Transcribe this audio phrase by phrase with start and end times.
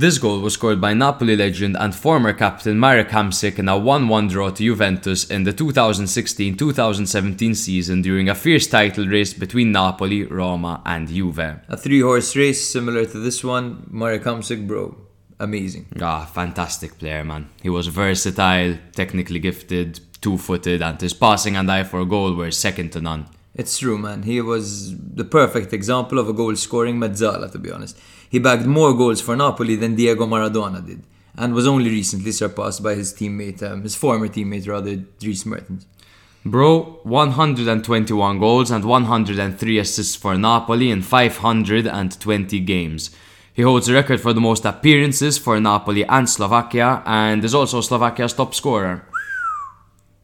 [0.00, 4.30] This goal was scored by Napoli legend and former captain Marek Hamsik in a 1-1
[4.30, 10.80] draw to Juventus in the 2016-2017 season during a fierce title race between Napoli, Roma
[10.86, 11.60] and Juve.
[11.68, 13.86] A three-horse race similar to this one.
[13.90, 14.96] Marek Hamsik, bro,
[15.38, 15.84] amazing.
[16.00, 17.50] Ah, fantastic player, man.
[17.62, 22.50] He was versatile, technically gifted, two-footed, and his passing and eye for a goal were
[22.50, 23.26] second to none.
[23.54, 24.22] It's true, man.
[24.22, 27.98] He was the perfect example of a goal-scoring mezzala, to be honest.
[28.30, 31.02] He bagged more goals for Napoli than Diego Maradona did,
[31.36, 35.84] and was only recently surpassed by his teammate, um, his former teammate rather, Dries Mertens.
[36.44, 43.10] Bro, 121 goals and 103 assists for Napoli in 520 games.
[43.52, 47.80] He holds the record for the most appearances for Napoli and Slovakia, and is also
[47.80, 49.04] Slovakia's top scorer.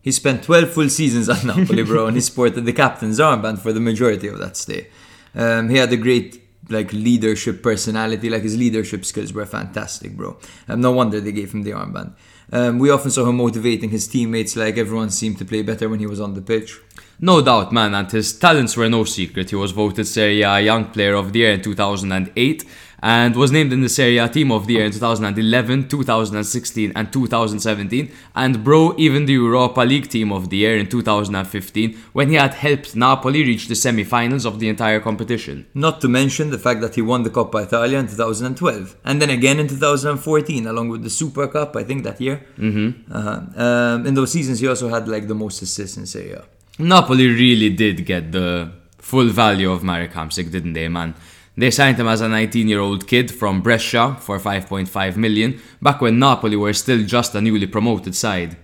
[0.01, 3.73] He spent 12 full seasons at Napoli, bro, and he sported the captain's armband for
[3.73, 4.87] the majority of that stay.
[5.35, 10.39] Um, he had a great like leadership personality, like his leadership skills were fantastic, bro.
[10.69, 12.12] Um, no wonder they gave him the armband.
[12.53, 15.98] Um, we often saw him motivating his teammates, like everyone seemed to play better when
[15.98, 16.78] he was on the pitch.
[17.19, 19.50] No doubt, man, and his talents were no secret.
[19.50, 22.64] He was voted Serie A Young Player of the Year in 2008
[23.07, 27.13] and was named in the Serie A Team of the Year in 2011, 2016, and
[27.13, 28.11] 2017.
[28.35, 32.55] And bro, even the Europa League Team of the Year in 2015 when he had
[32.55, 35.67] helped Napoli reach the semi-finals of the entire competition.
[35.73, 39.31] Not to mention the fact that he won the Coppa Italia in 2012, and then
[39.31, 42.45] again in 2014, along with the Super Cup, I think that year.
[42.59, 43.13] Mm-hmm.
[43.13, 43.63] Uh-huh.
[43.63, 46.45] Um, in those seasons, he also had like the most assists in Serie A.
[46.81, 51.15] Napoli really did get the full value of Marek Hamsik, didn't they, man?
[51.59, 56.03] They signed him as a 19 year old kid from Brescia for 5.5 million, back
[56.03, 58.59] when Napoli were still just a newly promoted side.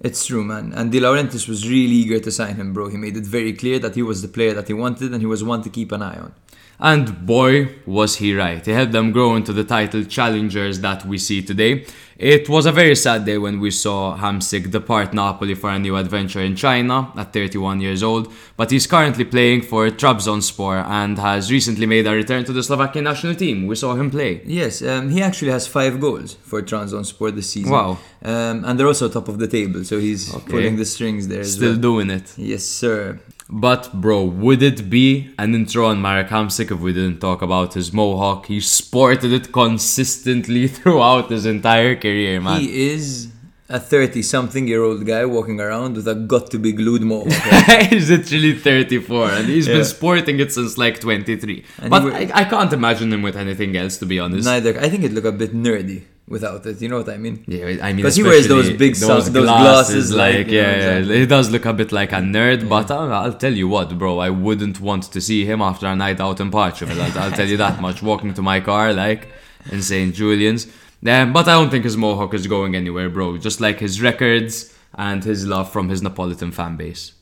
[0.00, 0.72] It's true, man.
[0.76, 2.88] And De Laurentiis was really eager to sign him, bro.
[2.88, 5.26] He made it very clear that he was the player that he wanted and he
[5.26, 6.32] was one to keep an eye on.
[6.80, 8.64] And boy, was he right.
[8.64, 11.84] He helped them grow into the title challengers that we see today.
[12.16, 15.96] It was a very sad day when we saw Hamsik depart Napoli for a new
[15.96, 21.50] adventure in China at 31 years old, but he's currently playing for Trabzonspor and has
[21.50, 23.66] recently made a return to the Slovakian national team.
[23.66, 24.42] We saw him play.
[24.44, 27.70] Yes, um, he actually has five goals for Trabzonspor this season.
[27.72, 27.98] Wow.
[28.24, 30.50] Um, and they're also top of the table, so he's Okay.
[30.50, 31.44] pulling the strings there.
[31.44, 31.80] Still well.
[31.80, 32.34] doing it.
[32.36, 33.20] Yes, sir.
[33.50, 37.74] But bro, would it be an intro on Marek Hamsik if we didn't talk about
[37.74, 38.46] his mohawk?
[38.46, 42.60] He sported it consistently throughout his entire career, man.
[42.60, 43.28] He is
[43.70, 47.32] a 30 something year old guy walking around with a got to be glued mohawk.
[47.90, 49.74] he's literally 34 and he's Yeah.
[49.76, 51.64] been sporting it since like 23.
[51.78, 54.44] And but I, I can't imagine him with anything else, to be honest.
[54.46, 54.78] Neither.
[54.78, 56.80] I think it'd look a bit nerdy without it.
[56.82, 57.44] You know what I mean?
[57.46, 60.68] Yeah, I mean, 'Cause he wears those big sun- those glasses, like, like, you know,
[60.68, 61.14] yeah, exactly.
[61.14, 62.68] yeah, he does look a bit like a nerd.
[62.68, 65.96] But uh, I'll tell you what, bro, I wouldn't want to see him after a
[65.96, 67.00] night out in Portugal.
[67.00, 68.02] I'll, I'll tell you that much.
[68.02, 69.28] Walking to my car, like
[69.72, 70.14] in St.
[70.14, 70.66] Julian's.
[71.06, 73.38] Um, but I don't think his mohawk is going anywhere, bro.
[73.38, 77.12] Just like his records and his love from his Neapolitan fan base.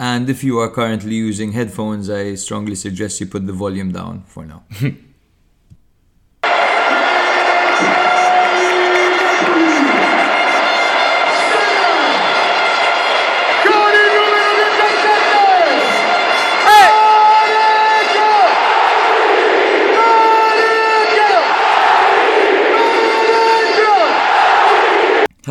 [0.00, 4.24] And if you are currently using headphones, I strongly suggest you put the volume down
[4.26, 4.64] for now.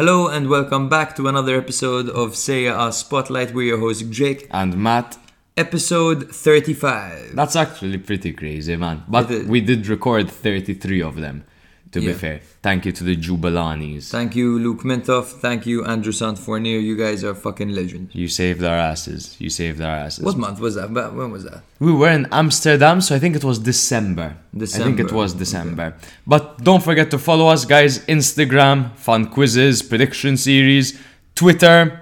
[0.01, 3.53] Hello and welcome back to another episode of Serie A Spotlight.
[3.53, 4.47] We're your host Jake.
[4.49, 5.15] And Matt,
[5.55, 7.35] Episode 35.
[7.35, 9.03] that's actually pretty crazy, man.
[9.07, 11.43] But we did record 33 of them,
[11.91, 12.41] to be fair.
[12.61, 14.09] Thank you to the Jubilanis.
[14.09, 15.25] Thank you, Luke Mintoff.
[15.25, 16.81] Thank you, Andrew Santfournier.
[16.81, 18.13] You guys are fucking legends.
[18.15, 19.35] You saved our asses.
[19.39, 20.23] You saved our asses.
[20.23, 20.91] What month was that?
[20.91, 21.63] When was that?
[21.79, 24.37] We were in Amsterdam, so I think it was December.
[24.55, 24.83] December.
[24.83, 25.95] I think it was December.
[26.25, 27.99] But don't forget to follow us, guys.
[28.05, 30.99] Instagram, fun quizzes, prediction series,
[31.35, 32.01] Twitter,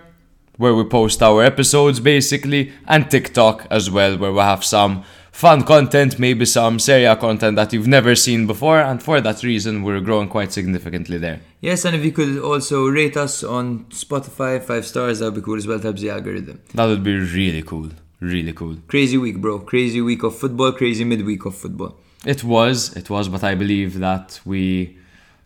[0.58, 5.06] where we post our episodes basically, and TikTok as well, where we have some
[5.40, 9.84] fun content, maybe some Serie content that you've never seen before, and for that reason,
[9.84, 11.40] we're growing quite significantly there.
[11.62, 15.42] Yes, and if you could also rate us on Spotify, five stars, that would be
[15.42, 15.80] cool as well.
[15.80, 16.60] Helps the algorithm.
[16.74, 17.90] That would be really cool.
[18.20, 18.76] Really cool.
[18.88, 19.60] Crazy week, bro.
[19.60, 20.74] Crazy week of football.
[20.74, 21.96] Crazy midweek of football.
[22.26, 24.98] It was, it was, but I believe that we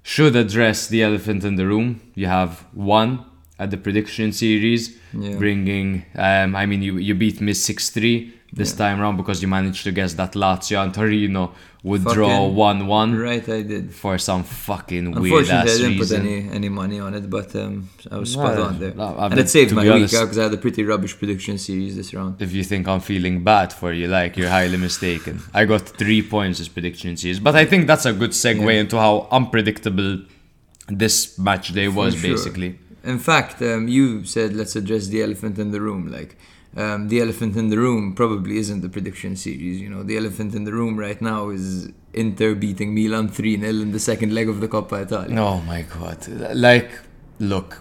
[0.01, 2.01] should address the elephant in the room.
[2.15, 3.25] You have one
[3.59, 5.35] at the prediction series, Yeah.
[5.37, 6.05] bringing.
[6.15, 8.17] Um, I mean, you you beat me six three,
[8.55, 12.45] this time round because you managed to guess that Lazio and Torino would Fucking draw
[12.47, 13.91] 1 1 Right, I did.
[13.93, 16.21] for some fucking weird ass Unfortunately, I didn't reason.
[16.21, 18.93] put any, any money on it, but um, I was spot on there.
[18.93, 21.57] no, and it saved my be week honest- because I had a pretty rubbish prediction
[21.57, 22.41] series this round.
[22.41, 25.41] If you think I'm feeling bad for you, like you're highly mistaken.
[25.53, 28.81] I got three points this prediction series, but I think that's a good segue Yeah.
[28.81, 30.21] into how unpredictable
[30.87, 32.29] this match day was, sure.
[32.31, 32.77] basically.
[33.03, 36.09] In fact, um, you said let's address the elephant in the room.
[36.11, 36.37] Like,
[36.75, 39.79] um, the elephant in the room probably isn't the prediction series.
[39.79, 43.69] You know, the elephant in the room right now is Inter beating Milan 3 0
[43.81, 45.39] in the second leg of the Coppa Italia.
[45.39, 46.27] Oh my god.
[46.55, 46.89] Like,
[47.39, 47.79] look,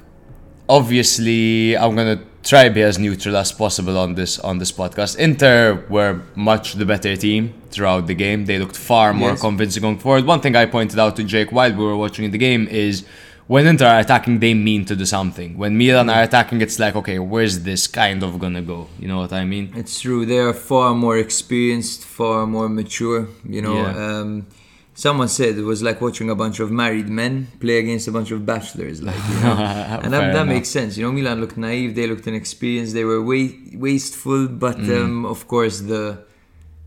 [0.69, 5.17] obviously I'm gonna try be as neutral as possible on this on this podcast.
[5.17, 8.45] Inter were much the better team throughout the game.
[8.47, 9.41] They looked far more Yes.
[9.41, 10.25] convincing going forward.
[10.27, 13.05] One thing I pointed out to Jake while we were watching the game is
[13.47, 15.57] when Inter are attacking, they mean to do something.
[15.59, 18.89] When Milan are attacking, it's like, okay, where's this kind of gonna go?
[18.99, 19.73] You know what I mean?
[19.77, 20.25] It's true.
[20.27, 23.29] They are far more experienced, far more mature.
[23.49, 24.07] You know, Yeah.
[24.21, 24.47] um,
[24.95, 28.31] someone said it was like watching a bunch of married men play against a bunch
[28.31, 29.03] of bachelors.
[29.03, 29.53] Like, you know,
[30.03, 30.97] and that, that makes sense.
[30.97, 31.95] You know, Milan looked naive.
[31.95, 32.93] They looked inexperienced.
[32.95, 34.49] They were wa- wasteful.
[34.49, 35.03] But Mm.
[35.05, 36.05] um, of course, the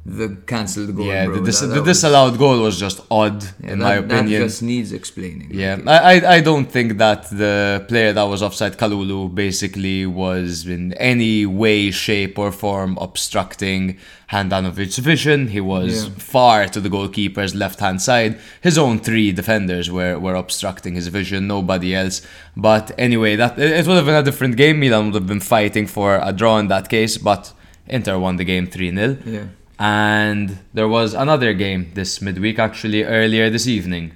[0.08, 1.08] the cancelled goal.
[1.08, 3.80] yeah, bro, the, dis- that- the that was- disallowed goal was just odd, yeah, in
[3.80, 4.42] that, my that opinion.
[4.44, 5.50] just needs explaining.
[5.52, 10.68] Yeah, I, I I don't think that the player that was offside Kalulu basically was
[10.68, 13.98] in any way, shape, or form obstructing
[14.32, 15.48] Handanovic's vision.
[15.48, 16.10] He was Yeah.
[16.18, 18.38] far to the goalkeeper's left hand side.
[18.62, 22.22] His own three defenders were, were obstructing his vision, nobody else.
[22.56, 24.80] But anyway, that it it would have been a different game.
[24.80, 27.54] Milan would have been fighting for a draw in that case, but
[27.88, 29.18] Inter won the game 3 0.
[29.26, 29.46] Yeah.
[29.80, 34.14] And there was another game this midweek, actually, earlier this evening.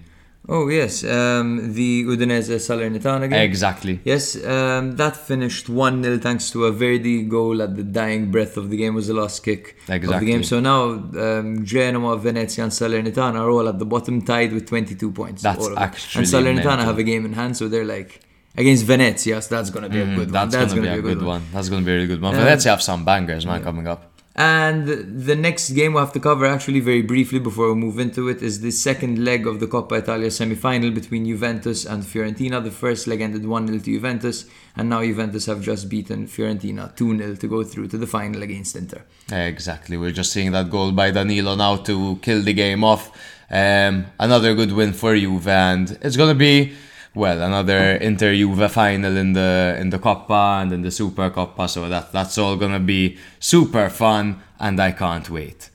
[0.51, 3.39] Oh yes, um, the Udinese Salernitana game.
[3.39, 4.00] Exactly.
[4.03, 8.57] Yes, um, that finished 1 0 thanks to a Verdi goal at the dying breath
[8.57, 10.44] of the game, was the last kick of the game.
[10.44, 15.11] So now um, Genoa, Venezia, and Salernitana are all at the bottom, tied with 22
[15.11, 15.44] points.
[15.44, 16.85] That's actually And Salernitana mental.
[16.85, 18.21] have a game in hand, so they're like
[18.57, 20.27] against Venezia, so that's going to be a Mm, one.
[20.31, 20.67] that's, one.
[20.69, 21.44] gonna, be a good one.
[21.53, 22.33] That's gonna be a really good one.
[22.33, 24.19] Um, Venezia have some bangers, man, coming up.
[24.39, 28.30] And the next game we have to cover, actually, very briefly before we move into
[28.30, 32.63] it, is the second leg of the Coppa Italia semi final between Juventus and Fiorentina.
[32.63, 34.45] The first leg ended 1 0 to Juventus,
[34.77, 38.41] and now Juventus have just beaten Fiorentina 2 0 to go through to the final
[38.41, 39.01] against Inter.
[39.30, 39.97] Exactly.
[39.97, 43.12] We're just seeing that goal by Danilo now to kill the game off.
[43.51, 46.77] Um, another good win for Juve, and it's gonna be
[47.15, 51.69] well another Inter Juve final in the in the Coppa and in the Super Coppa.
[51.69, 55.69] So that that's all gonna be super fun, and I can't wait.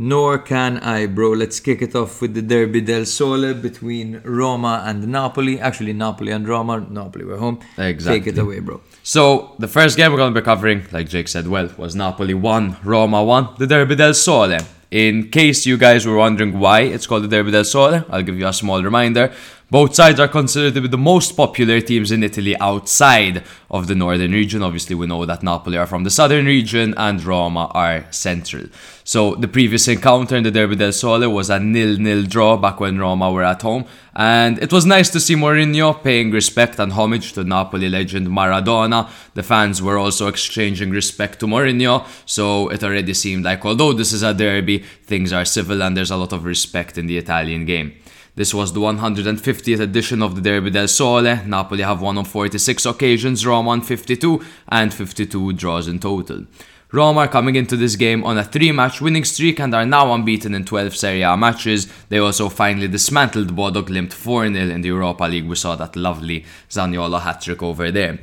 [0.00, 1.30] Nor can I, bro.
[1.32, 5.58] Let's kick it off with the Derby del Sole between Roma and Napoli.
[5.58, 6.86] Actually, Napoli and Roma.
[6.88, 7.58] Napoli, we're home.
[7.76, 8.20] Exactly.
[8.20, 8.80] Take it away, bro.
[9.02, 12.34] So the first game we're going to be covering, like Jake said, well, was Napoli
[12.34, 14.58] one, Roma one, the Derby del Sole.
[14.90, 18.38] In case you guys were wondering why it's called the Derby del Sole, I'll give
[18.38, 19.32] you a small reminder.
[19.70, 23.94] Both sides are considered to be the most popular teams in Italy outside of the
[23.94, 24.62] northern region.
[24.62, 28.64] Obviously, we know that Napoli are from the southern region and Roma are central.
[29.04, 32.98] So the previous encounter in the Derby del Sole was a nil-nil draw back when
[32.98, 33.84] Roma were at home,
[34.16, 39.10] and it was nice to see Mourinho paying respect and homage to Napoli legend Maradona.
[39.34, 44.14] The fans were also exchanging respect to Mourinho, so it already seemed like although this
[44.14, 47.66] is a derby, things are civil and there's a lot of respect in the Italian
[47.66, 47.94] game.
[48.38, 51.44] This was the 150th edition of the Derby del Sole.
[51.44, 56.44] Napoli have won on 46 occasions, Roma on 52, and 52 draws in total.
[56.92, 60.12] Roma are coming into this game on a three match winning streak and are now
[60.14, 61.92] unbeaten in 12 Serie A matches.
[62.10, 65.48] They also finally dismantled Bodo Glimt 4 0 in the Europa League.
[65.48, 68.20] We saw that lovely Zaniolo hat trick over there.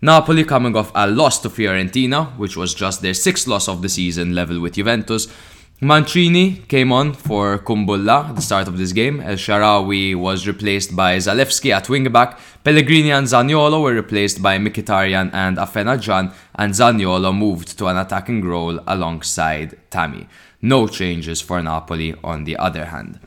[0.00, 3.88] Napoli coming off a loss to Fiorentina, which was just their sixth loss of the
[3.88, 5.26] season, level with Juventus.
[5.82, 9.20] Mancini came on for Kumbulla at the start of this game.
[9.20, 12.38] El Shaarawy was replaced by Zalewski at wingback.
[12.64, 18.42] Pellegrini and Zaniolo were replaced by Mkhitaryan and Afenajan, and Zaniolo moved to an attacking
[18.42, 20.26] role alongside Tammy.
[20.62, 23.20] No changes for Napoli on the other hand.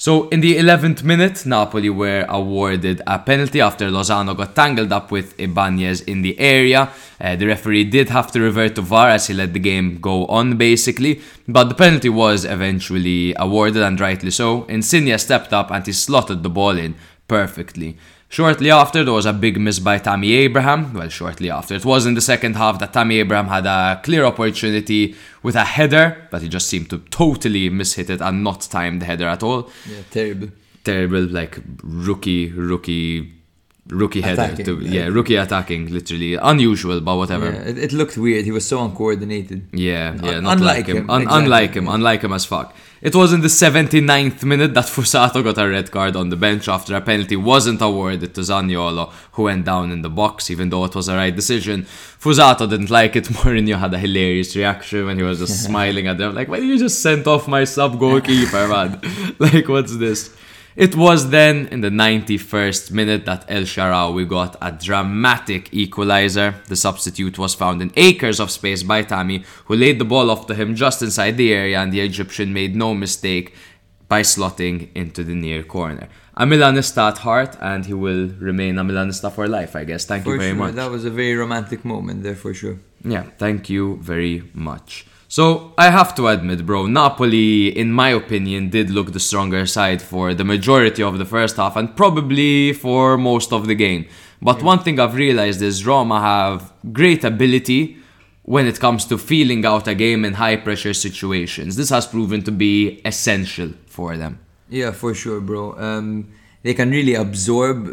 [0.00, 5.10] So in the 11th minute, Napoli were awarded a penalty after Lozano got tangled up
[5.10, 6.90] with Ibanez in the area.
[7.20, 10.24] Uh, the referee did have to revert to VAR as he let the game go
[10.26, 14.62] on basically, but the penalty was eventually awarded and rightly so.
[14.66, 16.94] Insigne stepped up and he slotted the ball in
[17.26, 17.98] perfectly.
[18.30, 20.92] Shortly after, there was a big miss by Tammy Abraham.
[20.92, 21.74] Well, shortly after.
[21.74, 25.64] It was in the second half that Tammy Abraham had a clear opportunity with a
[25.64, 29.42] header, but he just seemed to totally mishit it and not time the header at
[29.42, 29.70] all.
[29.90, 30.48] Yeah, terrible.
[30.84, 33.37] Terrible, like rookie, rookie
[33.90, 34.54] rookie header.
[34.64, 37.46] To, like- yeah, rookie attacking, literally unusual, but whatever.
[37.52, 38.44] Yeah, it, it looked weird.
[38.44, 39.68] He was so uncoordinated.
[39.72, 40.96] Yeah, yeah, not unlike like him.
[40.98, 41.42] him, Un- exactly.
[41.44, 42.74] Unlike him, unlike him as fuck.
[43.00, 46.66] It was in the 79th minute that Fuzato got a red card on the bench
[46.68, 50.84] after a penalty wasn't awarded to Zaniolo, who went down in the box, even though
[50.84, 51.84] it was a right decision.
[52.20, 53.24] Fuzato didn't like it.
[53.28, 56.68] Mourinho had a hilarious reaction when he was just smiling at them, like, why did
[56.68, 59.00] you just sent off my sub goalkeeper, man?
[59.38, 60.34] like, what's this?
[60.78, 66.54] It was then in the 91st minute that El Shaarawy got a dramatic equalizer.
[66.68, 70.46] The substitute was found in acres of space by Tammy, who laid the ball off
[70.46, 73.56] to him just inside the area, and the Egyptian made no mistake
[74.06, 76.08] by slotting into the near corner.
[76.36, 80.04] A Milanista at heart, and he will remain a Milanista for life, I guess.
[80.04, 80.74] Thank For you very sure, much.
[80.76, 82.78] that was a very romantic moment there for sure.
[83.04, 85.06] Yeah, thank you very much.
[85.30, 90.00] So, I have to admit, bro, Napoli, in my opinion, did look the stronger side
[90.00, 94.06] for the majority of the first half and probably for most of the game.
[94.40, 97.98] But one thing I've realized is Roma have great ability
[98.44, 101.76] when it comes to feeling out a game in high pressure situations.
[101.76, 104.38] This has proven to be essential for them.
[104.70, 105.78] Yeah, for sure, bro.
[105.78, 107.86] Um, they can really absorb,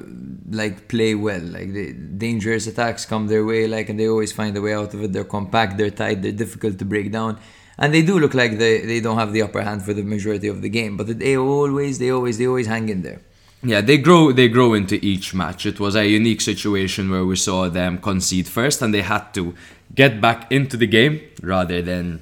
[0.50, 1.42] like, play well.
[1.42, 4.94] Like, the dangerous attacks come their way, like, and they always find a way out
[4.94, 5.14] of it.
[5.14, 7.40] They're compact, they're tight, they're difficult to break down,
[7.78, 10.48] and they do look like they, they don't have the upper hand for the majority
[10.48, 10.98] of the game.
[10.98, 13.22] But they always, they always, they always hang in there.
[13.66, 15.66] Yeah, they grow they grow into each match.
[15.66, 19.56] It was a unique situation where we saw them concede first and they had to
[19.96, 22.22] get back into the game rather than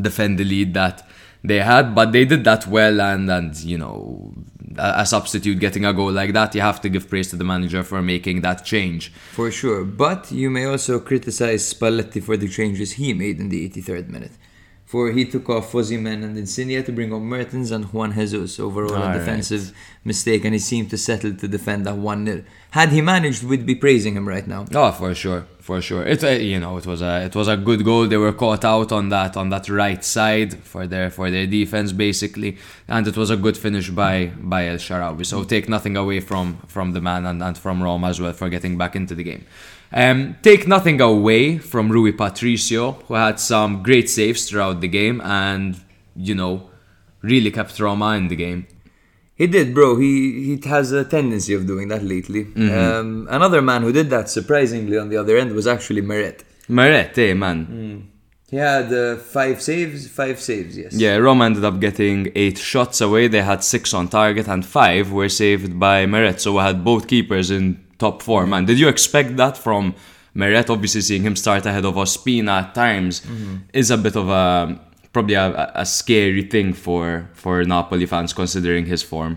[0.00, 1.06] defend the lead that
[1.44, 4.32] they had, but they did that well and and you know
[4.78, 7.82] a, substitute getting a goal like that, you have to give praise to the manager
[7.82, 9.12] for making that change.
[9.32, 9.84] For sure.
[9.84, 14.32] But you may also criticize Spalletti for the changes he made in the 83rd minute.
[14.92, 18.60] For he took off Osimhen and Insigne to bring on Mertens and Juan Jesus.
[18.60, 19.20] Overall, a Alright.
[19.20, 19.72] defensive
[20.04, 22.44] mistake, and he seemed to settle to defend that 1 0.
[22.72, 24.66] Had he managed, we'd be praising him right now.
[24.74, 26.02] Oh, for sure, for sure.
[26.06, 28.06] It uh, you know it was a it was a good goal.
[28.06, 31.90] They were caught out on that on that right side for their for their defense
[31.92, 35.24] basically, and it was a good finish by by El Shaarawy.
[35.24, 38.50] So take nothing away from from the man and, and from Roma as well for
[38.50, 39.46] getting back into the game.
[39.94, 45.20] Um, take nothing away from Rui Patricio, who had some great saves throughout the game
[45.20, 45.78] and
[46.16, 46.70] you know
[47.20, 48.66] really kept Roma in the game.
[49.34, 49.96] He did, bro.
[49.96, 52.46] He he has a tendency of doing that lately.
[52.56, 56.44] Um, another man who did that, surprisingly, on the other end, was actually Meret.
[56.68, 58.08] Meret, eh, man.
[58.50, 60.92] He had uh, five saves, five saves, yes.
[60.92, 63.26] Yeah, Roma ended up getting eight shots away.
[63.28, 66.38] They had six on target, and five were saved by Meret.
[66.38, 68.42] So we had both keepers in top four.
[68.52, 69.82] Man, did you expect that from
[70.40, 70.68] Meret?
[70.76, 73.14] Obviously, seeing him start ahead of Ospina at times
[73.82, 74.48] is a bit of a
[75.14, 75.48] probably a,
[75.84, 77.04] a scary thing for
[77.42, 79.32] for Napoli fans considering his form.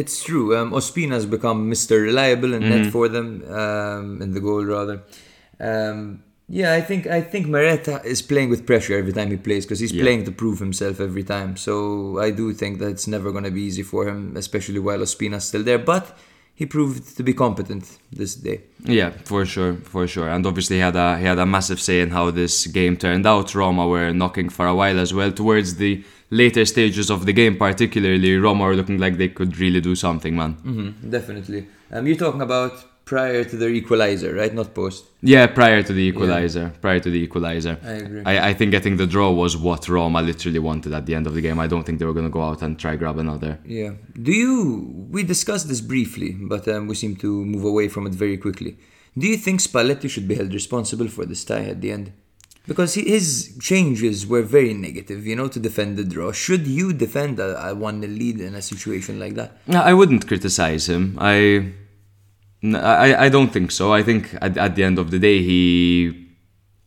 [0.00, 0.46] It's true.
[0.58, 0.72] Um,
[1.16, 1.94] has become Mr.
[2.10, 3.28] Reliable in net for them,
[3.62, 4.96] um, in the goal rather.
[5.60, 5.98] Um,
[6.48, 9.80] yeah, I think I think Maretta is playing with pressure every time he plays because
[9.80, 10.02] he's Yeah.
[10.04, 11.56] playing to prove himself every time.
[11.56, 11.74] So
[12.26, 15.44] I do think that it's never going to be easy for him, especially while Ospina's
[15.44, 15.78] still there.
[15.78, 16.04] But
[16.54, 18.62] he proved to be competent this day.
[18.84, 20.28] Yeah, for sure, for sure.
[20.28, 23.26] And obviously he had a he had a massive say in how this game turned
[23.26, 23.54] out.
[23.54, 25.32] Roma were knocking for a while as well.
[25.32, 29.80] Towards the later stages of the game, particularly, Roma were looking like they could really
[29.80, 30.54] do something, man.
[30.54, 31.66] Mm-hmm, definitely.
[31.90, 32.72] Um, you're talking about
[33.04, 34.52] prior to their equalizer, right?
[34.54, 35.04] Not post.
[35.22, 36.72] Yeah, prior to the equalizer.
[36.80, 37.78] Prior to the equalizer.
[37.84, 38.22] I agree.
[38.24, 41.34] I, I think getting the draw was what Roma literally wanted at the end of
[41.34, 41.58] the game.
[41.58, 43.58] I don't think they were going to go out and try grab another.
[43.66, 43.92] Yeah.
[44.20, 45.06] Do you?
[45.10, 48.76] We discussed this briefly, but um, we seem to move away from it very quickly.
[49.16, 52.12] Do you think Spalletti should be held responsible for this tie at the end?
[52.66, 56.32] Because he- his changes were very negative, you know, to defend the draw.
[56.32, 59.58] Should you defend a, a 1 0 lead in a situation like that?
[59.66, 61.18] No, I wouldn't criticize him.
[61.20, 61.72] I,
[62.64, 63.92] I, I don't think so.
[63.92, 66.28] I think at, at the end of the day, he,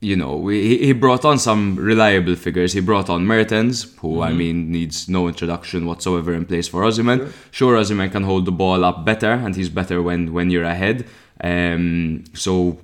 [0.01, 2.73] you know, he, he brought on some reliable figures.
[2.73, 7.31] He brought on Mertens, who I mean needs no introduction whatsoever in place for Osimhen.
[7.51, 11.05] Sure, Osimhen can hold the ball up better, and he's better when when you're ahead.
[11.43, 12.79] Um, so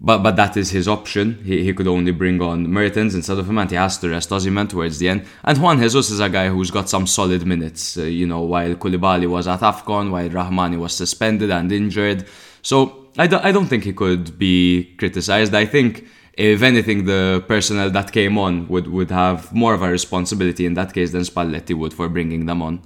[0.00, 1.42] But but that is his option.
[1.44, 4.30] He, he could only bring on Mertens instead of him, and he has to rest
[4.30, 5.26] Osimhen towards the end.
[5.42, 7.98] And Juan Jesus is a guy who's got some solid minutes.
[7.98, 12.26] Uh, you know, while Koulibaly was at Afcon, while Rahmani was suspended and injured.
[12.62, 15.52] So I don't I don't think he could be criticised.
[15.52, 19.90] I think if anything, the personnel that came on would would have more of a
[19.90, 22.82] responsibility in that case than Spalletti would for bringing them on.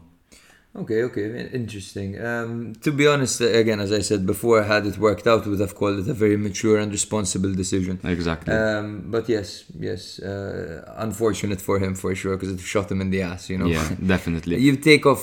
[0.75, 2.19] Okay, okay, interesting.
[2.19, 5.75] Um, to be honest, again, as I said before, had it worked out, would have
[5.75, 8.01] called it a very mature and responsible decision.
[8.03, 8.55] Exactly.
[8.55, 13.11] Um, but yes, yes, uh, unfortunate for him for sure because it shot him in
[13.11, 13.67] the ass, you know.
[13.67, 14.57] yeah, definitely.
[14.61, 15.23] You take off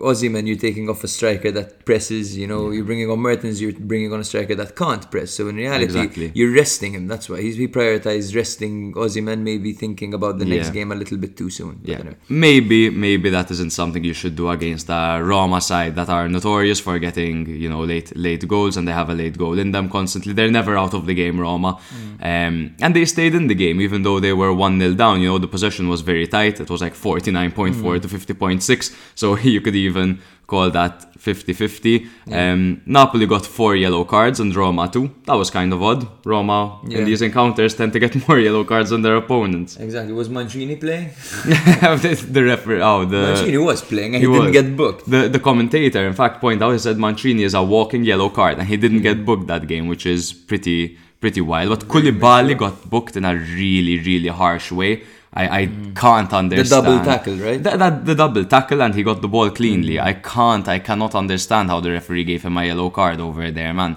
[0.00, 2.36] Osimhen, you're taking off a striker that presses.
[2.36, 5.30] You know, you're bringing on Mertens, you're bringing on a striker that can't press.
[5.30, 6.30] So in reality, Exactly.
[6.34, 7.06] you're resting him.
[7.06, 10.74] That's why he's he prioritized resting Osimhen, maybe thinking about the next Yeah.
[10.74, 11.80] game a little bit too soon.
[11.84, 12.16] Yeah, anyway.
[12.28, 16.80] maybe maybe that isn't something you should do against a Roma side that are notorious
[16.80, 19.88] for getting you know late late goals and they have a late goal in them
[19.88, 20.32] constantly.
[20.32, 21.78] They're never out of the game, Roma,
[22.20, 25.20] um, and they stayed in the game even though they were one 0 down.
[25.20, 26.60] You know the possession was very tight.
[26.60, 30.20] It was like forty nine point four to fifty point six, so you could even
[30.52, 30.94] call that
[31.28, 32.08] 50-50.
[32.40, 35.06] Um, Napoli got four yellow cards and Roma two.
[35.26, 36.02] That was kind of odd.
[36.32, 36.98] Roma Yeah.
[36.98, 39.70] in these encounters tend to get more yellow cards than their opponents.
[39.86, 40.12] Exactly.
[40.20, 41.08] Was Mancini playing?
[41.44, 44.58] the, the referee, oh, the Mancini was playing and he, he didn't was.
[44.60, 45.02] get booked.
[45.14, 48.54] the the commentator, in fact, pointed out he said Mancini is a walking yellow card,
[48.58, 50.78] and he didn't get booked that game, which is pretty
[51.22, 51.68] pretty wild.
[51.74, 54.92] But Koulibaly got booked in a really really harsh way.
[55.32, 57.62] I, I can't understand The double tackle, right?
[57.62, 60.00] That, that the double tackle, and he got the ball cleanly.
[60.00, 63.72] I can't, I cannot understand how the referee gave him a yellow card over there,
[63.72, 63.96] man.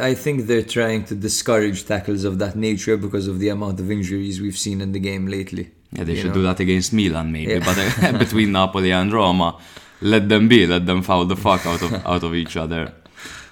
[0.00, 3.90] I think they're trying to discourage tackles of that nature because of the amount of
[3.90, 5.70] injuries we've seen in the game lately.
[5.92, 6.34] Yeah, they should know?
[6.34, 7.52] do that against Milan, maybe.
[7.52, 7.58] Yeah.
[7.60, 9.58] But uh, between Napoli and Roma,
[10.00, 10.66] let them be.
[10.66, 12.92] Let them foul the fuck out of out of each other.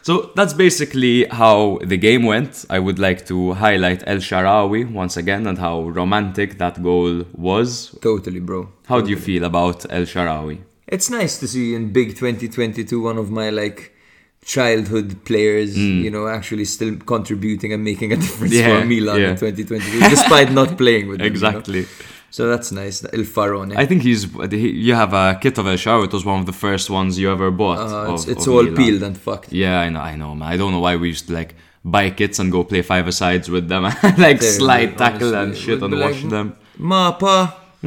[0.02, 2.64] So that's basically how the game went.
[2.68, 7.96] I would like to highlight El Shaarawy once again and how romantic that goal was.
[8.02, 8.68] Totally, bro.
[8.86, 10.58] How do you feel about El Shaarawy?
[10.88, 13.92] It's nice to see in big 2022 one of my like
[14.44, 16.02] childhood players, hmm.
[16.02, 18.52] you know, actually still contributing and making a difference.
[18.52, 19.30] Yeah, for Milan yeah.
[19.30, 21.34] in 2022, despite not playing with them.
[21.34, 21.84] you know?
[22.36, 22.96] So that's nice.
[23.18, 23.74] Il Faraone.
[23.82, 24.22] I think he's.
[24.62, 26.06] he- You have a kit of El Shaarawy.
[26.10, 27.78] It was one of the first ones you ever bought.
[27.78, 28.76] Uh, it's of- it's of all Milan.
[28.80, 29.50] peeled and fucked.
[29.52, 30.48] Yeah, I know, I know, man.
[30.54, 31.50] I don't know why we used to like
[31.84, 33.82] buy kits and go play five sides with them,
[34.26, 36.46] like slide tackle and shit and be wash like, them.
[36.78, 37.36] Ma, pa,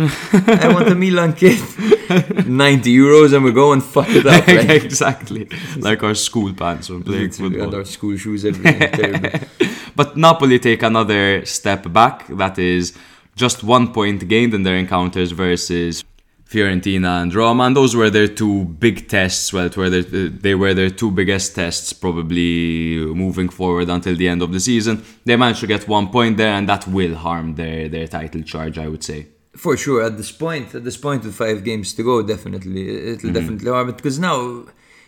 [0.64, 1.60] I want a Milan kit.
[2.46, 4.46] 90 euros and we go and fuck it up.
[4.48, 4.70] Right?
[4.84, 5.48] exactly,
[5.88, 7.80] like our school pants when playing Literally, and football.
[7.80, 9.48] our school shoes, everything.
[9.96, 12.28] But Napoli take another step back.
[12.28, 12.94] That is
[13.36, 16.04] just one point gained in their encounters versus
[16.50, 19.52] Fiorentina and Roma, and those were their two big tests.
[19.52, 24.28] Well, it were their, they were their two biggest tests, probably moving forward until the
[24.28, 25.04] end of the season.
[25.26, 28.78] They managed to get one point there, and that will harm their their title charge,
[28.78, 29.28] I would say.
[29.56, 33.30] For sure, at this point, at this point with five games to go, definitely, it'll
[33.30, 33.34] Mm-hmm.
[33.34, 34.66] definitely harm it because now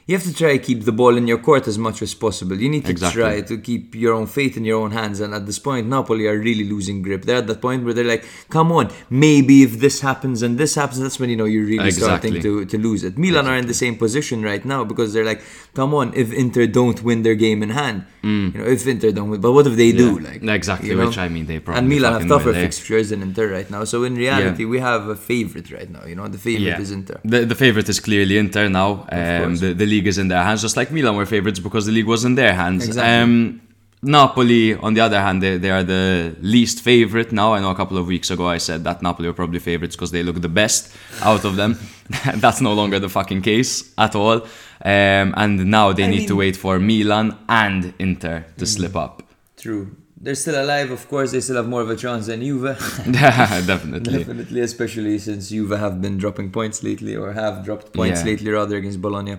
[0.07, 2.55] you have to try to keep the ball in your court as much as possible.
[2.57, 3.21] You need to Exactly.
[3.21, 5.19] try to keep your own fate in your own hands.
[5.19, 7.25] And at this point, Napoli are really losing grip.
[7.25, 10.75] They're at that point where they're like, "Come on, maybe if this happens and this
[10.75, 12.65] happens, that's when you know you're really starting Exactly.
[12.65, 15.41] to, to lose it." Milan are in the same position right now because they're like,
[15.79, 19.29] "Come on, if Inter don't win their game in hand, you know, if Inter don't
[19.29, 20.23] win, but what if they do?" Mm.
[20.47, 21.07] Like Exactly, you know?
[21.07, 22.61] which I mean, they probably and Milan have tougher eh?
[22.65, 23.83] fixtures than Inter right now.
[23.83, 24.69] So in reality, Yeah.
[24.69, 26.03] we have a favorite right now.
[26.05, 26.81] You know, the favorite Yeah.
[26.85, 27.19] is Inter.
[27.33, 29.05] The, the favorite is clearly Inter now.
[29.11, 29.59] Um, course.
[29.61, 32.07] the, the league is in their hands, just like Milan were favorites because the league
[32.15, 32.85] was in their hands.
[32.87, 33.13] Exactly.
[33.23, 33.61] Um,
[34.03, 37.53] Napoli, on the other hand, they, they are the least favorite now.
[37.55, 40.11] I know a couple of weeks ago I said that Napoli were probably favorites because
[40.11, 40.81] they look the best
[41.23, 41.71] out of them.
[42.35, 44.37] That's no longer the fucking case at all.
[44.85, 48.67] Um, and now they I need to wait for Milan and Inter to Mm.
[48.75, 49.23] slip up.
[49.57, 49.83] True.
[50.23, 51.31] They're still alive, of course.
[51.31, 52.77] They still have more of a chance than Juve.
[53.11, 54.17] Definitely.
[54.19, 58.31] Definitely, especially since Juve have been dropping points lately, or have dropped points Yeah.
[58.31, 59.37] lately rather against Bologna.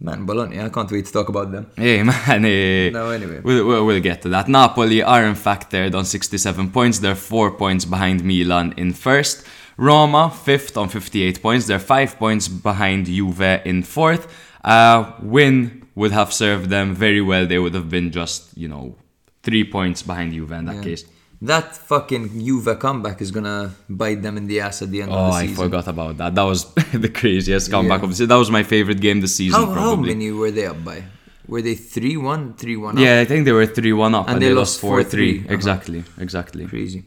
[0.00, 1.66] Man, Bologna, I can't wait to talk about them.
[1.76, 3.40] Hey man, eh, No, anyway.
[3.40, 4.46] We'll, we'll, we'll get to that.
[4.48, 7.00] Napoli are in fact third on 67 points.
[7.00, 9.44] They're four points behind Milan in first.
[9.76, 11.66] Roma fifth on 58 points.
[11.66, 14.26] They're five points behind Juve in fourth.
[14.64, 17.46] Uh, win would have served them very well.
[17.46, 18.94] They would have been just you know
[19.42, 20.82] three points behind Juve in that Yeah.
[20.82, 21.04] case.
[21.40, 25.16] That fucking Juve comeback is gonna bite them in the ass at the end Oh,
[25.16, 26.34] of the I forgot about that.
[26.34, 28.04] That was the craziest comeback Yeah.
[28.04, 28.28] of the season.
[28.28, 29.60] That was my favorite game this season.
[29.60, 31.04] How, how many were they up by?
[31.46, 32.54] Were they 3 1?
[32.54, 35.10] 3 1 Yeah, I think they were three one up and, they they, lost lost
[35.10, 35.10] 4-3.
[35.12, 35.44] 4-3.
[35.44, 35.54] Uh-huh.
[35.54, 36.66] Exactly, exactly.
[36.66, 37.04] Crazy.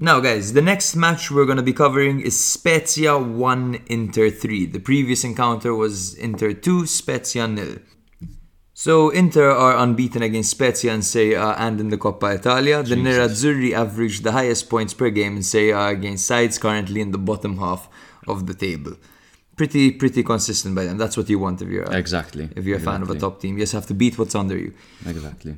[0.00, 4.66] Now, guys, the next match we're going to be covering is Spezia 1 Inter 3.
[4.66, 7.78] The previous encounter was Inter 2, Spezia nil.
[8.80, 12.80] So, Inter are unbeaten against Spezia in Serie A and in the Coppa Italia.
[12.80, 17.10] The Nerazzurri averaged the highest points per game in Serie A against sides currently in
[17.10, 17.88] the bottom half
[18.28, 18.92] of the table.
[19.56, 20.96] Pretty, pretty consistent by them.
[20.96, 22.50] That's what you want if you're, Exactly.
[22.54, 23.54] if you're a fan of a top team.
[23.56, 24.72] You just have to beat what's under you.
[25.04, 25.56] Exactly.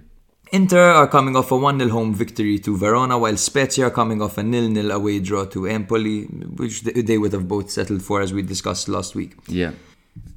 [0.51, 4.23] Inter are coming off a 1 0 home victory to Verona, while Spezia are coming
[4.23, 8.23] off a 0 0 away draw to Empoli, which they would have both settled for
[8.23, 9.35] as we discussed last week.
[9.47, 9.73] Yeah.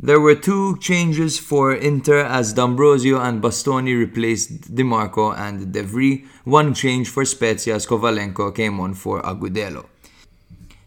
[0.05, 6.25] There were two changes for Inter as D'Ambrosio and Bastoni replaced Dimarco and de Vrij.
[6.43, 9.85] One change for Spezia as Kovalenko came on for Agudelo.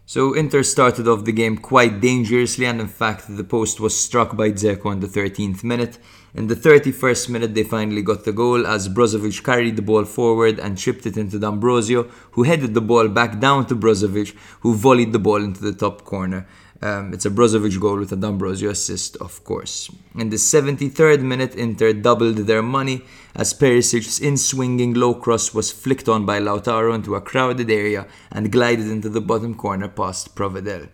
[0.05, 4.37] So Inter started off the game quite dangerously, and in fact, the post was struck
[4.37, 5.97] by Dzeko in the 13th minute.
[6.35, 10.59] In the 31st minute, they finally got the goal as Brozovic carried the ball forward
[10.59, 12.03] and chipped it into D'Ambrosio,
[12.33, 16.05] who headed the ball back down to Brozovic, who volleyed the ball into the top
[16.05, 16.47] corner.
[16.81, 19.89] Um, it's a Brozovic goal with a D'Ambrosio assist, of course.
[20.15, 23.01] In the 73rd minute, Inter doubled their money
[23.35, 28.51] as Perisic's in-swinging low cross was flicked on by Lautaro into a crowded area and
[28.51, 30.89] glided into the bottom corner past Provedel.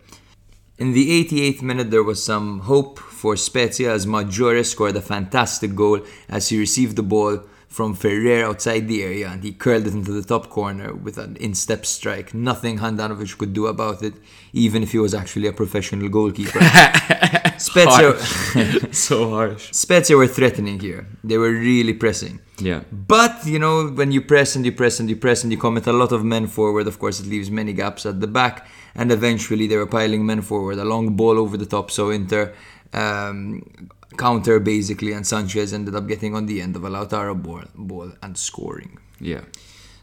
[0.78, 5.74] In the 88th minute, there was some hope for Spezia as Maggiore scored a fantastic
[5.74, 7.44] goal as he received the ball
[7.74, 11.34] from Ferrer outside the area and he curled it into the top corner with an
[11.36, 12.32] in-step strike.
[12.32, 14.14] Nothing Handanovic could do about it,
[14.52, 16.60] even if he was actually a professional goalkeeper.
[17.58, 18.16] Spezia,
[18.92, 19.72] so harsh.
[19.72, 21.08] Spezia were threatening here.
[21.24, 22.38] They were really pressing.
[22.60, 22.82] Yeah.
[22.92, 25.88] But, you know, when you press and you press and you press and you commit
[25.88, 28.68] a lot of men forward, of course, it leaves many gaps at the back.
[28.94, 31.90] And eventually they were piling men forward, a long ball over the top.
[31.90, 32.54] So Inter
[32.92, 37.64] um, counter basically, and Sanchez ended up getting on the end of a Lautaro ball,
[37.74, 38.98] ball and scoring.
[39.20, 39.42] Yeah.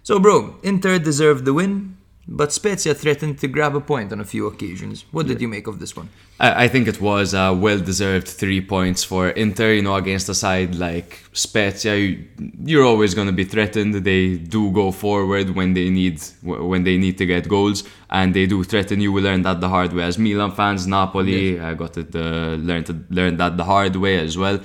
[0.03, 1.97] So, bro, Inter deserved the win,
[2.27, 5.05] but Spezia threatened to grab a point on a few occasions.
[5.11, 6.09] What did you make of this one?
[6.39, 9.73] I, I think it was a well-deserved three points for Inter.
[9.73, 12.27] You know, against a side like Spezia, you,
[12.63, 13.95] you're always going to be threatened.
[13.95, 18.45] They do go forward when they need when they need to get goals, and they
[18.45, 19.11] do threaten you.
[19.11, 20.87] We learned that the hard way as Milan fans.
[20.87, 24.59] Napoli, I got it uh, learned to learn that the hard way as well.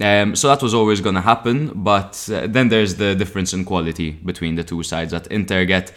[0.00, 3.66] Um, so that was always going to happen, but uh, then there's the difference in
[3.66, 5.10] quality between the two sides.
[5.12, 5.92] That Inter get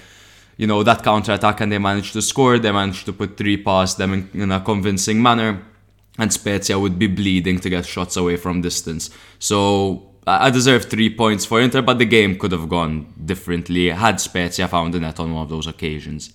[0.58, 2.58] you know, that counter attack and they managed to score.
[2.60, 5.62] They managed to put three past them in, in a convincing manner.
[6.18, 9.10] And Spezia would be bleeding to get shots away from distance.
[9.38, 14.22] So I deserve three points for Inter, but the game could have gone differently had
[14.22, 16.32] Spezia found the net on one of those occasions.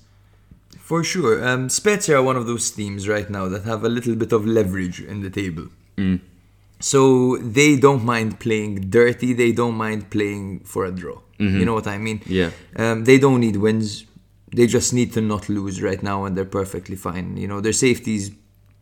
[0.79, 1.43] For sure.
[1.47, 4.45] Um, Spezia are one of those teams right now that have a little bit of
[4.45, 5.69] leverage in the table.
[6.81, 11.21] So they don't mind playing dirty, they don't mind playing for a draw.
[11.39, 12.21] You know what I mean?
[12.27, 12.51] Yeah.
[12.77, 14.05] Um, they don't need wins.
[14.53, 17.37] They just need to not lose right now, and they're perfectly fine.
[17.37, 18.33] You know, their safety is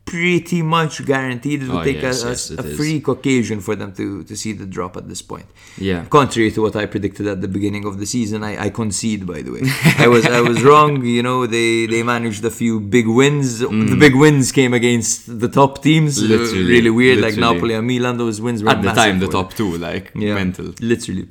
[0.06, 1.62] pretty much guaranteed.
[1.62, 2.76] It will Oh, take yes, a, a- yes, a is.
[2.78, 5.44] freak occasion for them to, to see the drop at this point.
[5.76, 6.06] Yeah.
[6.06, 9.26] Contrary to what I predicted at the beginning of the season, I, I concede.
[9.26, 9.60] By the way,
[9.98, 11.04] I was I was wrong.
[11.18, 13.58] You know, they they managed a few big wins.
[13.58, 16.12] The big wins came against the top teams.
[16.22, 16.28] Mm.
[16.30, 17.36] Literally, really weird, like.
[17.36, 18.16] Napoli and Milan.
[18.16, 20.72] Those wins were At the time, the top two, like yeah, mental.
[20.80, 21.26] Literally.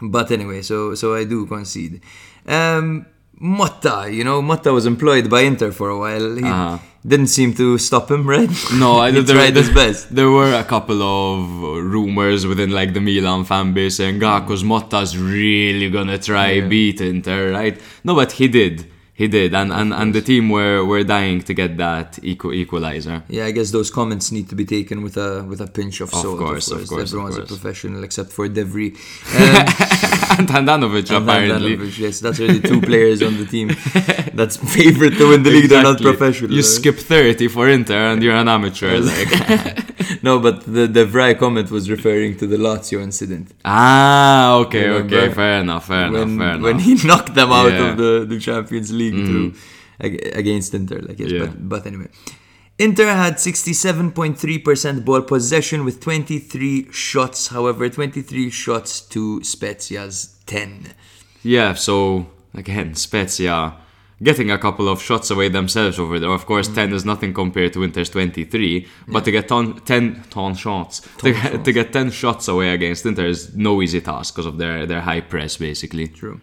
[0.00, 2.00] But anyway, so so I do concede.
[2.46, 3.06] Um,
[3.40, 6.36] Motta, you know, Motta was employed by Inter for a while.
[6.36, 6.78] He Uh-huh.
[7.04, 8.48] didn't seem to stop him, right?
[8.74, 10.14] No, I he there, tried his best.
[10.14, 11.48] There were a couple of
[11.94, 17.00] rumors within like the Milan fan base saying, "Ah, cause Motta's really gonna try beat
[17.00, 18.86] Inter, right?" No, but he did.
[19.14, 23.22] He did, and, and, and the team were, were dying to get that equal, equalizer.
[23.28, 26.08] Yeah, I guess those comments need to be taken with a with a pinch of
[26.10, 26.38] salt.
[26.38, 27.50] course, of course, of Everyone's course.
[27.50, 28.96] a professional except for de Vrij.
[30.32, 31.76] Um, and Handanovic, and apparently.
[31.76, 33.68] Handanovic, yes, that's really two players on the team
[34.32, 35.68] that's favorite to win the league.
[35.68, 36.50] They're not professional.
[36.50, 38.98] You skip 30 for Inter and you're an amateur.
[39.10, 39.91] like.
[40.22, 43.52] no, but the the Vry comment was referring to the Lazio incident.
[43.64, 45.16] ah, okay, Remember?
[45.18, 46.62] okay, fair enough, fair enough, when, fair enough.
[46.62, 47.90] when he knocked them out Yeah.
[47.90, 49.54] Of the, the Champions League through
[50.00, 51.40] against Inter, like yes, Yeah.
[51.46, 52.08] but, but anyway.
[52.78, 60.94] Inter had 67.3% ball possession with 23 shots, however, 23 shots to Spezia's 10.
[61.42, 63.74] Yeah, so again, Spezia
[64.22, 66.30] getting a couple of shots away themselves over there.
[66.30, 70.54] Of course, 10 is nothing compared to Inter's 23, but to get ton, 10 ton
[70.54, 74.46] shots, to, get, to get 10 shots away against Inter is no easy task because
[74.46, 76.08] of their, their high press, basically.
[76.08, 76.40] True.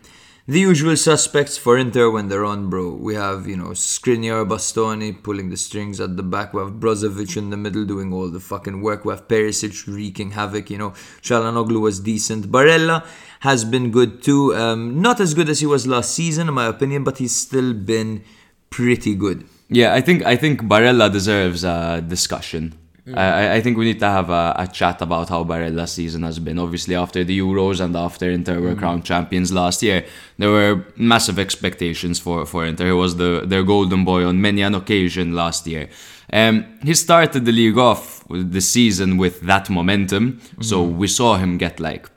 [0.49, 2.95] The usual suspects for Inter when they're on, bro.
[2.95, 6.55] We have, you know, Skriniar, Bastoni pulling the strings at the back.
[6.55, 9.05] We have Brozovic in the middle doing all the fucking work.
[9.05, 10.89] We have Perisic wreaking havoc, you know.
[11.21, 12.51] Calhanoglu was decent.
[12.51, 13.05] Barella
[13.41, 14.55] has been good too.
[14.55, 17.71] Um, not as good as he was last season, in my opinion, but he's still
[17.73, 18.23] been
[18.71, 19.45] pretty good.
[19.67, 22.73] Yeah, I think I think Barella deserves a discussion.
[23.15, 26.23] I, I- I think we need to have a, a chat about how Barella's season
[26.23, 26.59] has been.
[26.59, 30.05] Obviously, after the Euros and after Inter were crowned champions last year,
[30.37, 32.85] there were massive expectations for, for Inter.
[32.87, 35.89] He was the their golden boy on many an occasion last year.
[36.31, 41.37] Um, he started the league off with the season with that momentum, so we saw
[41.37, 42.07] him get like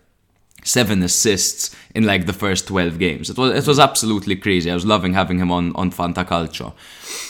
[0.64, 3.30] seven assists in like the first 12 games.
[3.30, 4.70] It was it was absolutely crazy.
[4.70, 6.72] I was loving having him on on Fantacalcio.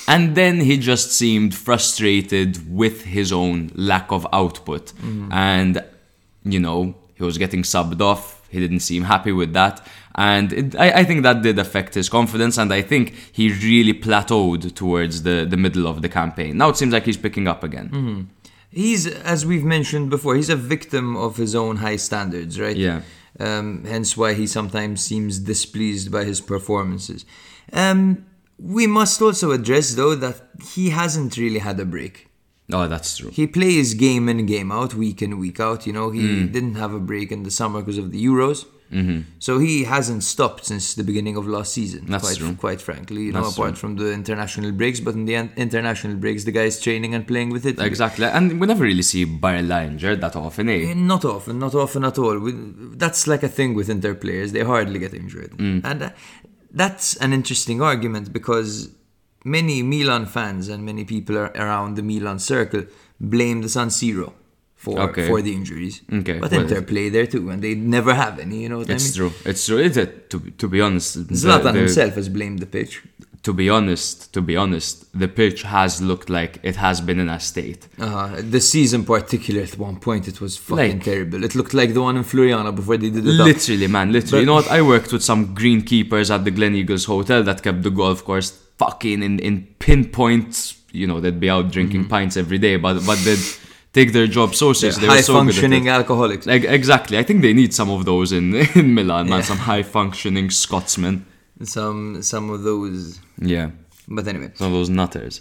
[0.09, 4.93] And then he just seemed frustrated with his own lack of output.
[4.93, 5.33] Mm-hmm.
[5.33, 5.85] And
[6.45, 8.41] you know, he was getting subbed off.
[8.51, 12.11] He didn't seem happy with that, and it, I, I think that did affect his
[12.11, 12.59] confidence.
[12.59, 16.59] And I think he really plateaued towards the the middle of the campaign.
[16.59, 17.89] Now it seems like he's picking up again.
[17.89, 18.23] Mm-hmm.
[18.73, 22.77] He's, as we've mentioned before, he's a victim of his own high standards, right?
[22.77, 23.03] Yeah.
[23.47, 27.25] Um, hence why he sometimes seems displeased by his performances.
[27.73, 28.01] Um,
[28.59, 30.37] we must also address, though, that
[30.75, 32.29] he hasn't really had a break.
[32.73, 33.31] Oh, that's true.
[33.31, 35.87] He plays game in, game out, week in, week out.
[35.87, 36.53] You know, he Mm.
[36.53, 38.61] didn't have a break in the summer because of the Euros.
[38.93, 39.21] Mm-hmm.
[39.39, 42.07] So he hasn't stopped since the beginning of last season.
[42.07, 42.55] That's quite, true.
[42.55, 43.77] Quite frankly, you know, apart true.
[43.77, 47.51] from the international breaks, but in the international breaks, the guy is training and playing
[47.51, 47.81] with it.
[47.81, 50.93] Exactly, and we never really see Barella injured that often, eh?
[50.95, 52.39] Not often, not often at all.
[52.39, 52.53] We,
[52.95, 56.11] that's like a thing with Inter players; they hardly get injured, and uh,
[56.71, 58.91] that's an interesting argument because
[59.45, 62.85] many Milan fans and many people around the Milan circle
[63.19, 64.33] blame the San Siro
[64.85, 65.27] for Okay.
[65.29, 65.97] for the injuries.
[66.21, 68.59] Okay, but well, Inter play there too, and they never have any.
[68.65, 69.17] You know what I It's mean?
[69.31, 69.33] true.
[69.51, 69.79] It's true.
[69.87, 71.09] It's a, to to be honest,
[71.43, 72.95] Zlatan the- himself has blamed the pitch.
[73.49, 74.93] To be honest, to be honest,
[75.23, 77.83] the pitch has looked like it has been in a state.
[77.99, 81.41] Uh, the season particular at one point it was fucking Like- terrible.
[81.49, 83.47] It looked like the one in Floriana before they did it up.
[83.53, 84.41] Literally, man, literally.
[84.43, 84.71] you know what?
[84.79, 88.49] I worked with some green keepers at the Gleneagles Hotel that kept the golf course
[88.83, 90.75] fucking in, in pinpoint.
[90.93, 93.45] You know, they'd be out drinking pints every day, but but they'd
[93.93, 95.07] take their job so seriously.
[95.07, 96.47] Were high so functioning alcoholics.
[96.47, 97.19] Like, exactly.
[97.19, 99.43] I think they need some of those in in Milan, man.
[99.43, 101.27] Some high functioning Scotsmen.
[101.63, 103.21] Some some of those.
[103.39, 103.71] Yeah.
[104.09, 105.41] But anyway, Some of those nutters.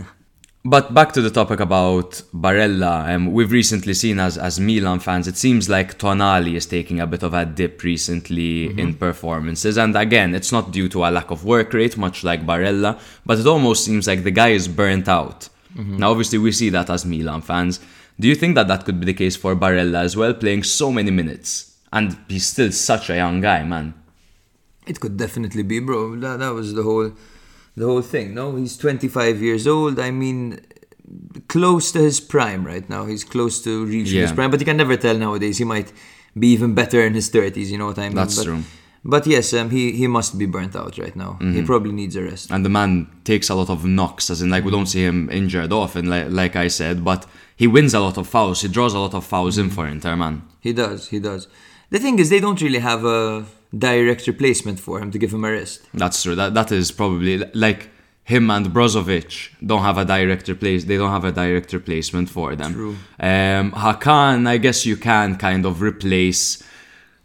[0.64, 5.28] but back to the topic about Barella, um, we've recently seen as, as Milan fans,
[5.28, 9.76] it seems like Tonali is taking a bit of a dip recently in performances.
[9.76, 13.38] And again, it's not due to a lack of work rate, much like Barella, but
[13.38, 15.48] it almost seems like the guy is burnt out.
[15.74, 15.96] Mm-hmm.
[15.96, 17.80] Now, obviously, we see that as Milan fans.
[18.20, 20.92] Do you think that that could be the case for Barella as well, playing so
[20.92, 21.78] many minutes?
[21.92, 23.94] And he's still such a young guy, man.
[24.86, 26.16] it could definitely be, bro.
[26.16, 27.12] That, that was the whole
[27.76, 28.34] the whole thing.
[28.34, 29.98] No, he's 25 years old.
[29.98, 30.60] I mean,
[31.48, 33.06] close to his prime right now.
[33.06, 35.58] He's close to reaching his prime, but you can never tell nowadays.
[35.58, 35.92] He might
[36.38, 37.66] be even better in his 30s.
[37.66, 38.16] You know what I mean?
[38.16, 38.62] That's but, true.
[39.04, 41.32] But yes, um, he he must be burnt out right now.
[41.40, 41.54] Mm-hmm.
[41.54, 42.50] He probably needs a rest.
[42.52, 45.28] and the man takes a lot of knocks, as in like we don't see him
[45.30, 48.62] injured often, like, like I said, but he wins a lot of fouls.
[48.62, 50.42] He draws a lot of fouls in for Inter, man.
[50.60, 51.08] He does.
[51.08, 51.48] He does.
[51.90, 53.44] The thing is, they don't really have a
[53.76, 55.80] direct replacement for him to give him a rest.
[55.94, 56.36] That's true.
[56.36, 57.88] That that is probably like
[58.24, 60.84] him and Brozovic don't have a direct replace.
[60.84, 62.72] They don't have a direct replacement for them.
[62.72, 62.96] True.
[63.18, 66.62] Um, Hakan, I guess you can kind of replace.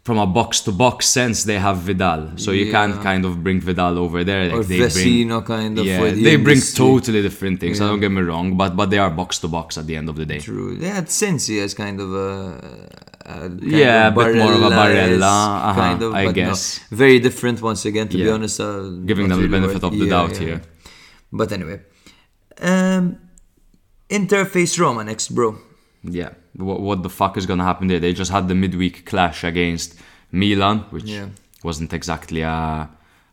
[0.08, 3.58] From a box to box sense, they have Vidal, so you can't kind of bring
[3.60, 4.44] Vidal over there.
[4.48, 7.78] Like Or they bring, Vecino kind of yeah, the they bring totally different things.
[7.78, 7.88] Yeah.
[7.88, 10.16] Don't get me wrong, but but they are box to box at the end of
[10.20, 10.40] the day.
[10.50, 10.70] True.
[10.82, 12.30] They had Sensi as kind of a,
[13.34, 16.36] a kind Yeah, of a bit more of a Barella-esque uh-huh, kind of, I but
[16.36, 16.62] no, guess.
[17.02, 18.06] very different once again.
[18.12, 18.36] To be Yeah.
[18.36, 20.58] honest, uh, Giving them the benefit of the doubt here.
[21.40, 21.78] But anyway,
[22.72, 23.04] um,
[24.18, 25.48] Interface Roma next, bro.
[26.10, 28.00] Yeah, what, what the fuck is gonna happen there?
[28.00, 29.94] They just had the midweek clash against
[30.32, 31.26] Milan, which Yeah.
[31.62, 32.88] wasn't exactly a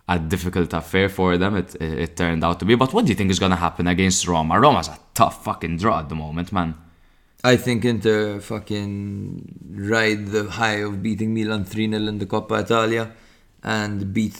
[0.07, 1.55] a difficult affair for them.
[1.55, 2.75] It, it it turned out to be.
[2.75, 4.59] But what do you think is gonna happen against Roma?
[4.59, 6.75] Roma's a tough fucking draw at the moment, man.
[7.43, 12.61] I think Inter fucking ride the high of beating Milan 3 0 in the Coppa
[12.63, 13.11] Italia
[13.63, 14.37] and beat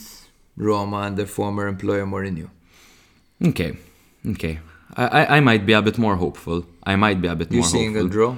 [0.58, 2.50] Roma and their former employer Mourinho.
[3.44, 3.74] Okay,
[4.34, 4.60] okay.
[4.98, 6.66] I, I, might be a bit more hopeful.
[6.84, 8.08] I might be a bit You're more seeing hopeful.
[8.08, 8.36] a draw?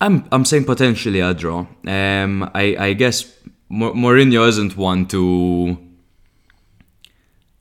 [0.00, 1.66] I'm I'm saying potentially a draw.
[1.86, 3.30] Um, I I guess
[3.68, 5.76] Mou- Mourinho isn't one to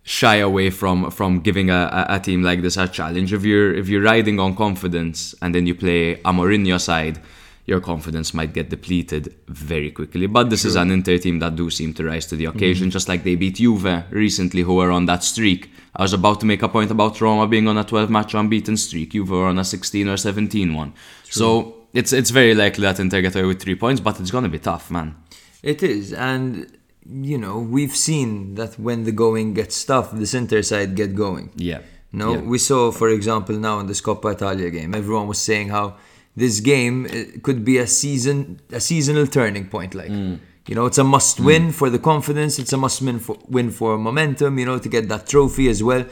[0.03, 3.33] shy away from from giving a, a, a team like this a challenge.
[3.33, 7.19] If you're if you're riding on confidence and then you play a Mourinho side,
[7.65, 10.27] your confidence might get depleted very quickly.
[10.27, 13.07] But this is an Inter team that do seem to rise to the occasion, just
[13.07, 15.71] like they beat Juve recently, who were on that streak.
[15.95, 18.77] I was about to make a point about Roma being on a 12 match unbeaten
[18.77, 19.13] streak.
[19.13, 20.93] You were on a 16 or 17 one.
[21.29, 24.49] So it's it's very likely that Inter get away with three points, but it's gonna
[24.49, 25.15] be tough, man.
[25.61, 26.67] It is, and
[27.05, 31.51] you know we've seen that when the going gets tough, this Inter side get going.
[31.55, 31.81] Yeah.
[32.11, 32.41] No, Yeah.
[32.41, 35.95] we saw, for example, now in this Coppa Italia game, everyone was saying how
[36.35, 39.93] this game uh, could be a season, a seasonal turning point.
[39.95, 40.39] Like, Mm.
[40.67, 41.45] You know, it's a must hmm.
[41.45, 42.59] win for the confidence.
[42.59, 44.59] It's a must win for win for momentum.
[44.59, 46.05] You know, to get that trophy as well.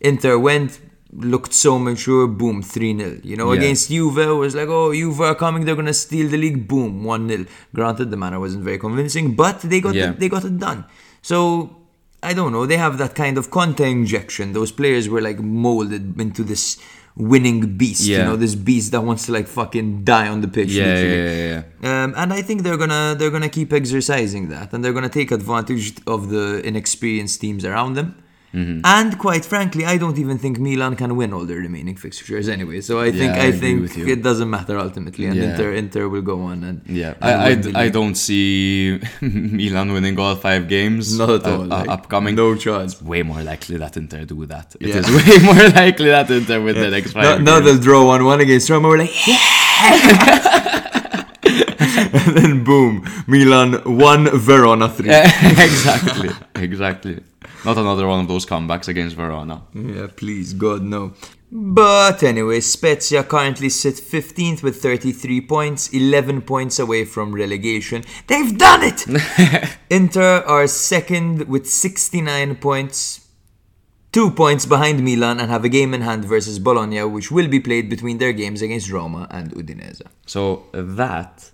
[0.00, 0.80] Inter went,
[1.12, 2.26] looked so mature.
[2.26, 3.58] Boom, three 0 You know, Yeah.
[3.58, 5.64] against Juve it was like, oh, Juve are coming.
[5.64, 6.66] They're gonna steal the league.
[6.66, 10.10] Boom, one 0 Granted, the manner wasn't very convincing, but they got Yeah.
[10.10, 10.84] it, they got it done.
[11.20, 11.76] So
[12.22, 14.52] I don't know, they have that kind of Conte injection.
[14.52, 16.78] Those players were like molded into this
[17.16, 20.70] winning beast, you know, this beast that wants to like fucking die on the pitch.
[20.70, 22.04] Yeah, yeah, yeah, yeah.
[22.04, 25.30] Um, and I think they're gonna they're gonna keep exercising that, and they're gonna take
[25.30, 28.21] advantage of the inexperienced teams around them.
[28.54, 28.80] Mm-hmm.
[28.84, 32.80] And quite frankly, I don't even think Milan can win all their remaining fixtures anyway.
[32.82, 35.50] So I think Yeah, I I, think it doesn't matter ultimately, and Yeah.
[35.50, 39.92] Inter Inter will go on and Yeah, and I, I, d- I don't see Milan
[39.94, 41.16] winning all five games.
[41.18, 42.34] Not at uh, all, uh, like, upcoming.
[42.36, 43.00] no chance.
[43.00, 44.76] Way more likely that Inter do that.
[44.80, 44.98] It Yeah.
[45.00, 47.64] is way more likely that Inter win the next five now games.
[47.64, 48.88] they'll draw one one against Roma.
[48.88, 49.16] We're like,
[51.44, 55.10] and then boom, Milan one, Verona three.
[55.10, 57.16] exactly, exactly.
[57.64, 59.62] Not another one of those comebacks against Verona.
[59.72, 61.12] Yeah, please, God, no.
[61.54, 68.04] But anyway, Spezia currently sit 15th with 33 points, 11 points away from relegation.
[68.26, 69.06] They've done it!
[69.90, 73.28] Inter are second with 69 points,
[74.12, 77.60] two points behind Milan, and have a game in hand versus Bologna, which will be
[77.60, 80.02] played between their games against Roma and Udinese.
[80.24, 81.50] So that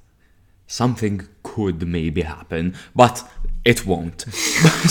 [0.68, 3.28] something could maybe happen, but
[3.68, 4.22] it won't.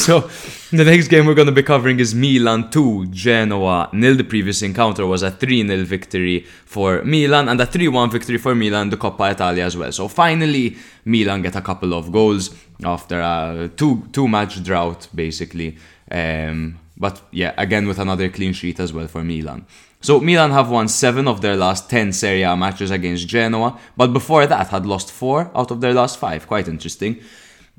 [0.05, 0.29] so
[0.71, 4.15] the next game we're going to be covering is Milan 2, Genoa nil.
[4.15, 8.37] The previous encounter was a 3 0 victory for Milan and a 3 1 victory
[8.37, 9.91] for Milan in the Coppa Italia as well.
[9.91, 15.75] So finally, Milan get a couple of goals after a two two match drought basically.
[16.11, 19.65] Um, but yeah, again with another clean sheet as well for Milan.
[20.01, 24.13] So Milan have won 7 of their last 10 Serie A matches against Genoa, but
[24.13, 26.45] before that had lost 4 out of their last 5.
[26.47, 27.19] Quite interesting.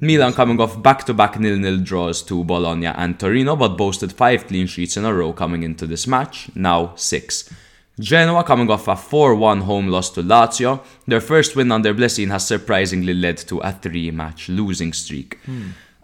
[0.00, 4.96] Milan coming off back-to-back nil-nil draws to Bologna and Torino, but boasted 5 clean sheets
[4.96, 7.52] in a row coming into this match, now 6.
[7.98, 10.84] Genoa coming off a 4-1 home loss to Lazio.
[11.08, 15.40] Their first win under Blessin has surprisingly led to a 3-match losing streak.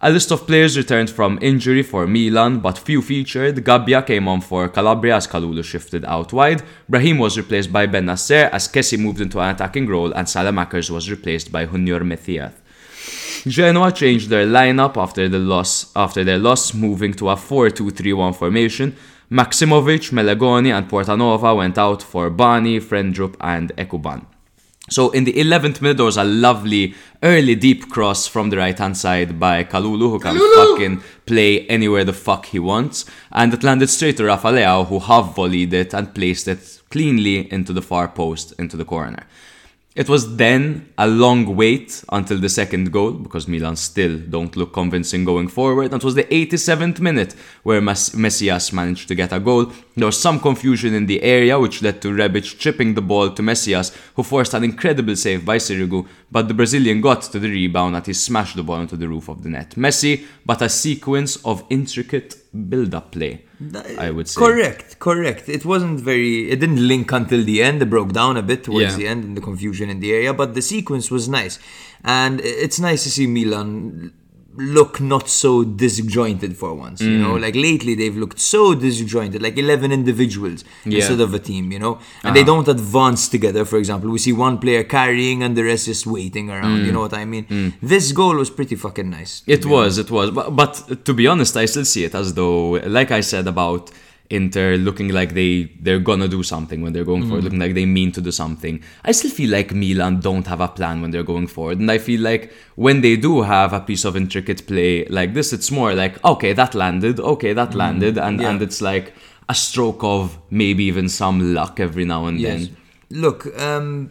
[0.00, 3.64] A list of players returned from injury for Milan, but few featured.
[3.64, 6.64] Gabbia came on for Calabria as Kalulu shifted out wide.
[6.88, 11.08] Brahim was replaced by Bennacer as Kessie moved into an attacking role, and Saelemaekers was
[11.08, 12.54] replaced by Junior Messias.
[13.46, 18.96] Genoa changed their lineup after the loss after their loss, moving to a 4-2-3-1 formation.
[19.30, 24.24] Maximovic, Melegoni, and Portanova went out for Bani, Frendrup, and Ekuban.
[24.88, 28.78] So in the 11th minute, there was a lovely early deep cross from the right
[28.78, 33.62] hand side by Kalulu, who can fucking play anywhere the fuck he wants, and it
[33.62, 37.82] landed straight to Rafa Leao, who half volleyed it and placed it cleanly into the
[37.82, 39.26] far post into the corner.
[39.94, 44.72] It was then a long wait until the second goal because Milan still don't look
[44.72, 45.92] convincing going forward.
[45.92, 49.66] And it was the 87th minute where Mas- Messias managed to get a goal.
[49.94, 53.42] There was some confusion in the area which led to Rebic chipping the ball to
[53.42, 57.94] Messias, who forced an incredible save by Sirigu, but the Brazilian got to the rebound
[57.96, 59.70] and he smashed the ball into the roof of the net.
[59.84, 60.12] Messi,
[60.44, 62.30] but a sequence of intricate
[62.70, 63.32] build-up play,
[64.06, 64.40] I would say.
[64.44, 65.48] Correct, correct.
[65.48, 66.50] It wasn't very.
[66.52, 67.80] It didn't link until the end.
[67.82, 68.96] It broke down a bit towards Yeah.
[69.00, 71.54] the end in the confusion in the area, but the sequence was nice,
[72.02, 74.12] and it's nice to see Milan
[74.56, 77.00] look not so disjointed for once.
[77.00, 77.20] You Mm.
[77.22, 80.70] know, like lately they've looked so disjointed, like eleven individuals Yeah.
[80.70, 80.96] Uh-huh.
[80.98, 81.72] instead of a team.
[81.72, 83.64] You know, and they don't advance together.
[83.64, 86.84] For example, we see one player carrying and the rest just waiting around.
[86.86, 87.74] You know what I mean?
[87.82, 89.42] This goal was pretty fucking nice.
[89.46, 89.52] Mm.
[89.56, 90.30] It was, it was.
[90.30, 93.90] But, but to be honest, I still see it as though, like I said about
[94.34, 97.44] Inter looking like they they're gonna do something when they're going forward, mm.
[97.44, 98.82] looking like they mean to do something.
[99.04, 101.98] I still feel like Milan don't have a plan when they're going forward, and I
[101.98, 105.94] feel like when they do have a piece of intricate play like this, it's more
[105.94, 107.76] like okay, that landed, okay, that mm.
[107.76, 108.50] landed, and yeah.
[108.50, 109.14] and it's like
[109.48, 112.66] a stroke of maybe even some luck every now and Yes.
[112.66, 112.76] then.
[113.10, 114.10] Look, um,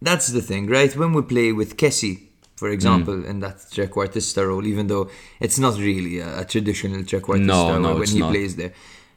[0.00, 0.94] that's the thing, right?
[0.96, 2.18] When we play with Kessie,
[2.56, 3.26] for example, mm.
[3.30, 7.80] in that trequartista role, even though it's not really a, a traditional trequartista No, role
[7.80, 8.30] no, when he not.
[8.32, 8.72] plays there.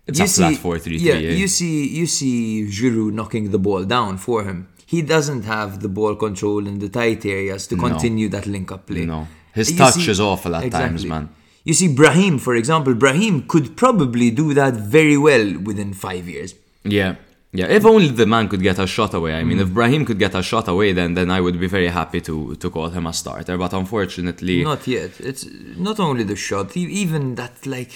[0.08, 1.32] It's a flat 4-3-3, Yeah, yeah.
[1.32, 4.68] you see, you see Giroud knocking the ball down for him.
[4.86, 9.06] He doesn't have the ball control in the tight areas to continue that link-up play.
[9.06, 9.28] No.
[9.54, 11.30] His You touch see- is awful at times, man.
[11.64, 16.54] You see, Brahim, for example, Brahim could probably do that very well within five years.
[16.84, 17.16] Yeah.
[17.56, 19.36] Yeah, if only the man could get a shot away.
[19.36, 19.62] I mean, Mm.
[19.66, 22.56] if Brahim could get a shot away, then then I would be very happy to
[22.62, 23.56] to call him a starter.
[23.64, 25.12] But unfortunately, Not yet.
[25.20, 25.46] It's
[25.78, 27.96] not only the shot, even that like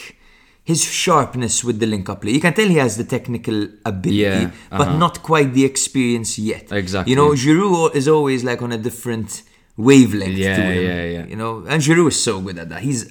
[0.71, 2.31] his sharpness with the link up play.
[2.37, 4.97] You can tell he has the technical ability, Yeah, but uh-huh.
[5.05, 6.65] not quite the experience yet.
[6.71, 7.09] Exactly.
[7.11, 9.43] You know, Giroud is always like on a different
[9.77, 10.83] wavelength Yeah, to him.
[10.83, 11.25] yeah, yeah.
[11.31, 12.81] You know, and Giroud is so good at that.
[12.81, 13.01] He's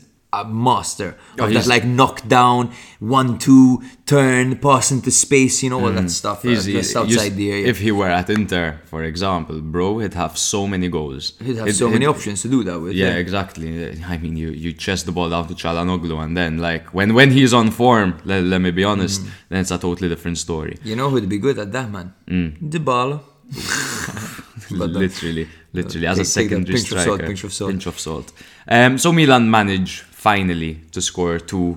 [0.42, 2.62] a master of Oh, that he's- like knockdown,
[3.00, 6.38] one two turn, pass into space, you know all that stuff.
[6.44, 6.72] uh, Mm.
[6.78, 7.66] Just outside the area.
[7.72, 11.24] If he were at Inter, for example, bro, he'd have so many goals.
[11.44, 12.92] He'd have so many options to do that with.
[13.02, 13.66] Yeah, exactly.
[14.14, 17.30] I mean, you you chest the ball down to Calhanoglu, and then like when when
[17.38, 19.28] he's on form, let, let me be honest, Mm.
[19.50, 20.74] then it's a totally different story.
[20.90, 22.12] You know who'd be good at that, man?
[22.30, 22.48] Mm.
[22.72, 23.20] Dybala.
[24.70, 27.08] But the- literally, literally, as a that secondary pinch of striker.
[27.08, 27.70] salt, pinch of salt.
[27.70, 28.32] Pinch of salt.
[28.68, 31.68] Um, so Milan manage finally to score two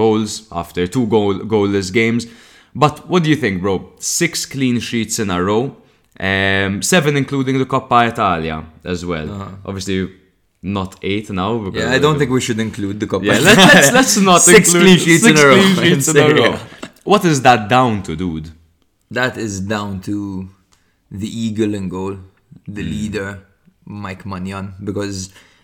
[0.00, 0.30] goals
[0.62, 2.22] after two goal goalless games.
[2.84, 3.74] But what do you think, bro?
[3.98, 5.64] Six clean sheets in a row,
[6.28, 8.56] um, seven including the Coppa Italia
[8.92, 9.28] as well.
[9.68, 9.98] Obviously,
[10.80, 11.52] not eight now.
[11.58, 11.90] Because Uh-huh.
[11.90, 13.24] Yeah, I don't think we should include the Coppa.
[13.30, 15.56] Yeah, let, let's let's not Six include clean sheets six in a row.
[15.62, 16.52] clean sheets in a row.
[17.12, 18.48] What is that down to, dude?
[19.18, 20.16] That is down to
[21.22, 22.14] the eagle in goal,
[22.76, 22.92] the Hmm.
[22.94, 23.28] leader,
[24.04, 25.18] Mike Maignan, because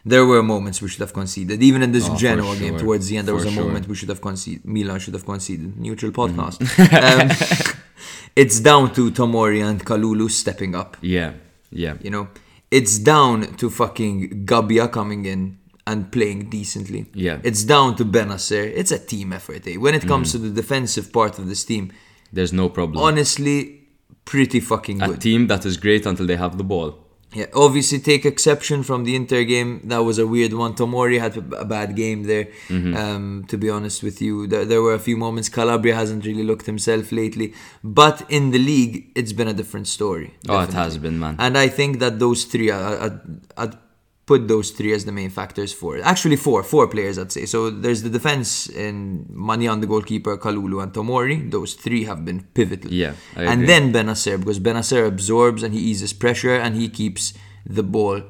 [0.04, 1.62] there were moments we should have conceded.
[1.62, 3.64] Even in this Oh, Genoa game, towards the end, there For was a sure.
[3.64, 4.64] Moment we should have conceded.
[4.64, 5.78] Milan should have conceded.
[5.78, 6.58] Neutral podcast.
[7.02, 7.76] um,
[8.36, 10.96] it's down to Tomori and Kalulu stepping up.
[11.00, 11.32] Yeah,
[11.70, 12.28] yeah, You know,
[12.70, 17.06] it's down to fucking Gabbia coming in and playing decently.
[17.14, 17.38] Yeah.
[17.42, 18.64] It's down to Bennacer.
[18.80, 19.66] It's a team effort.
[19.66, 19.76] Eh?
[19.76, 20.38] When it comes Hmm.
[20.38, 21.92] to the defensive part of this team,
[22.32, 22.98] There's no problem.
[23.02, 23.80] honestly,
[24.24, 25.10] pretty fucking good.
[25.10, 26.98] a team that is great until they have the ball.
[27.34, 29.80] Yeah, obviously take exception from the Inter game.
[29.84, 30.74] That was a weird one.
[30.74, 32.48] Tomori had a bad game there.
[32.68, 32.94] Mm-hmm.
[32.94, 35.48] Um, to be honest with you, there, there were a few moments.
[35.48, 40.34] Calabria hasn't really looked himself lately, but in the league, it's been a different story.
[40.48, 41.36] Oh, it has been, man.
[41.38, 43.18] And I think that those three, I'd,
[43.56, 43.81] I'd
[44.24, 46.02] put those three as the main factors for it.
[46.04, 47.44] Actually, four, four players, I'd say.
[47.46, 51.50] So there's the defense in Maignan, the goalkeeper, Kalulu, and Tomori.
[51.50, 52.92] Those three have been pivotal.
[52.92, 53.66] Yeah, I and agree.
[53.66, 57.34] then Bennacer, because Bennacer absorbs and he eases pressure and he keeps
[57.66, 58.22] the ball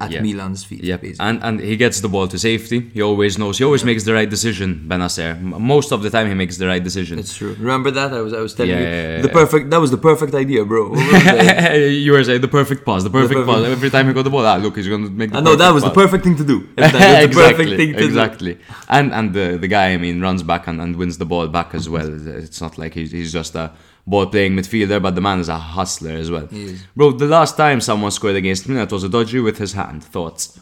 [0.00, 0.22] at Yeah.
[0.22, 0.82] Milan's feet.
[0.90, 1.26] Yep, basically.
[1.28, 2.78] and and he gets the ball to safety.
[2.96, 3.58] He always knows.
[3.58, 4.68] He always makes the right decision.
[4.90, 5.30] Bennacer.
[5.74, 7.18] Most of the time, he makes the right decision.
[7.22, 7.54] It's true.
[7.58, 8.10] Remember that?
[8.18, 9.40] I was I was telling Yeah, you yeah, yeah, the yeah.
[9.40, 9.64] perfect.
[9.72, 10.82] That was the perfect idea, bro.
[10.90, 11.74] What was that?
[12.06, 13.72] you were saying the perfect pass, the perfect, perfect- pass.
[13.76, 15.30] Every time he got the ball, ah, look, he's going to make.
[15.32, 16.58] The I know that was the perfect thing to do.
[16.76, 18.06] That was the exactly, perfect thing to do.
[18.10, 18.54] exactly.
[18.96, 21.70] And and the the guy, I mean, runs back and, and wins the ball back
[21.80, 22.08] as well.
[22.44, 23.66] It's not like he's, he's just a
[24.10, 26.48] ball playing midfielder, but the man is a hustler as well.
[26.96, 30.02] Bro, the last time someone scored against me, that was a dodgy with his hand.
[30.04, 30.58] Thoughts?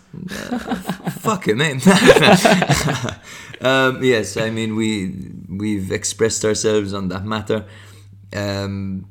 [1.26, 1.76] Fuck him, man.
[3.60, 4.90] um, yes, I mean we
[5.62, 7.64] we've expressed ourselves on that matter,
[8.34, 9.06] um,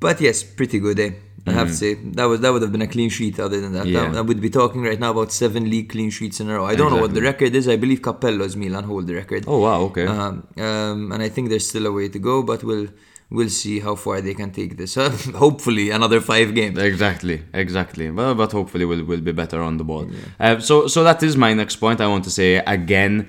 [0.00, 0.98] but yes, pretty good.
[1.00, 1.12] Eh?
[1.48, 3.38] I have to say that was that would have been a clean sheet.
[3.38, 4.14] Other than that, Mm-hmm.
[4.14, 4.18] Yeah.
[4.18, 6.64] I would be talking right now about seven league clean sheets in a row.
[6.66, 7.68] I don't know what the record is.
[7.68, 9.44] I believe Capello's Milan hold the record.
[9.46, 10.06] Oh wow, okay.
[10.06, 12.88] Um, um, and I think there's still a way to go, but we'll
[13.30, 14.94] we'll see how far they can take this.
[15.34, 16.78] Hopefully, another five games.
[16.78, 18.10] Exactly, exactly.
[18.10, 20.08] But, but hopefully we'll, we'll be better on the ball.
[20.38, 22.00] Uh, so so that is my next point.
[22.00, 23.28] I want to say again,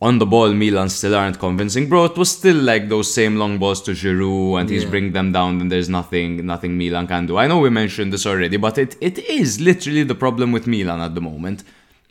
[0.00, 2.04] on the ball, Milan still aren't convincing, bro.
[2.04, 4.90] It was still like those same long balls to Giroud, and he's Yeah.
[4.90, 5.60] bring them down.
[5.60, 7.36] And there's nothing nothing Milan can do.
[7.36, 11.00] I know we mentioned this already, but it, it is literally the problem with Milan
[11.00, 11.60] at the moment.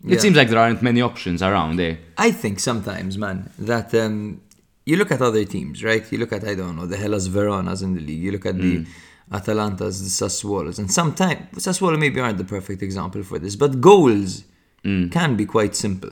[0.03, 0.19] It Yeah.
[0.19, 1.95] seems like there aren't many options around, eh?
[2.17, 4.41] I think sometimes, man, that um,
[4.87, 6.09] you look at other teams, right?
[6.11, 8.23] You look at I don't know the Hellas Veronas in the league.
[8.25, 8.87] You look at the mm.
[9.29, 14.45] Atalantas, the Sassuolos, and sometimes Sassuolo maybe aren't the perfect example for this, but goals
[14.85, 15.11] mm.
[15.11, 16.11] can be quite simple.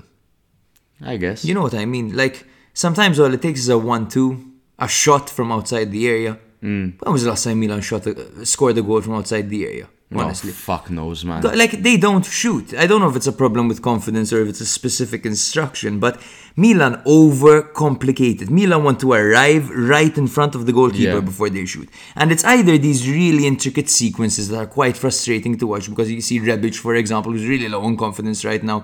[1.02, 1.46] I guess.
[1.46, 2.18] You know what I mean?
[2.18, 4.30] Like sometimes all it takes is a one-two,
[4.78, 6.38] a shot from outside the area.
[6.62, 7.02] Mm.
[7.02, 9.88] When was the last time Milan shot a, scored a goal from outside the area?
[10.14, 10.52] Honestly.
[10.52, 11.42] oh, fuck knows, man.
[11.42, 12.74] Like they don't shoot.
[12.76, 16.00] I don't know if it's a problem with confidence or if it's a specific instruction,
[16.00, 16.22] but
[16.56, 18.50] Milan overcomplicated.
[18.50, 21.20] Milan want to arrive right in front of the goalkeeper Yeah.
[21.32, 21.90] before they shoot.
[22.16, 26.22] And it's either these really intricate sequences that are quite frustrating to watch because you
[26.22, 28.84] see Rebic, for example, who's really low on confidence right now.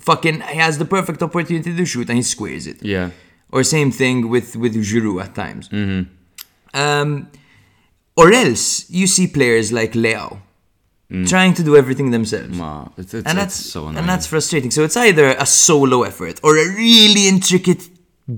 [0.00, 2.82] Fucking he has the perfect opportunity to shoot and he squares it.
[2.82, 3.10] yeah.
[3.50, 5.68] Or same thing with with Giroud at times.
[6.74, 7.28] Um,
[8.20, 10.42] or else you see players like Leo
[11.26, 12.54] trying to do everything themselves.
[12.54, 13.96] Ma, it's, it's, and it's that's so annoying.
[13.98, 14.70] and that's frustrating.
[14.70, 17.88] So it's either a solo effort or a really intricate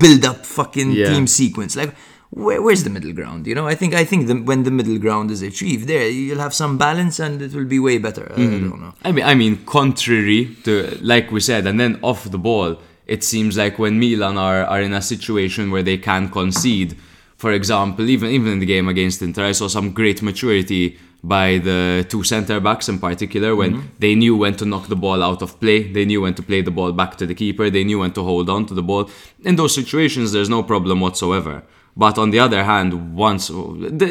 [0.02, 1.08] build-up fucking Yeah.
[1.10, 1.74] team sequence.
[1.74, 1.92] Like
[2.30, 3.46] where, where's the middle ground?
[3.48, 6.44] You know, I think I think the, when the middle ground is achieved, there you'll
[6.46, 8.26] have some balance and it will be way better.
[8.32, 8.70] I mm-hmm.
[8.70, 8.94] don't know.
[9.02, 12.76] I mean, I mean, contrary to like we said, and then off the ball,
[13.06, 16.96] it seems like when Milan are, are in a situation where they can concede,
[17.40, 21.58] for example, even even in the game against Inter, I saw some great maturity by
[21.68, 25.40] the two centre backs in particular when they knew when to knock the ball out
[25.40, 27.98] of play, they knew when to play the ball back to the keeper, they knew
[28.00, 29.10] when to hold on to the ball.
[29.42, 31.62] In those situations, there's no problem whatsoever.
[31.96, 33.50] But on the other hand, once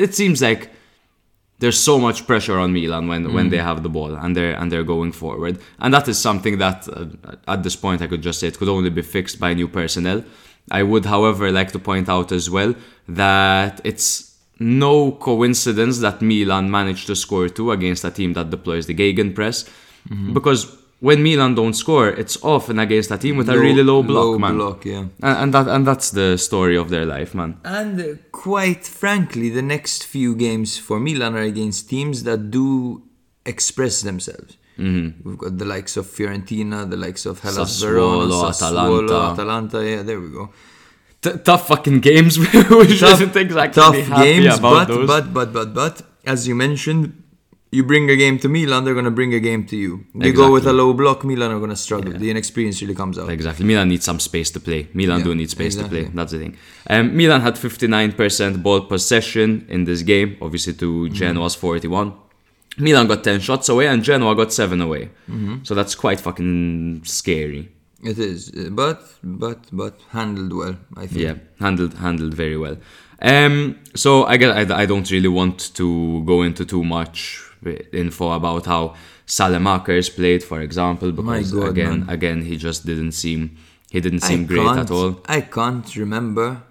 [0.07, 0.71] it seems like
[1.59, 4.71] there's so much pressure on Milan when when they have the ball and they're and
[4.71, 8.39] they're going forward, and that is something that uh, at this point I could just
[8.39, 10.23] say it could only be fixed by new personnel.
[10.71, 12.75] I would, however, like to point out as well
[13.07, 18.85] that it's no coincidence that Milan managed to score two against a team that deploys
[18.87, 19.69] the Gegenpress,
[20.33, 24.39] because when Milan don't score, it's often against a team with a really low block,
[24.39, 24.55] man.
[24.55, 25.05] block, yeah.
[25.21, 27.57] And, and that and that's the story of their life, man.
[27.63, 33.03] And uh, quite frankly, the next few games for Milan are against teams that do
[33.45, 34.57] express themselves.
[34.79, 35.27] Mm-hmm.
[35.29, 39.31] We've got the likes of Fiorentina, the likes of Hellas Verona, Sassuolo, Atalanta.
[39.33, 39.89] Atalanta.
[39.89, 40.49] Yeah, there we go.
[41.21, 42.39] T- tough fucking games.
[42.39, 45.05] we shouldn't exactly tough games, but, those.
[45.07, 47.21] but but but but as you mentioned,
[47.71, 50.05] you bring a game to Milan, they're gonna bring a game to you.
[50.15, 52.13] You go with a low block, Milan are gonna struggle.
[52.13, 53.29] The inexperience really comes out.
[53.29, 53.65] Exactly.
[53.65, 54.87] Milan needs some space to play.
[54.93, 56.05] Milan Yeah, do need space to play.
[56.05, 56.57] That's the thing.
[56.89, 61.13] Um, Milan had 59% ball possession in this game, obviously to Mm-hmm.
[61.13, 62.13] Genoa's 41.
[62.79, 65.09] Milan got 10 shots away and Genoa got 7 away.
[65.29, 65.63] Mm-hmm.
[65.63, 67.69] So that's quite fucking scary.
[68.01, 70.77] It is, uh, but but but handled well.
[70.95, 71.19] I think.
[71.19, 72.77] Yeah, handled handled very well.
[73.21, 77.43] Um, so I guess I, I don't really want to go into too much
[77.91, 78.95] info about how
[79.27, 82.09] Saelemaekers played, for example, because God, again, man.
[82.09, 83.57] again, he just didn't seem
[83.91, 85.19] he didn't I seem great at all.
[85.25, 86.63] I can't remember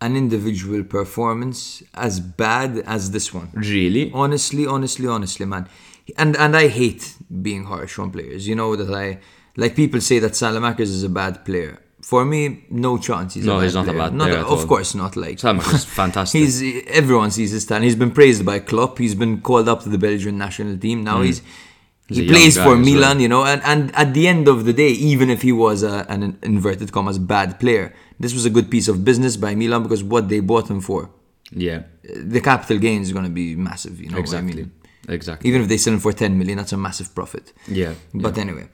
[0.00, 3.50] an individual performance as bad as this one.
[3.54, 4.10] Really?
[4.14, 5.68] Honestly, honestly, honestly, man.
[6.16, 8.46] And and I hate being harsh on players.
[8.48, 9.18] You know that I
[9.56, 11.80] like people say that Saelemaekers is a bad player.
[12.00, 13.34] For me, no chance.
[13.34, 13.98] He's No, a he's not a player.
[14.10, 14.66] bad player at of all.
[14.66, 15.16] course not.
[15.16, 16.38] Like Saelemaekers is fantastic.
[16.40, 17.84] He's everyone sees his talent.
[17.84, 18.98] He's been praised by Klopp.
[18.98, 21.02] He's been called up to the Belgian national team.
[21.04, 21.44] Now he's Mm.
[22.10, 22.76] He's he plays for as well.
[22.78, 23.44] Milan, you know.
[23.44, 26.90] And, and at the end of the day, even if he was a, an inverted
[26.90, 30.40] commas bad player, this was a good piece of business by Milan because what they
[30.40, 31.10] bought him for,
[31.50, 34.00] Yeah, the capital gain is going to be massive.
[34.00, 34.72] You know, exactly, I mean,
[35.08, 35.48] exactly.
[35.48, 37.52] even if they sell him for 10 million, that's a massive profit.
[37.66, 38.68] Yeah, But anyway,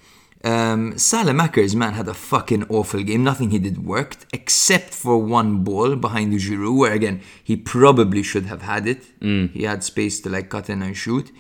[0.44, 3.24] um, Saelemaekers, man, had a fucking awful game.
[3.24, 8.22] Nothing he did worked except for one ball behind the Giroud, where again, he probably
[8.22, 9.02] should have had it.
[9.20, 9.52] Mm.
[9.52, 11.32] He had space to like cut in and shoot.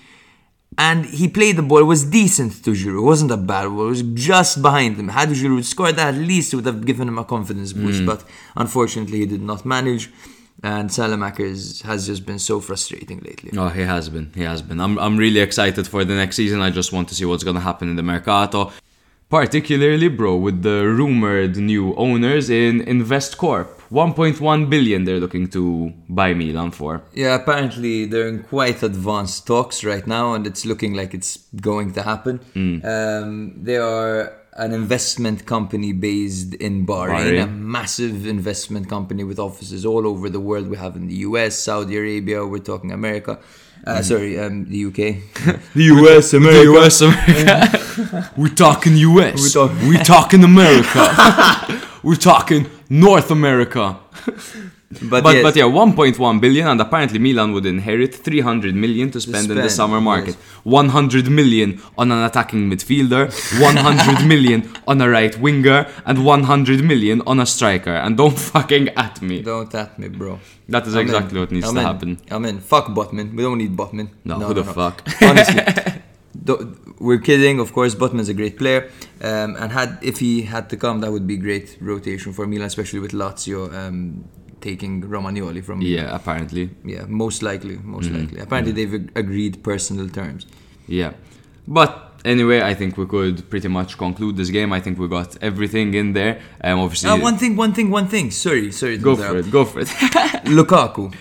[0.76, 2.98] And he played the ball, it was decent to Giroud.
[2.98, 5.08] It wasn't a bad ball, it was just behind him.
[5.08, 8.02] Had Giroud scored that, at least it would have given him a confidence boost.
[8.02, 8.06] Mm.
[8.06, 8.24] But
[8.56, 10.10] unfortunately, he did not manage.
[10.62, 13.50] And Saelemaekers has just been so frustrating lately.
[13.56, 14.32] Oh, he has been.
[14.34, 14.80] He has been.
[14.80, 16.60] I'm, I'm really excited for the next season.
[16.60, 18.72] I just want to see what's going to happen in the Mercato.
[19.28, 23.68] Particularly, bro, with the rumored new owners in InvestCorp.
[23.94, 27.02] 1.1 billion they're looking to buy Milan for.
[27.14, 31.92] Yeah, apparently they're in quite advanced talks right now, and it's looking like it's going
[31.92, 32.38] to happen.
[32.54, 32.84] Hmm.
[32.84, 37.42] Um, they are an investment company based in Bahrain, Bahrain.
[37.44, 40.68] a massive investment company with offices all over the world.
[40.68, 43.38] We have in the US, Saudi Arabia, we're talking America.
[43.86, 44.98] Uh, Sorry, um, the UK.
[45.74, 46.70] The US, America.
[46.70, 48.30] The US, America.
[48.36, 49.40] We're talking US.
[49.40, 51.02] We're talk- We're talking America.
[52.02, 53.84] We're talking North America.
[55.10, 59.20] But, But, yes, but yeah, 1.1 billion, and apparently Milan would inherit 300 million to
[59.20, 60.36] spend in the summer market.
[60.36, 60.62] yes.
[60.62, 63.22] 100 million on an attacking midfielder,
[63.60, 67.90] 100 million on a right winger, and 100 million on a striker.
[68.04, 69.42] And don't fucking at me.
[69.42, 70.38] don't at me, bro.
[70.68, 71.40] That is I'm exactly in.
[71.40, 71.86] what needs I'm to in.
[71.86, 72.10] happen.
[72.30, 72.60] I'm in.
[72.60, 73.34] Fuck Botman.
[73.34, 74.08] We don't need Botman.
[74.24, 75.02] No, no, who the fuck?
[75.20, 75.60] Honestly,
[76.98, 77.60] we're kidding.
[77.60, 81.10] Of course, Botman's a great player, um, and had if he had to come, that
[81.12, 84.24] would be great rotation for Milan, especially with Lazio um,
[84.60, 85.80] taking Romagnoli from.
[85.82, 86.70] Yeah, apparently.
[86.84, 88.20] Yeah, most likely, most Mm-hmm.
[88.20, 88.40] likely.
[88.40, 90.46] Apparently, they've ag- agreed personal terms.
[90.86, 91.12] Yeah.
[91.66, 94.72] But anyway, I think we could pretty much conclude this game.
[94.72, 96.40] I think we got everything in there.
[96.62, 98.30] Um, obviously, Uh, one thing, one thing, one thing.
[98.30, 98.98] Sorry, sorry.
[98.98, 99.50] Go for it.
[99.50, 99.86] Go for it.
[100.44, 101.14] Lukaku.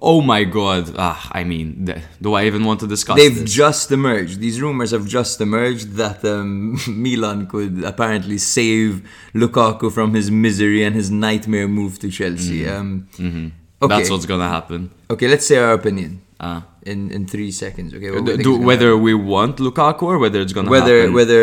[0.00, 0.94] Oh my god.
[0.96, 3.52] Ah, I mean, th- do I even want to discuss They've this?
[3.52, 4.40] just emerged.
[4.40, 9.02] These rumors have just emerged that um, Milan could apparently save
[9.34, 12.68] Lukaku from his misery and his nightmare move to Chelsea.
[12.68, 13.08] Um.
[13.16, 13.48] Mm-hmm.
[13.88, 14.90] That's what's gonna happen.
[15.10, 16.66] okay, let's say our opinion Ah.
[16.82, 17.94] in, in three seconds.
[17.94, 20.80] Okay, Do, think do- is gonna whether we want Lukaku or whether it's gonna happen.
[20.82, 21.14] whether happen.
[21.14, 21.42] whether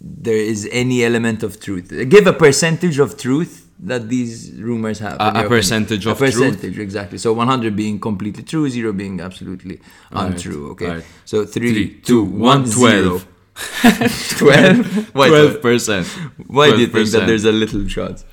[0.00, 1.88] there is any element of truth.
[2.08, 5.14] Give a percentage of truth that these rumors have.
[5.14, 5.48] A- a your opinion.
[5.50, 6.34] percentage of a truth?
[6.34, 7.18] percentage exactly.
[7.18, 10.70] So 100 being completely true, zero being absolutely untrue.
[10.72, 11.04] Okay, alright.
[11.24, 13.20] so three, Three, two, one, one, zero.
[13.80, 14.38] 12.
[14.38, 15.14] 12?
[15.14, 16.06] Why 12 percent.
[16.46, 18.24] Why do you think that there's a little chance?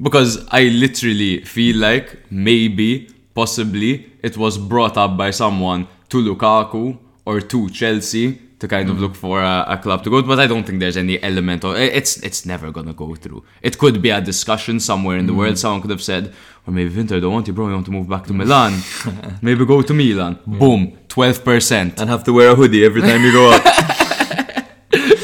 [0.00, 6.98] Because I literally feel like maybe, possibly, it was brought up by someone to Lukaku
[7.26, 9.00] or to Chelsea to kind of mm.
[9.00, 11.64] look for a, a club to go to, but I don't think there's any element
[11.64, 13.42] of it's it's never gonna go through.
[13.62, 15.54] It could be a discussion somewhere in the world.
[15.54, 15.58] Mm.
[15.58, 16.32] Someone could have said,
[16.66, 17.66] or maybe Winter don't want you, bro.
[17.68, 18.72] You want to move back to Milan?
[19.42, 20.38] maybe go to Milan.
[20.46, 21.98] Boom, twelve percent.
[22.00, 23.66] And have to wear a hoodie every time you go out.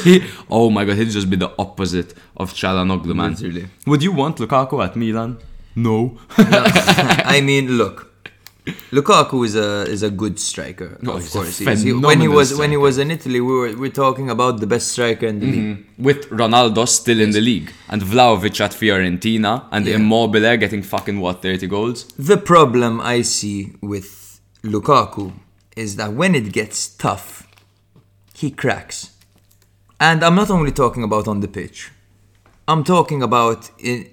[0.06, 3.32] He, oh my god, he'd just be the opposite of Calhanoglu, man.
[3.32, 3.66] Literally.
[3.86, 5.38] Would you want Lukaku at Milan?
[5.74, 6.16] No.
[6.38, 8.15] I mean, look.
[8.90, 10.98] Lukaku is a is a good striker.
[11.00, 11.64] No, of course, he.
[11.64, 14.66] He- when he was when he was in Italy, we were we're talking about the
[14.66, 15.68] best striker in the mm-hmm.
[15.68, 15.86] league.
[15.98, 19.96] With Ronaldo still in the league, and Vlahovic at Fiorentina, and Yeah.
[19.96, 22.04] Immobile getting fucking what, 30 goals?
[22.18, 25.32] The problem I see with Lukaku
[25.76, 27.46] is that when it gets tough,
[28.34, 29.12] he cracks.
[30.00, 31.90] And I'm not only talking about on the pitch.
[32.66, 34.10] I'm talking about in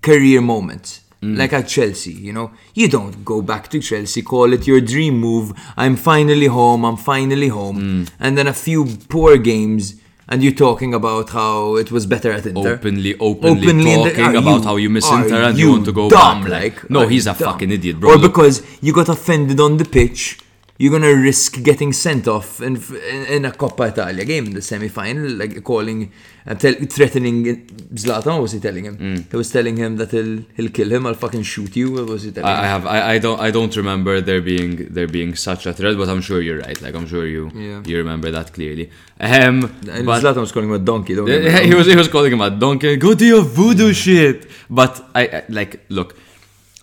[0.00, 1.00] career moments.
[1.22, 1.36] Mm-hmm.
[1.38, 5.18] Like at Chelsea, you know, you don't go back to Chelsea, call it your dream
[5.18, 5.52] move.
[5.76, 7.78] I'm finally home, I'm finally home.
[7.78, 8.10] Mm.
[8.20, 9.94] And then a few poor games,
[10.28, 12.74] and you're talking about how it was better at Inter.
[12.74, 15.72] Openly, openly, Openly in the- talking are about how you miss Inter and you you
[15.72, 16.50] want to go dumb, back.
[16.50, 17.52] Like, no, he's a dumb?
[17.52, 18.10] fucking idiot, bro.
[18.12, 20.38] Or because you got offended on the pitch,
[20.78, 22.76] you're gonna risk getting sent off in,
[23.10, 26.12] in, in a Coppa Italia game in the semi-final, like calling,
[26.46, 28.32] uh, tell, threatening Zlatan.
[28.34, 28.96] What was he telling him?
[28.98, 29.30] Mm.
[29.30, 31.06] He was telling him that he'll he'll kill him.
[31.06, 31.92] I'll fucking shoot you.
[31.92, 34.72] What was he telling I, I have I, I don't I don't remember there being
[34.96, 36.78] there being such a threat, but I'm sure you're right.
[36.82, 37.82] Like I'm sure you Yeah.
[37.86, 38.90] you remember that clearly.
[39.18, 39.56] Um,
[39.96, 41.14] And but Zlatan was calling him a donkey.
[41.14, 42.96] Don't Yeah, he was he was calling him a donkey.
[42.96, 44.38] Go to your voodoo shit.
[44.68, 46.10] But I, I like look,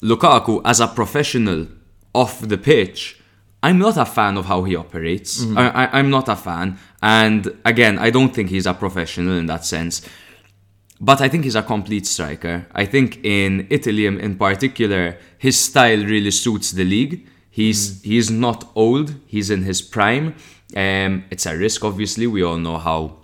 [0.02, 1.68] Lukaku as a professional
[2.14, 3.20] off the pitch.
[3.64, 5.42] I'm not a fan of how he operates.
[5.56, 9.46] I, I, I'm not a fan, and again, I don't think he's a professional in
[9.46, 10.02] that sense.
[11.00, 12.68] But I think he's a complete striker.
[12.74, 17.26] I think in Italy in particular, his style really suits the league.
[17.50, 19.16] He's he's not old.
[19.28, 20.36] He's in his prime.
[20.76, 22.28] Um, it's a risk, obviously.
[22.28, 23.18] We all know how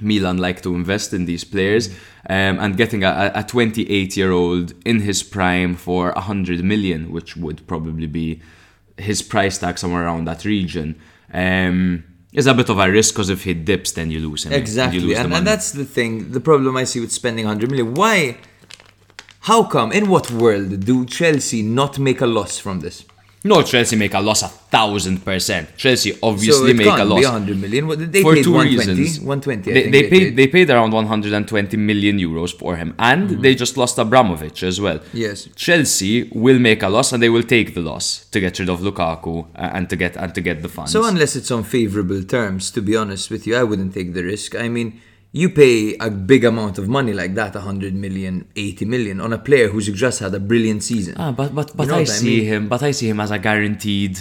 [0.00, 1.88] Milan like to invest in these players,
[2.28, 7.36] um, and getting a, a 28 year old in his prime for 100 million, which
[7.36, 8.40] would probably be
[8.96, 11.00] his price tag somewhere around that region,
[11.32, 14.52] um, is a bit of a risk because if he dips, then you lose him.
[14.52, 16.32] Exactly, lose and, and that's the thing.
[16.32, 17.94] The problem I see with spending 100 million.
[17.94, 18.38] Why?
[19.40, 19.92] How come?
[19.92, 23.04] In what world do Chelsea not make a loss from this?
[23.44, 25.76] No, Chelsea make a loss a thousand percent.
[25.76, 28.10] Chelsea so obviously it make a loss 100 million.
[28.10, 29.00] They for paid two 120?
[29.00, 29.20] reasons.
[29.20, 29.70] 120.
[29.70, 33.54] I They, think they paid they paid around 120 million euros for him, and they
[33.54, 34.98] just lost Abramovich as well.
[34.98, 35.16] Mm-hmm.
[35.16, 35.48] Yes.
[35.56, 38.80] Chelsea will make a loss, and they will take the loss to get rid of
[38.80, 40.92] Lukaku uh, and to get and to get the funds.
[40.92, 44.22] So unless it's on favorable terms, to be honest with you, I wouldn't take the
[44.22, 44.54] risk.
[44.54, 45.00] I mean,
[45.32, 49.38] you pay a big amount of money like that, 100 million, 80 million, on a
[49.38, 51.14] player who's just had a brilliant season.
[51.16, 52.46] Ah, but but but know I what I see mean?
[52.46, 52.68] him.
[52.68, 54.18] But I see him as a guaranteed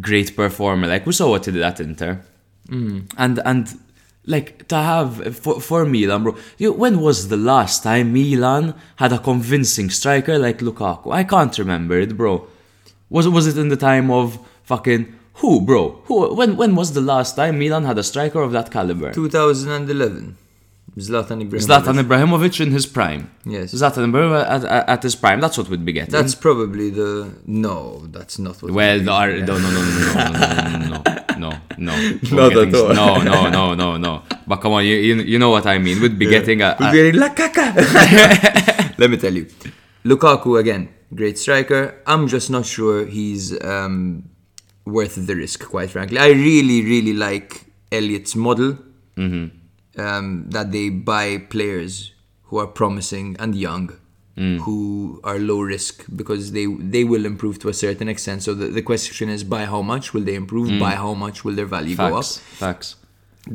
[0.00, 0.86] great performer.
[0.86, 2.20] Like we saw what he did at Inter,
[2.68, 3.10] Mm.
[3.16, 3.78] and and
[4.26, 6.36] like to have for for Milan, bro.
[6.58, 11.12] You, when was the last time Milan had a convincing striker like Lukaku?
[11.12, 12.46] I can't remember it, bro.
[13.10, 16.00] Was was it in the time of fucking who, bro?
[16.06, 16.34] Who?
[16.34, 19.12] When when was the last time Milan had a striker of that caliber?
[19.12, 20.36] 2011.
[20.98, 21.66] Zlatan Ibrahimovic.
[21.68, 23.30] Zlatan Ibrahimovic in his prime.
[23.44, 23.72] Yes.
[23.72, 25.38] Zlatan Ibrahimovic at, at, at his prime.
[25.40, 26.10] That's what we'd be getting.
[26.10, 27.30] That's probably the.
[27.46, 28.72] No, that's not what.
[28.72, 30.98] Well, we- the, ar- no, no, no, no, no, no, no,
[31.38, 31.92] no, no,
[32.32, 32.94] Not at all.
[32.94, 34.22] No, no, no, no, no.
[34.46, 36.00] But come on, you, you, you know what I mean.
[36.02, 38.98] We'd be getting a, a be getting La Caca.
[38.98, 39.46] Let me tell you.
[40.04, 42.02] Lukaku, again, great striker.
[42.06, 44.30] I'm just not sure he's um,
[44.96, 46.18] worth the risk, quite frankly.
[46.18, 48.78] I really, really like Elliott's model
[49.96, 52.12] um, that they buy players
[52.44, 53.90] who are promising and young.
[54.66, 58.44] Who are low risk because they they will improve to a certain extent.
[58.44, 60.68] So the, the question is by how much will they improve?
[60.78, 62.24] By how much will their value go up?
[62.24, 62.88] facts, facts.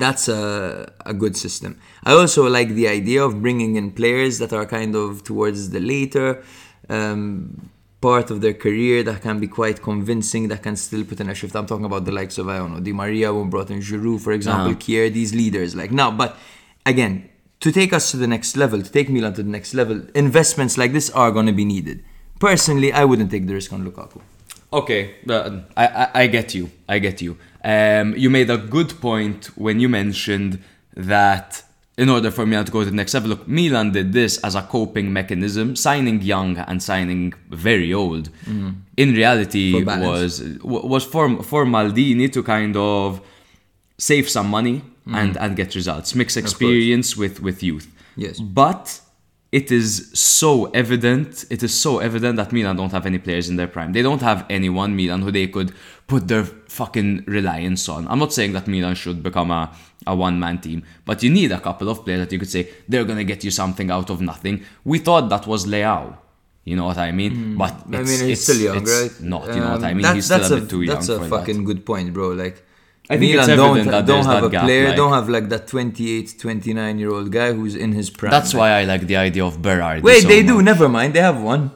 [0.04, 1.72] that's a, a good system.
[2.04, 5.80] I also like the idea of bringing in players that are kind of towards the
[5.80, 6.44] later
[6.90, 7.70] um,
[8.10, 11.36] part of their career that can be quite convincing, that can still put in a
[11.40, 11.54] shift.
[11.60, 14.20] I'm talking about the likes of, I don't know, Di Maria, who brought in Giroud,
[14.26, 14.84] for example, Uh-huh.
[14.84, 15.70] Kjaer, these leaders.
[15.82, 16.32] Like now, but
[16.94, 17.14] again,
[17.64, 20.74] to take us to the next level, to take Milan to the next level, investments
[20.82, 21.98] like this are going to be needed.
[22.48, 24.20] Personally, I wouldn't take the risk on Lukaku.
[24.82, 26.66] Okay, uh, I, I I get you.
[26.94, 27.32] I get you.
[27.74, 30.52] Um, you made a good point when you mentioned
[31.14, 31.63] that
[31.98, 34.56] in order for Milan to go to the next level, look, Milan did this as
[34.56, 38.30] a coping mechanism, signing young and signing very old.
[38.98, 43.22] In reality, was was for for Maldini to kind of
[43.98, 47.88] save some money and and get results, mix experience with with youth.
[48.16, 48.40] Yes.
[48.40, 49.02] but
[49.60, 50.50] it is so
[50.82, 51.30] evident.
[51.56, 53.92] It is so evident that Milan don't have any players in their prime.
[53.94, 55.70] They don't have anyone Milan who they could
[56.14, 56.46] put their
[56.80, 58.02] fucking reliance on.
[58.12, 59.64] I'm not saying that Milan should become a,
[60.12, 62.64] a one man team, but you need a couple of players that you could say
[62.90, 64.56] they're gonna get you something out of nothing.
[64.92, 66.18] We thought that was Leao.
[66.70, 67.34] You know what I mean?
[67.62, 67.96] But Hmm.
[67.96, 69.12] I it's, mean, he's it's, still young, right?
[69.34, 69.42] Not.
[69.54, 70.02] You know what Um, I mean?
[70.04, 71.64] that- he's still that's a bit too young That's a fucking that.
[71.70, 72.28] good point, bro.
[72.44, 72.58] Like,
[73.10, 75.50] I think Milan it's don't, that don't have a gap, player, like- don't have like
[75.50, 78.32] that 28, 29 year old guy who's in his prime.
[78.32, 80.02] That's why I like the idea of Berardi.
[80.02, 80.62] Wait, so they do.
[80.62, 81.14] Never mind.
[81.14, 81.72] They have one.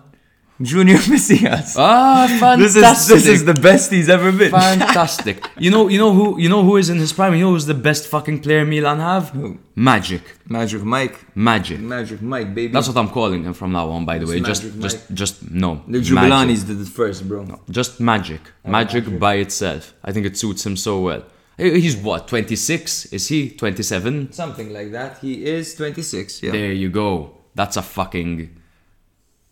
[0.61, 1.75] Junior Messias.
[1.77, 2.25] Ah,
[2.57, 3.17] this fantastic.
[3.17, 4.51] is this is the best he's ever been.
[4.51, 5.45] Fantastic.
[5.57, 7.35] you know, you know who, you know who is in his prime.
[7.35, 9.29] You know who's the best fucking player Milan have?
[9.29, 9.59] Who?
[9.75, 11.35] Magic, Magic Mike.
[11.35, 11.79] Magic.
[11.79, 12.73] Magic Mike, baby.
[12.73, 14.05] That's what I'm calling him from now on.
[14.05, 15.83] By the way, just, Magic just, just no.
[15.87, 16.13] the Magic.
[16.13, 17.61] Jubilanis did it first, bro.
[17.69, 18.41] Just magic.
[18.65, 19.93] Magic by itself.
[20.03, 21.23] I think it suits him so well.
[21.57, 22.27] He's what?
[22.27, 23.07] 26?
[23.07, 24.31] Is he 27?
[24.31, 25.17] Something like that.
[25.19, 26.43] He is 26.
[26.43, 26.51] Yeah.
[26.51, 27.35] There you go.
[27.55, 28.56] That's a fucking.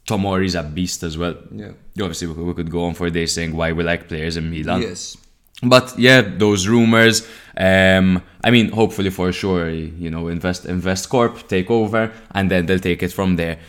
[0.05, 1.35] Tomori's a beast as well.
[1.51, 1.71] Yeah.
[1.99, 4.49] Obviously, we could, we could go on for days saying why we like players in
[4.49, 4.81] Milan.
[4.81, 5.17] Yes.
[5.63, 7.27] But yeah, those rumors.
[7.57, 12.65] Um, I mean, hopefully for sure, you know, invest invest corp take over, and then
[12.65, 13.59] they'll take it from there.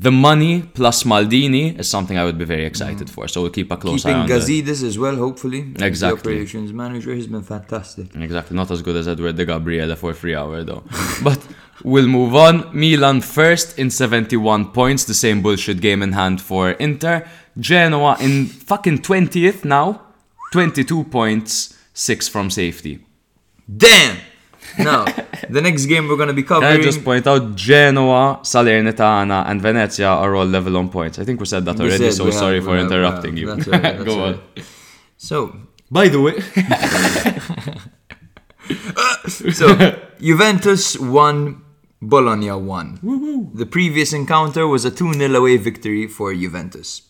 [0.00, 3.10] The money plus Maldini is something I would be very excited mm.
[3.10, 3.26] for.
[3.26, 4.42] So we'll keep a close eye Keeping on that.
[4.42, 5.72] Gazidis as well, hopefully.
[5.80, 6.34] Exactly.
[6.34, 7.12] The operations manager.
[7.14, 8.14] He's been fantastic.
[8.14, 10.84] Exactly, not as good as Edward de Gabriele for three hour though.
[11.24, 11.40] but
[11.82, 12.70] we'll move on.
[12.72, 17.26] Milan first in 71 points, the same bullshit game in hand for Inter.
[17.58, 20.00] Genoa in fucking 20th now,
[20.52, 23.04] 22 points, 6 from safety.
[23.66, 24.18] Damn!
[24.78, 25.04] Now,
[25.48, 26.80] the next game we're going to be Can covering.
[26.80, 31.18] I just point out Genoa, Salernitana, and Venezia are all level on points.
[31.18, 32.86] I think we said that We already, said so we have- sorry for we have-
[32.90, 33.46] interrupting uh, you.
[33.54, 34.40] that's all right, that's Go all on.
[35.16, 35.56] So,
[35.90, 36.40] By the way,
[39.28, 41.62] so Juventus won,
[42.02, 43.50] Bologna won.
[43.54, 47.02] The previous encounter was a 2 0 away victory for Juventus.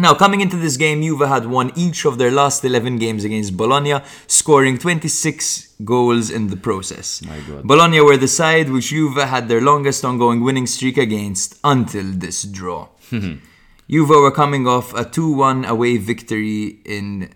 [0.00, 3.56] Now, coming into this game, Juve had won each of their last 11 games against
[3.56, 7.22] Bologna, scoring 26 goals in the process.
[7.22, 7.64] My God.
[7.64, 12.44] Bologna were the side which Juve had their longest ongoing winning streak against until this
[12.44, 12.88] draw.
[13.90, 17.28] Juve were coming off a 2 1 away victory in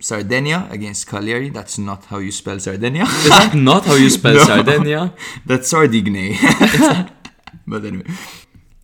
[0.00, 1.48] Sardinia against Cagliari.
[1.48, 3.04] That's not how you spell Sardinia.
[3.04, 4.44] is that not how you spell No.
[4.44, 5.14] Sardinia?
[5.46, 6.36] That's Sardigne.
[7.66, 8.04] but anyway.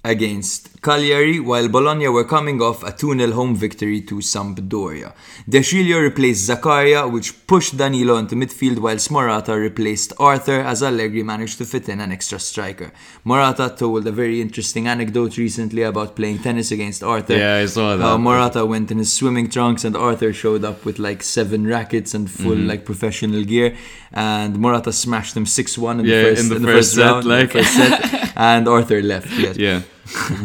[0.04, 5.12] Against Cagliari, while Bologna were coming off a 2 0 home victory to Sampdoria.
[5.48, 5.60] De
[6.00, 11.64] replaced Zakaria, which pushed Danilo into midfield, while Morata replaced Arthur as Allegri managed to
[11.64, 12.92] fit in an extra striker.
[13.24, 17.36] Morata told a very interesting anecdote recently about playing tennis against Arthur.
[17.36, 18.02] Yeah, I saw that.
[18.02, 22.14] How Morata went in his swimming trunks and Arthur showed up with like seven rackets
[22.14, 22.66] and full Mm-hmm.
[22.68, 23.76] like professional gear.
[24.12, 26.78] And Morata smashed him 6 1 in, Yeah, the first, in the in the first
[26.78, 28.32] first set, round, like- first set.
[28.36, 29.30] and Arthur left.
[29.38, 29.56] Yes.
[29.56, 29.82] Yeah.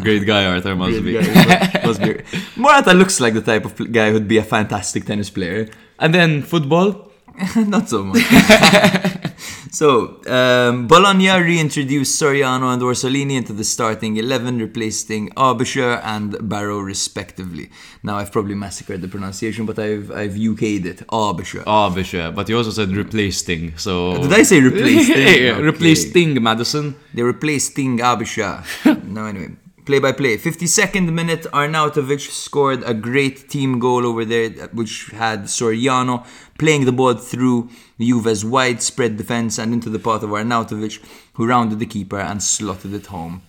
[0.00, 1.12] Great guy, Arthur must be.
[1.12, 2.20] Yeah, must be.
[2.56, 5.68] Morata looks like the type of guy who'd be a fantastic tennis player.
[5.98, 7.10] And then football.
[7.56, 8.22] Not so much.
[9.70, 16.78] so, um, Bologna reintroduced Soriano and Orsolini into the starting 11, replacing Aebischer and Barrow
[16.78, 17.70] respectively.
[18.02, 21.06] Now, I've probably massacred the pronunciation, but I've, I've UK'd it.
[21.08, 21.62] Aebischer.
[21.66, 22.34] Oh, Bishop.
[22.34, 24.18] But you also said replacing, so.
[24.22, 25.08] Did I say replaced?
[25.16, 25.62] yeah, yeah, Okay.
[25.62, 26.94] replacing Madison.
[27.12, 28.62] They replaced Sting Abisha.
[29.04, 29.52] no, anyway.
[29.84, 30.38] Play by play.
[30.38, 36.26] 52nd minute, Arnautovic scored a great team goal over there, which had Soriano
[36.58, 37.68] playing the ball through
[38.00, 41.04] Juve's widespread defense and into the path of Arnautovic,
[41.34, 43.42] who rounded the keeper and slotted it home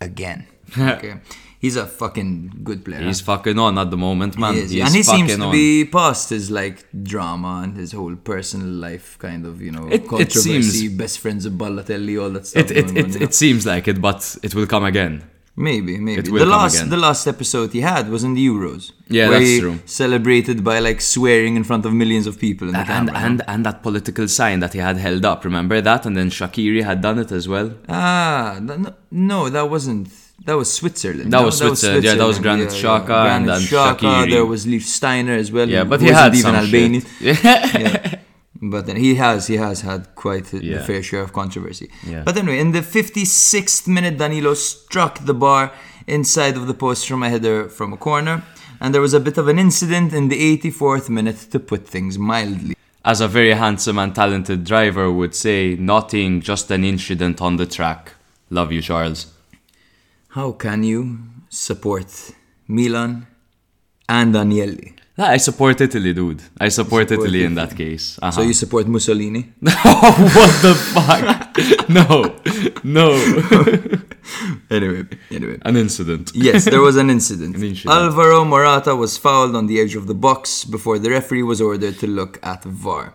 [0.00, 0.46] again.
[0.78, 1.16] okay.
[1.58, 3.00] He's a fucking good player.
[3.02, 4.54] He's fucking on at the moment, man.
[4.54, 5.52] He is, He's and he seems to on.
[5.52, 10.04] be past his like drama and his whole personal life kind of you know It-
[10.12, 12.70] it seems- best friends of Balotelli, all that stuff.
[12.70, 15.24] It, it, going it, on, you it, seems like it, but it will come again.
[15.58, 16.20] Maybe, maybe.
[16.20, 16.90] The last, again.
[16.90, 18.92] the last episode he had was in the Euros.
[19.08, 19.78] Yeah, where that's he true.
[19.86, 23.16] Celebrated by like swearing in front of millions of people in the And, camera.
[23.26, 26.04] and and that political sign that he had held up, remember that?
[26.04, 27.68] And then Shaqiri had done it as well.
[27.88, 30.08] ah, no, no, that wasn't.
[30.44, 31.32] That was Switzerland.
[31.32, 31.46] That no?
[31.46, 34.30] was Switzerland, yeah, that was Granit Xhaka and Granit then Xhaka, Shaqiri.
[34.30, 35.68] There was Lichtsteiner as well.
[35.68, 37.02] Yeah, but he had even some Albanian.
[37.20, 38.18] yeah.
[38.70, 40.84] But then he has he has had quite a, Yeah.
[40.86, 41.88] fair share of controversy.
[42.12, 42.22] Yeah.
[42.26, 45.72] But anyway, in the 56th minute, Danilo struck the bar
[46.06, 48.42] inside of the post from a header from a corner,
[48.80, 52.18] and there was a bit of an incident in the 84th minute to put things
[52.18, 52.74] mildly.
[53.04, 57.66] As a very handsome and talented driver would say, nothing, just an incident on the
[57.66, 58.14] track.
[58.50, 59.26] Love you, Charles.
[60.30, 62.32] How can you support
[62.68, 63.26] Milan
[64.08, 64.95] and Agnelli?
[65.18, 66.42] I support Italy, dude.
[66.60, 68.18] I support, support Italy in that case.
[68.20, 68.30] Uh-huh.
[68.30, 69.52] So you support Mussolini?
[69.62, 71.88] No, what the fuck?
[71.88, 72.36] no,
[72.84, 73.08] no.
[74.70, 75.58] anyway, anyway.
[75.62, 76.32] An incident.
[76.34, 77.56] Yes, there was an incident.
[77.56, 77.94] An incident.
[77.94, 81.98] Alvaro Morata was fouled on the edge of the box before the referee was ordered
[82.00, 83.14] to look at VAR.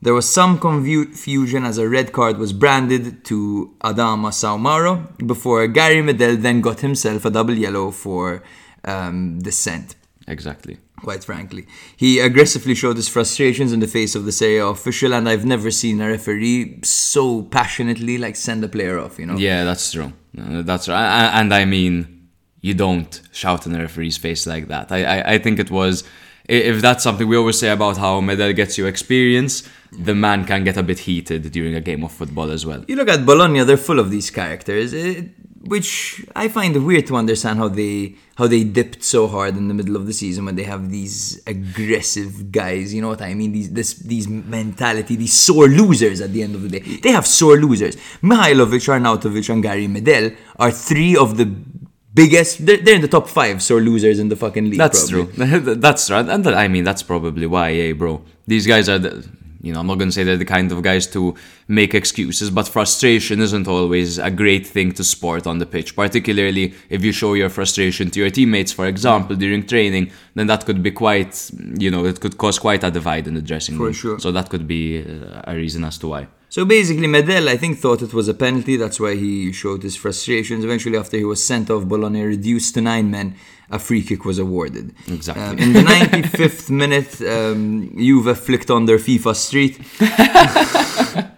[0.00, 6.02] There was some confusion as a red card was branded to Adama Soumaoro before Gary
[6.02, 8.42] Medel then got himself a double yellow for
[8.84, 9.94] um, dissent.
[10.26, 10.78] Exactly.
[11.02, 15.12] Quite frankly, he aggressively showed his frustrations in the face of the Serie A official,
[15.12, 19.18] and I've never seen a referee so passionately like send a player off.
[19.18, 20.12] You know, Yeah, that's true.
[20.38, 21.30] Uh, That's right.
[21.38, 22.28] And I mean,
[22.60, 24.90] you don't shout in a referee's face like that.
[24.90, 26.04] I, I, I think it was.
[26.48, 30.64] If that's something we always say about how Medel gets you experience, the man can
[30.64, 32.84] get a bit heated during a game of football as well.
[32.88, 35.22] You look at Bologna; they're full of these characters, eh,
[35.64, 39.74] which I find weird to understand how they how they dipped so hard in the
[39.74, 42.92] middle of the season when they have these aggressive guys.
[42.92, 43.52] You know what I mean?
[43.52, 46.80] These this these mentality, these sore losers at the end of the day.
[46.80, 47.96] They have sore losers.
[48.22, 51.46] Mihailovic, Arnautovic, and Gary Medel are three of the
[52.14, 52.64] biggest.
[52.64, 54.78] They're, they're in the top five sore losers in the fucking league.
[54.78, 55.46] That's probably.
[55.46, 55.74] true.
[55.76, 56.28] that's right.
[56.28, 58.22] And I mean, that's probably why, eh, bro.
[58.46, 59.28] These guys are, the,
[59.62, 61.34] you know, I'm not going to say they're the kind of guys to
[61.68, 66.74] make excuses, but frustration isn't always a great thing to sport on the pitch, particularly
[66.90, 70.82] if you show your frustration to your teammates, for example, during training, then that could
[70.82, 73.92] be quite, you know, it could cause quite a divide in the dressing For room.
[73.92, 74.18] sure.
[74.18, 76.26] So that could be uh, a reason as to why.
[76.48, 78.76] So basically, Medel, I think, thought it was a penalty.
[78.76, 80.64] That's why he showed his frustrations.
[80.64, 83.36] Eventually, after he was sent off, Bologna reduced to nine men.
[83.70, 84.94] A free kick was awarded.
[85.08, 85.42] Exactly.
[85.42, 89.80] Um, in the 95th minute, um, Juve flicked on their FIFA street.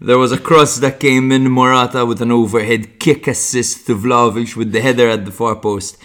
[0.00, 1.50] there was a cross that came in.
[1.50, 5.96] Morata with an overhead kick assist to Vlahovic with the header at the far post.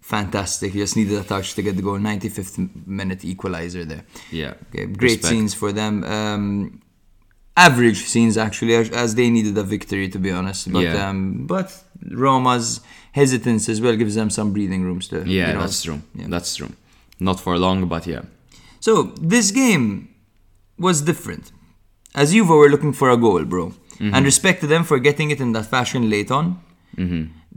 [0.00, 0.72] Fantastic.
[0.72, 1.98] He just needed a touch to get the goal.
[1.98, 4.04] 95th minute equalizer there.
[4.30, 4.54] Yeah.
[4.74, 5.24] Okay, great Respect.
[5.26, 6.04] scenes for them.
[6.04, 6.80] Um,
[7.56, 10.70] average scenes actually, as, as they needed a victory to be honest.
[10.72, 11.08] But Yeah.
[11.08, 11.72] um, but
[12.10, 12.80] Roma's
[13.20, 15.16] hesitance as well gives them some breathing rooms to.
[15.18, 16.00] Yeah, you know, that's true.
[16.20, 16.26] yeah.
[16.34, 16.72] That's true.
[17.28, 18.22] Not for long, but yeah.
[18.86, 18.92] So
[19.34, 20.08] this game
[20.86, 21.44] was different.
[22.20, 24.12] As Juve were looking for a goal, bro, Mm-hmm.
[24.14, 26.46] and respect to them for getting it in that fashion late on.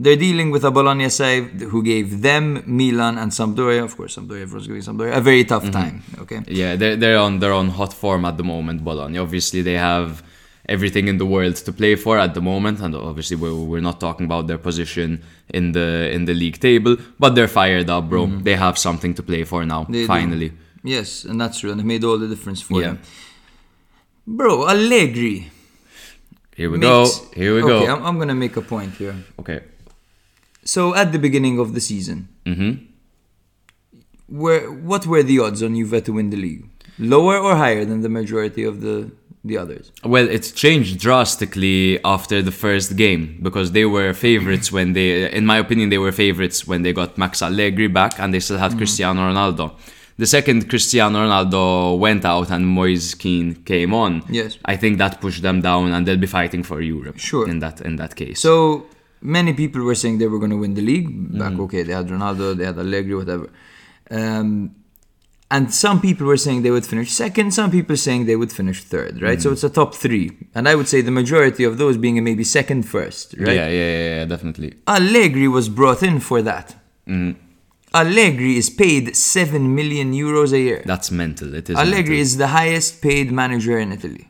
[0.00, 2.44] They're dealing with a Bologna side who gave them
[2.78, 5.80] Milan and Sampdoria, of course, Sampdoria, everyone's giving Sampdoria a very tough Mm-hmm.
[5.80, 5.96] time.
[6.22, 6.40] Okay.
[6.60, 9.18] Yeah, they're they're on they're on hot form at the moment, Bologna.
[9.26, 10.22] Obviously, they have
[10.68, 13.98] everything in the world to play for at the moment, and obviously we're, we're not
[14.00, 15.22] talking about their position
[15.54, 18.26] in the in the league table, but they're fired up, bro.
[18.26, 19.84] They have something to play for now.
[19.84, 20.06] They do.
[20.06, 20.52] finally,
[20.84, 22.86] Yes, and that's true, and it made all the difference for Yeah.
[22.88, 22.98] them.
[24.26, 25.50] Bro, Allegri.
[26.56, 27.26] here we makes- go.
[27.34, 27.92] Here we okay, go.
[27.94, 29.16] I'm, I'm gonna make a point here.
[29.40, 29.60] okay.
[30.64, 32.72] So at the beginning of the season, Mm-hmm.
[34.28, 36.64] where what were the odds on Juve to win the league?
[36.98, 39.10] Lower or higher than the majority of the
[39.44, 39.92] the others?
[40.04, 45.46] Well, it changed drastically after the first game because they were favorites when they, in
[45.46, 48.76] my opinion, they were favorites when they got Max Allegri back and they still had
[48.76, 49.72] Cristiano Ronaldo.
[50.16, 54.58] The second Cristiano Ronaldo went out and Moise Kean came on, Yes.
[54.64, 57.18] I think that pushed them down and they'll be fighting for Europe.
[57.18, 57.48] Sure.
[57.48, 58.40] In that in that case.
[58.40, 58.86] So
[59.22, 61.08] many people were saying they were going to win the league.
[61.38, 61.60] Back, Mm.
[61.66, 63.48] okay, they had Ronaldo, they had Allegri, whatever.
[64.10, 64.70] Um,
[65.50, 67.52] and some people were saying they would finish second.
[67.52, 69.22] Some people saying they would finish third.
[69.22, 69.38] Right.
[69.38, 69.42] Mm.
[69.42, 72.44] So it's a top three, and I would say the majority of those being maybe
[72.44, 73.34] second, first.
[73.38, 73.56] Right.
[73.56, 74.74] yeah, yeah, yeah, yeah, definitely.
[74.86, 76.76] Allegri was brought in for that.
[77.94, 80.82] Allegri is paid 7 million euros a year.
[80.84, 81.54] That's mental.
[81.54, 81.76] It is.
[81.76, 82.20] Allegri mental.
[82.20, 84.28] is the highest paid manager in Italy.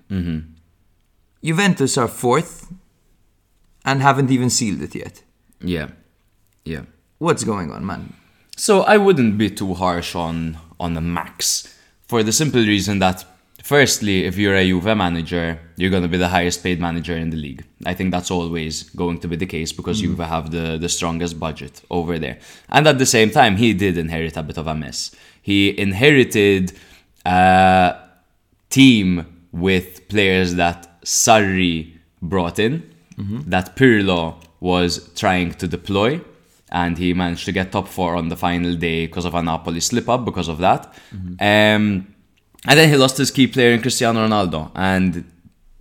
[1.43, 2.73] Juventus are fourth
[3.85, 5.23] and haven't even sealed it yet.
[5.61, 5.89] Yeah,
[6.64, 6.83] yeah.
[7.19, 8.12] What's going on, man?
[8.57, 11.74] So I wouldn't be too harsh on on the max
[12.09, 13.24] for the simple reason that
[13.62, 17.29] firstly, if you're a Juve manager, you're going to be the highest paid manager in
[17.31, 17.64] the league.
[17.85, 20.05] I think that's always going to be the case because mm.
[20.05, 22.39] Juve have the the strongest budget over there.
[22.70, 25.14] And at the same time, he did inherit a bit of a mess.
[25.43, 26.72] He inherited
[27.24, 27.97] a
[28.70, 29.07] team
[29.53, 32.74] with players that Sarri brought in,
[33.16, 33.51] mm-hmm.
[33.51, 34.22] that Pirlo
[34.61, 36.20] was trying to deploy,
[36.71, 39.81] and he managed to get top four on the final day because of a Napoli
[39.81, 40.93] slip up because of that.
[41.41, 42.14] Um,
[42.66, 45.25] and then he lost his key player in Cristiano Ronaldo, and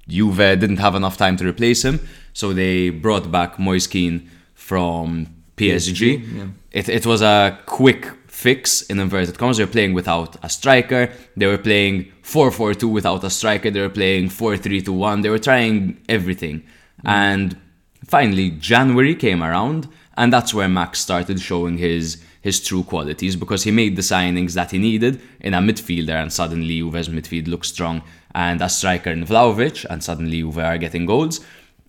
[0.07, 1.99] Juve didn't have enough time to replace him,
[2.33, 5.27] so they brought back Moise Kean from
[5.57, 6.19] PSG.
[6.19, 6.47] PSG, yeah.
[6.71, 9.57] It, it was a quick fix in inverted commas.
[9.57, 11.11] They were playing without a striker.
[11.35, 13.71] They were playing 4 4 2 without a striker.
[13.71, 15.21] They were playing 4 3 2 1.
[15.21, 16.63] They were trying everything.
[17.03, 17.57] And
[18.05, 23.63] finally, January came around, and that's where Max started showing his his true qualities because
[23.63, 27.69] he made the signings that he needed in a midfielder and suddenly Juve's midfield looks
[27.69, 28.01] strong
[28.33, 31.39] and a striker in Vlahovic and suddenly Juve are getting goals.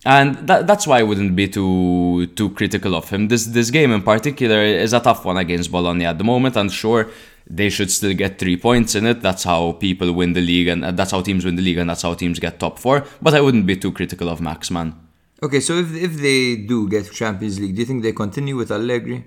[0.05, 3.27] And that, that's why I wouldn't be too too critical of him.
[3.27, 6.71] This this game in particular is a tough one against Bologna at the moment, and
[6.71, 7.09] sure
[7.49, 9.21] they should still get three points in it.
[9.21, 11.89] That's how people win the league, and uh, that's how teams win the league, and
[11.89, 13.03] that's how teams get top four.
[13.21, 14.95] But I wouldn't be too critical of Max, man.
[15.41, 18.71] Okay, so if if they do get Champions League, do you think they continue with
[18.71, 19.23] Allegri?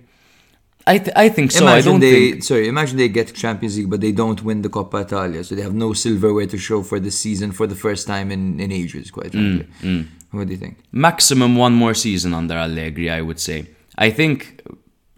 [0.86, 1.64] I th- I think so.
[1.66, 4.62] I imagine don't they think sorry, imagine they get Champions League, but they don't win
[4.62, 7.76] the Coppa Italia, so they have no silverware to show for the season for the
[7.76, 9.10] first time in, in ages.
[9.10, 10.76] Quite Mm, frankly, what do you think?
[10.90, 13.66] maximum one more season under Allegri, I would say.
[13.96, 14.60] I think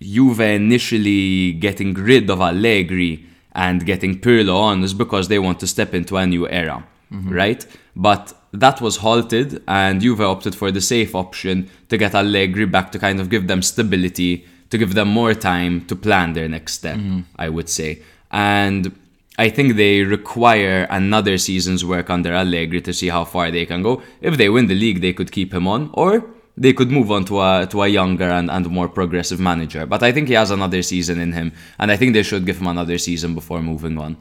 [0.00, 5.66] Juve initially getting rid of Allegri and getting Pirlo on is because they want to
[5.66, 7.64] step into a new era, right?
[7.96, 12.92] But that was halted, and Juve opted for the safe option to get Allegri back
[12.92, 16.74] to kind of give them stability, to give them more time to plan their next
[16.74, 17.20] step, mm-hmm.
[17.36, 18.02] I would say.
[18.30, 18.96] And
[19.38, 23.82] I think they require another season's work under Allegri to see how far they can
[23.82, 24.02] go.
[24.20, 26.24] If they win the league, they could keep him on, or
[26.56, 29.84] they could move on to a to a younger and, and more progressive manager.
[29.86, 32.60] But I think he has another season in him, and I think they should give
[32.60, 34.16] him another season before moving on.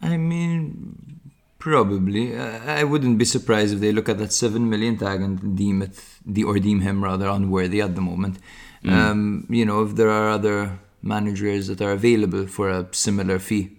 [0.00, 1.11] I mean,
[1.62, 2.36] probably.
[2.36, 5.94] I wouldn't be surprised if they look at that seven million tag and deem it,
[6.26, 8.38] the or deem him rather unworthy at the moment.
[8.84, 13.70] Um, you know, if there are other managers that are available for a similar fee,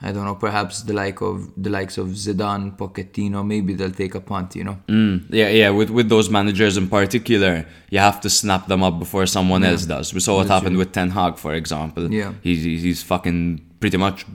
[0.00, 0.36] I don't know.
[0.36, 4.54] Perhaps the like of the likes of Zidane, Pochettino, maybe they'll take a punt.
[4.54, 4.78] You know.
[4.86, 5.70] Mm, yeah, yeah.
[5.70, 9.84] With with those managers in particular, you have to snap them up before someone else
[9.84, 10.14] does.
[10.14, 12.10] We saw what happened with Ten Hag, for example.
[12.10, 12.32] Yeah.
[12.40, 14.26] he's he's fucking pretty much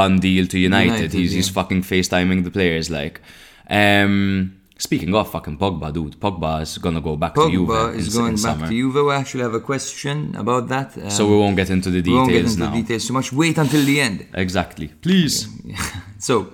[0.00, 0.86] done deal to United.
[0.86, 2.90] United, he's he's fucking FaceTiming the players.
[2.90, 3.20] Like,
[3.68, 8.14] um, speaking of fucking Pogba, dude, Pogba is gonna go back to Juve Pogba is
[8.14, 8.66] in going back summer.
[8.68, 8.94] to Juve.
[9.06, 10.96] We actually have a question about that.
[10.98, 12.70] Um, So we won't get into the details we won't get into now.
[12.72, 13.32] the details too much.
[13.32, 14.26] Wait until the end.
[14.34, 14.88] Exactly.
[14.88, 15.48] Please.
[16.18, 16.52] So,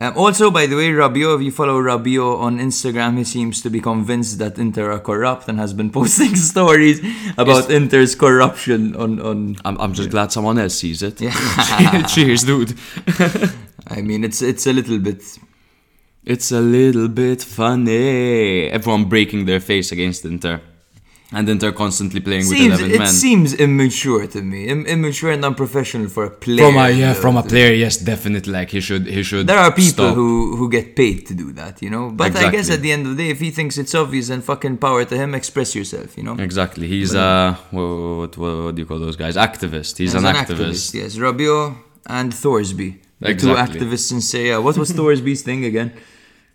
[0.00, 3.70] um, also, by the way, Rabiot, if you follow Rabiot on Instagram, he seems to
[3.70, 7.00] be convinced that Inter are corrupt and has been posting stories
[7.38, 9.20] about Inter's corruption on.
[9.20, 11.20] on I'm, I'm just glad someone else sees it.
[11.20, 12.02] Yeah.
[12.08, 12.74] Cheers, dude.
[13.86, 15.22] I mean, it's it's a little bit.
[16.24, 18.68] It's a little bit funny.
[18.70, 20.60] Everyone breaking their face against Inter.
[21.32, 23.02] And then they're constantly playing with 11 it men.
[23.02, 24.68] It seems immature to me.
[24.68, 26.58] Im- immature and unprofessional for a player.
[26.58, 27.20] from a yeah, though.
[27.20, 28.52] from a player, yes, definitely.
[28.52, 29.46] Like he should, he should.
[29.46, 30.14] There are people stop.
[30.14, 32.10] who, who get paid to do that, you know.
[32.10, 34.42] But I guess at the end of the day, if he thinks it's obvious, then
[34.42, 35.34] fucking power to him.
[35.34, 36.34] Express yourself, you know.
[36.34, 36.86] Exactly.
[36.86, 39.36] He's a what, what, what do you call those guys?
[39.36, 39.96] Activist.
[39.96, 40.94] He's As an, activist.
[40.94, 43.00] Yes, Rabiot and Thorsby.
[43.20, 43.78] The Exactly.
[43.80, 44.60] two activists in Serie A.
[44.60, 45.92] What was Thorsby's thing again?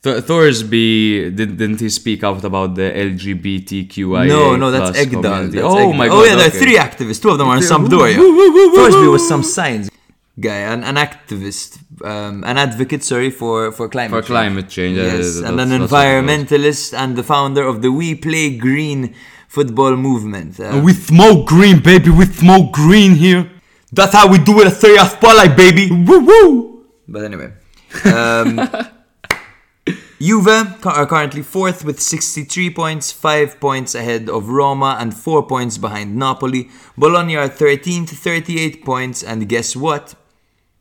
[0.01, 4.27] Th- Thorsby did, didn't he speak out about the LGBTQIA?
[4.27, 5.51] no, no, that's plus Ekdal.
[5.51, 5.97] That's oh Ekdal.
[5.97, 6.15] my god!
[6.15, 7.21] Oh yeah, there are three activists.
[7.21, 8.15] Two of them are in Sampdoria.
[8.15, 9.89] Thorsby was some science
[10.39, 14.27] guy, an, an activist, um, an advocate, sorry, for, for climate For change.
[14.27, 16.51] climate change, Yes, yeah, and an that's- that's what it was.
[16.51, 19.13] environmentalist and the founder of the We Play Green
[19.49, 20.57] football movement.
[20.61, 22.09] Uh, We smoke green, baby.
[22.09, 23.51] We smoke green here.
[23.91, 25.89] That's how we do it at Serie A Spotlight, baby.
[25.91, 26.85] Woo woo.
[27.07, 27.51] But anyway,
[28.05, 28.69] um,
[30.21, 35.77] Juve are currently fourth with 63 points, five points ahead of Roma, and four points
[35.77, 36.69] behind Napoli.
[36.97, 40.15] Bologna are 13th, 38 points, and guess what?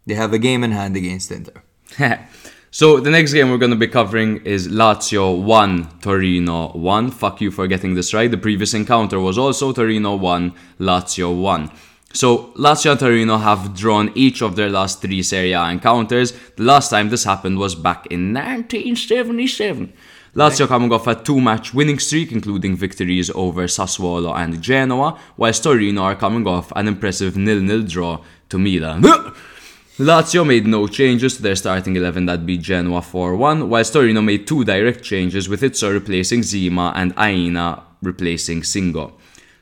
[0.07, 1.63] They have a game in hand against Inter.
[2.73, 7.13] so the next game we're going to be covering is Lazio 1, Torino 1.
[7.13, 8.29] Fuck you for getting this right.
[8.29, 11.71] The previous encounter was also Torino 1, Lazio 1.
[12.13, 16.33] So Lazio and Torino have drawn each of their last three Serie A encounters.
[16.57, 19.93] The last time this happened was back in 1977.
[20.35, 26.03] Lazio coming off a two-match winning streak, including victories over Sassuolo and Genoa, whilst Torino
[26.03, 29.03] are coming off an impressive nil-nil draw to Milan.
[29.99, 34.47] Lazio made no changes to their starting 11 that beat Genoa 4-1, whilst Torino made
[34.47, 39.13] two direct changes with Izzo replacing Zima and Aina replacing Singo.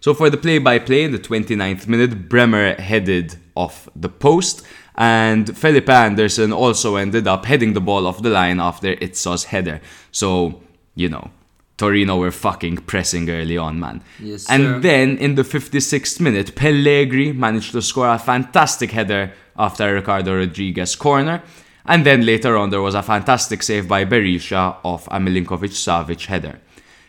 [0.00, 4.62] So for the play-by-play in the 29th minute, Bremer headed off the post,
[4.94, 9.80] and Felipe Anderson also ended up heading the ball off the line after Izzo's header.
[10.12, 10.62] So,
[10.94, 11.30] you know,
[11.76, 14.02] Torino were fucking pressing early on, man.
[14.18, 14.80] Yes, and sir.
[14.80, 20.96] then in the 56th minute, Pellegri managed to score a fantastic header after Ricardo Rodriguez
[20.96, 21.42] corner.
[21.84, 26.26] And then later on, there was a fantastic save by Berisha off a Milinkovic Savic
[26.26, 26.60] header.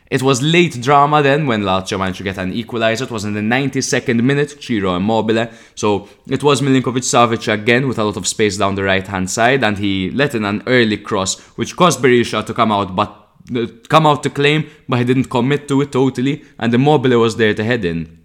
[0.09, 3.03] It was late drama then when Lazio managed to get an equalizer.
[3.03, 5.49] It was in the 92nd minute, Ciro Immobile.
[5.75, 9.29] So it was Milinkovic Savic again with a lot of space down the right hand
[9.29, 13.27] side, and he let in an early cross, which caused Berisha to come out, but
[13.55, 17.35] uh, come out to claim, but he didn't commit to it totally, and Immobile was
[17.35, 18.17] there to head in.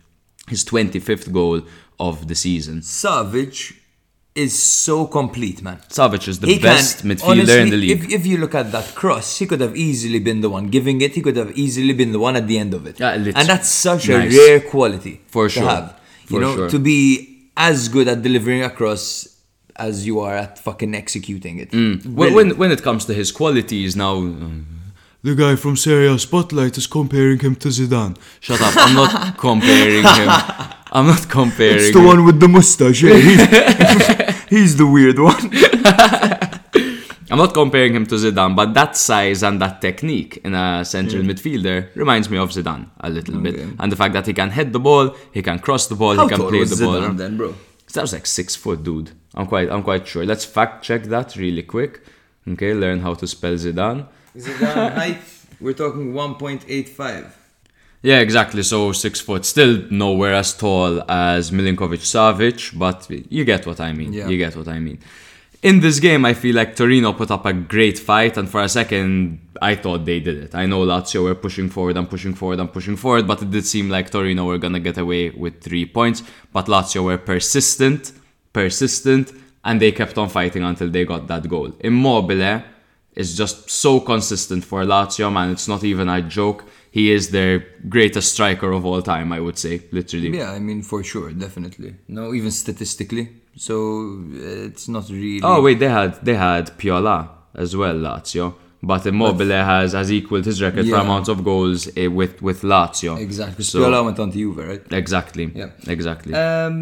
[0.48, 1.62] his 25th goal
[1.98, 2.80] of the season.
[2.80, 3.76] Savic
[4.34, 5.78] is so complete, man.
[5.88, 7.90] Savage is the He best can- midfielder honestly, in the league.
[8.04, 11.00] If, if you look at that cross, he could have easily been the one giving
[11.02, 11.14] it.
[11.14, 12.98] He could have easily been the one at the end of it.
[12.98, 14.32] Yeah, and that's such nice.
[14.34, 15.68] a rare quality For to sure.
[15.68, 15.98] have.
[16.28, 16.70] You For know, sure.
[16.70, 19.28] to be as good at delivering a cross
[19.76, 21.70] as you are at fucking executing it.
[21.72, 22.14] Mm.
[22.14, 24.66] When, when when it comes to his qualities now, um,
[25.22, 28.16] the guy from Serie Spotlight is comparing him to Zidane.
[28.40, 28.74] Shut up!
[28.76, 30.28] I'm not comparing him.
[30.94, 31.74] I'm not comparing.
[31.78, 31.80] him.
[31.84, 33.02] He's the one with the mustache.
[34.52, 35.50] He's the weird one.
[37.30, 41.22] I'm not comparing him to Zidane, but that size and that technique in a central
[41.22, 41.30] hmm.
[41.30, 43.56] midfielder reminds me of Zidane a little bit.
[43.78, 46.28] And the fact that he can head the ball, he can cross the ball, How
[46.28, 47.00] he can play was the ball.
[47.00, 47.54] Zidane then, bro?
[47.94, 49.12] That was like six foot, dude.
[49.34, 50.26] I'm quite, I'm quite sure.
[50.26, 52.02] Let's fact check that really quick.
[52.46, 54.06] Okay, learn how to spell Zidane.
[54.36, 55.22] Zidane height,
[55.60, 57.32] we're talking 1.85.
[58.02, 58.62] Yeah, exactly.
[58.64, 63.92] So six foot, still nowhere as tall as Milinkovic Savic, but you get what I
[63.92, 64.12] mean.
[64.12, 64.28] Yeah.
[64.28, 64.98] You get what I mean.
[65.62, 68.68] In this game, I feel like Torino put up a great fight, and for a
[68.68, 70.54] second, I thought they did it.
[70.56, 73.64] I know Lazio were pushing forward and pushing forward and pushing forward, but it did
[73.64, 76.24] seem like Torino were gonna get away with three points.
[76.52, 78.10] But Lazio were persistent,
[78.52, 79.32] persistent,
[79.64, 81.70] and they kept on fighting until they got that goal.
[81.78, 82.64] Immobile
[83.14, 85.50] is just so consistent for Lazio, man.
[85.50, 86.64] It's not even a joke.
[86.98, 87.54] He is their
[87.88, 90.30] greatest striker of all time, I would say, literally.
[90.40, 91.90] Yeah, I mean, for sure, definitely.
[92.06, 93.24] No, even statistically.
[93.56, 93.74] So
[94.34, 95.40] uh, it's not really.
[95.42, 97.18] Oh wait, they had they had Piola
[97.54, 98.46] as well, Lazio.
[98.82, 101.02] But Immobile has has equaled his record for Yeah.
[101.06, 103.12] amounts of goals eh, with with Lazio.
[103.28, 103.64] Exactly.
[103.64, 104.82] So- Spiola went on to Juve, right?
[105.02, 105.46] Exactly.
[105.54, 105.70] Yeah.
[105.96, 106.34] Exactly.
[106.34, 106.74] Um,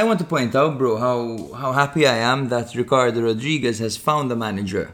[0.00, 1.18] I want to point out, bro, how
[1.62, 4.86] how happy I am that Ricardo Rodriguez has found a manager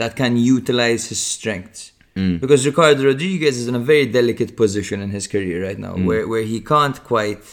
[0.00, 1.92] that can utilize his strengths.
[2.14, 6.28] Because Ricardo Rodriguez is in a very delicate position in his career right now, where
[6.28, 7.44] where he can't quite,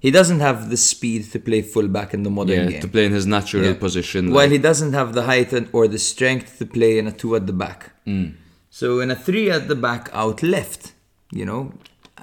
[0.00, 2.80] he doesn't have the speed to play fullback in the modern yeah, game.
[2.80, 3.74] to play in his natural Yeah.
[3.74, 4.22] position.
[4.30, 7.12] While like- he doesn't have the height and, or the strength to play in a
[7.12, 7.80] two at the back.
[8.06, 8.32] Mm.
[8.70, 10.92] So in a three at the back out left,
[11.32, 11.72] you know,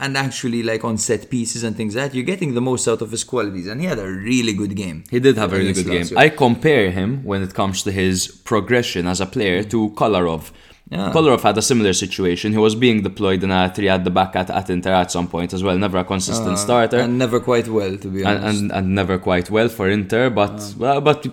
[0.04, 3.02] and actually like on set pieces and things like that, you're getting the most out
[3.02, 3.68] of his qualities.
[3.68, 5.04] And he had a really good game.
[5.10, 6.18] He did have a really good game.
[6.18, 10.52] I compare him when it comes to his progression as a player to Kolarov.
[10.90, 11.12] Yeah.
[11.12, 12.52] Kolarov had a similar situation.
[12.52, 15.28] He was being deployed in a three at the back at, at Inter at some
[15.28, 15.76] point as well.
[15.78, 17.00] Never a consistent starter.
[17.00, 18.62] Uh, And never quite well, to be honest.
[18.62, 21.26] and, and never quite well for Inter, but well, but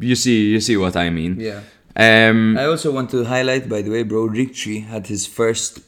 [0.00, 1.38] you see you see what I mean.
[1.38, 1.60] yeah.
[1.98, 5.80] Um, I also want to highlight, by the way, bro, Ricci had his first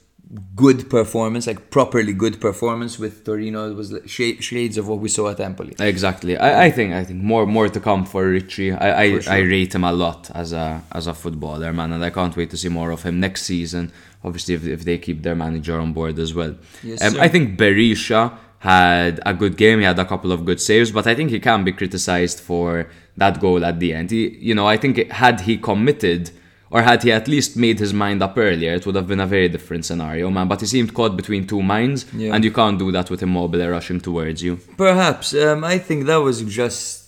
[0.55, 3.71] good performance, like properly good performance with Torino.
[3.71, 5.75] It was like sh- shades of what we saw at Empoli.
[5.79, 6.37] exactly.
[6.37, 8.73] I, I think I think more more to come for Ricci.
[8.73, 9.33] I I, sure.
[9.33, 12.51] I rate him a lot as a as a footballer, man, and I can't wait
[12.51, 13.93] to see more of him next season.
[14.23, 16.57] Obviously, if, if they keep their manager on board as well.
[16.83, 17.21] Yes, um.
[17.21, 19.79] I think Berisha had a good game.
[19.79, 22.91] He had a couple of good saves, but I think he can be criticized for
[23.17, 24.11] that goal at the end.
[24.11, 26.33] He, you know, I think it, had he committed
[26.71, 29.27] or had he at least made his mind up earlier, it would have been a
[29.27, 30.49] very different scenario, man.
[30.49, 32.35] But he seemed caught between two minds, Yeah.
[32.35, 34.59] and you can't do that with Immobile rushing towards you.
[34.77, 35.35] Perhaps.
[35.35, 37.05] Um, I think that was just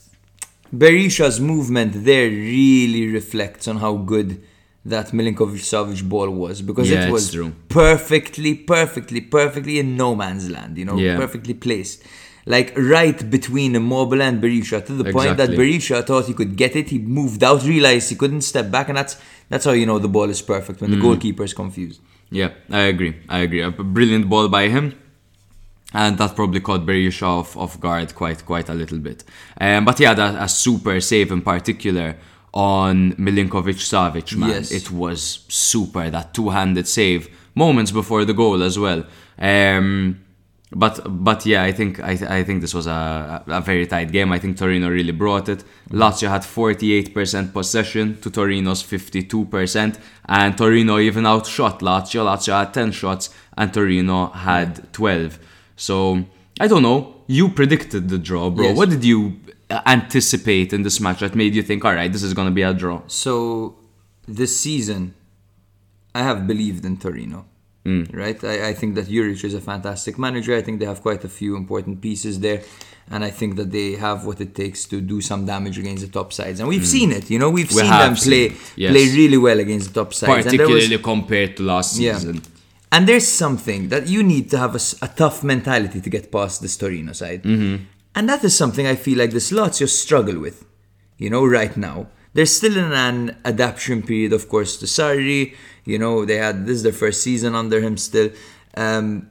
[0.75, 4.41] Berisha's movement there really reflects on how good
[4.85, 7.37] that Milinkovic Savic ball was because Yeah, it was
[7.69, 10.79] perfectly, perfectly, perfectly in no man's land.
[10.79, 11.17] You know, Yeah.
[11.17, 12.03] perfectly placed.
[12.47, 16.75] Like right between Immobile and Berisha to the point that Berisha thought he could get
[16.75, 16.89] it.
[16.89, 19.17] He moved out, realized he couldn't step back, and that's
[19.49, 21.03] that's how you know the ball is perfect when the Mm.
[21.03, 22.01] goalkeeper is confused.
[22.31, 23.17] Yeah, I agree.
[23.29, 23.61] I agree.
[23.61, 24.95] A brilliant ball by him.
[25.93, 29.25] And that probably caught Berisha off, off guard quite quite a little bit.
[29.61, 32.17] Um, but he had a, a super save in particular
[32.55, 34.51] on Milinkovic Savic, man.
[34.51, 34.71] Yes.
[34.71, 39.05] It was super, that two handed save, moments before the goal as well.
[39.39, 40.21] Um,
[40.73, 44.31] but but yeah, I think I, I think this was a, a very tight game.
[44.31, 45.65] I think Torino really brought it.
[45.91, 52.25] Lazio had 48% possession to Torino's 52%, and Torino even outshot Lazio.
[52.25, 55.41] Lazio had 10 shots, and Torino had 12.
[55.75, 56.25] So
[56.61, 57.17] I don't know.
[57.27, 58.67] You predicted the draw, bro.
[58.67, 58.77] Yes.
[58.77, 59.41] What did you
[59.71, 62.63] uh, anticipate in this match that made you think, all right, this is gonna be
[62.63, 63.03] a draw?
[63.09, 63.77] So
[64.29, 65.15] this season,
[66.15, 67.47] I have believed in Torino.
[67.85, 70.55] Right, I, I think that Juric is a fantastic manager.
[70.55, 72.63] I think they have quite a few important pieces there,
[73.11, 76.13] and I think that they have what it takes to do some damage against the
[76.13, 76.61] top sides.
[76.61, 77.31] And we've seen it.
[77.31, 78.93] You know, we've We seen them play seen yes.
[78.93, 80.31] play really well against the top sides.
[80.31, 82.15] And was- Particularly compared to last yeah.
[82.19, 82.43] season.
[82.93, 86.77] And there's something that you need to have a tough mentality to get past this
[86.77, 87.45] Torino side.
[87.45, 87.85] Mm-hmm.
[88.17, 90.65] And that is something I feel like this Lazio struggle with,
[91.17, 92.09] you know, right now.
[92.33, 95.55] They're still in an adaptation period, of course, to Sarri.
[95.85, 98.31] You know, they had this is their first season under him still.
[98.77, 99.29] Um,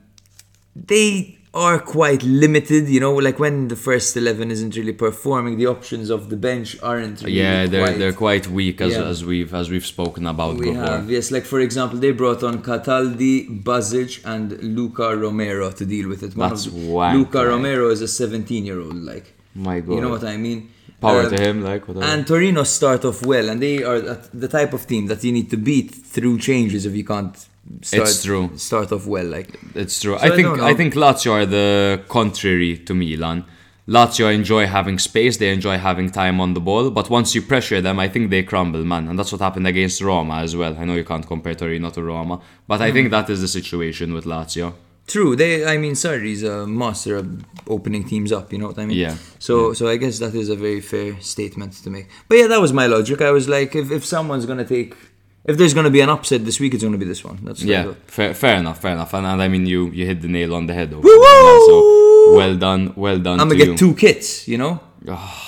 [0.75, 5.65] they are quite limited, you know, like when the first 11 isn't really performing, the
[5.65, 9.05] options of the bench aren't really Yeah, they're quite they're quite weak as, Yeah.
[9.05, 10.83] as we've as we've spoken about We before.
[10.83, 16.07] have, yes, like for example, they brought on Cataldi, Bazic, and Luca Romero to deal
[16.07, 16.35] with it.
[16.35, 17.47] One That's of Luca right?
[17.47, 19.33] Romero is a 17 year old, like.
[19.55, 19.95] My God.
[19.95, 20.69] You know what I mean?
[21.01, 22.05] Power Uh, to him, like whatever.
[22.05, 23.99] And Torino start off well, and they are
[24.33, 27.35] the type of team that you need to beat through changes if you can't
[27.81, 28.49] start, It's true.
[28.55, 29.25] start off well.
[29.37, 30.17] Like, It's true.
[30.17, 33.45] So I I think don't I, think Lazio are the contrary to Milan.
[33.87, 37.81] Lazio enjoy having space, they enjoy having time on the ball, but once you pressure
[37.81, 39.07] them, I think they crumble, man.
[39.09, 40.73] And that's what happened against Roma as well.
[40.79, 42.93] I know you can't compare Torino to Roma, but I Hmm.
[42.95, 44.73] think that is the situation with Lazio.
[45.09, 45.65] True, they.
[45.65, 47.25] I mean, Sarri's a master of
[47.67, 48.53] opening teams up.
[48.53, 48.97] You know what I mean?
[48.97, 52.07] Yeah, So, so I guess that is a very fair statement to make.
[52.27, 53.21] But yeah, that was my logic.
[53.21, 54.95] I was like, if, if someone's gonna take,
[55.45, 57.39] if there's gonna be an upset this week, it's gonna be this one.
[57.43, 59.13] That's Yeah, fair, fair enough, fair enough.
[59.15, 60.93] And, and I mean, you you hit the nail on the head.
[60.93, 61.75] Over there, so
[62.35, 63.39] well done, well done.
[63.39, 63.71] I'm gonna you.
[63.71, 64.47] get two kits.
[64.47, 64.79] You know,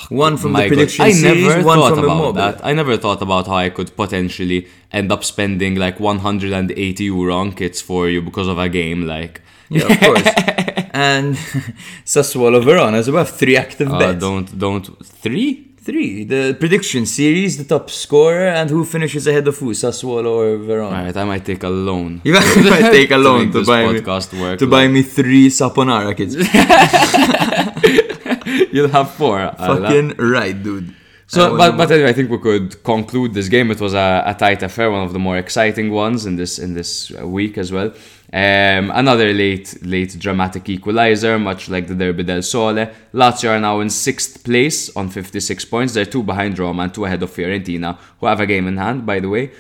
[0.10, 0.76] one from My the God.
[0.76, 2.34] prediction I series, never one thought from about Immobile.
[2.34, 2.66] that.
[2.66, 7.52] I never thought about how I could potentially end up spending like 180 euro on
[7.54, 9.06] kits for you because of a game.
[9.06, 10.24] Like, Yeah, of course.
[10.94, 11.36] and
[12.06, 13.26] Sassuolo Verona as well.
[13.26, 14.20] Three active uh, bets.
[14.20, 15.71] don't don't three.
[15.84, 16.26] Three.
[16.26, 20.96] The prediction series, the top scorer, and who finishes ahead of who, Sassuolo or Verona.
[20.96, 22.22] All right, I might take a loan.
[22.24, 24.00] You might take a loan to, this buy me
[24.40, 26.36] work, to buy me three Saponara kids.
[28.72, 29.40] You'll have four.
[29.58, 30.94] Fucking right, dude.
[31.26, 33.72] So, but, but anyway, I think we could conclude this game.
[33.72, 36.76] It was a, a tight affair, one of the more exciting ones in this in
[36.76, 37.92] this week as well.
[38.34, 42.88] Um, another late late dramatic equalizer, much like the Derby del Sole.
[43.14, 45.94] Lazio are now in sixth place on 56 points.
[45.94, 49.06] They're two behind Roma and two ahead of Fiorentina, who have a game in hand,
[49.06, 49.52] by the way.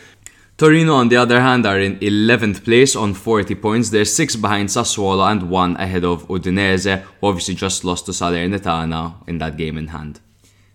[0.55, 3.89] Torino, on the other hand, are in 11th place on 40 points.
[3.89, 9.27] They're six behind Sassuolo and one ahead of Udinese, who obviously just lost to Salernitana
[9.27, 10.21] in that game in hand.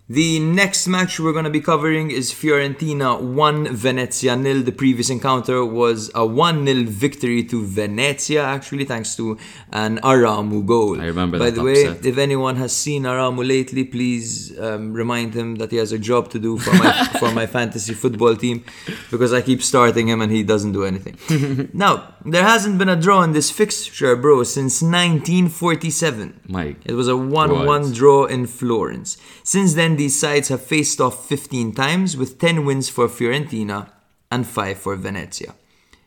[0.09, 4.63] The next match we're going to be covering is Fiorentina 1 Venezia nil.
[4.63, 9.37] The previous encounter was a 1 0 victory to Venezia, actually, thanks to
[9.73, 11.01] an Aramu goal.
[11.01, 15.55] I remember By the way, if anyone has seen Aramu lately, please um, remind him
[15.55, 18.63] that he has a job to do for my, for my fantasy football team
[19.11, 21.69] because I keep starting him and he doesn't do anything.
[21.73, 26.39] now, there hasn't been a draw in this fixture, bro, since 1947.
[26.47, 26.77] Mike.
[26.85, 29.17] It was a 1 1 draw in Florence.
[29.43, 33.89] Since then, these sides have faced off 15 times, with 10 wins for Fiorentina
[34.31, 35.55] and 5 for Venezia.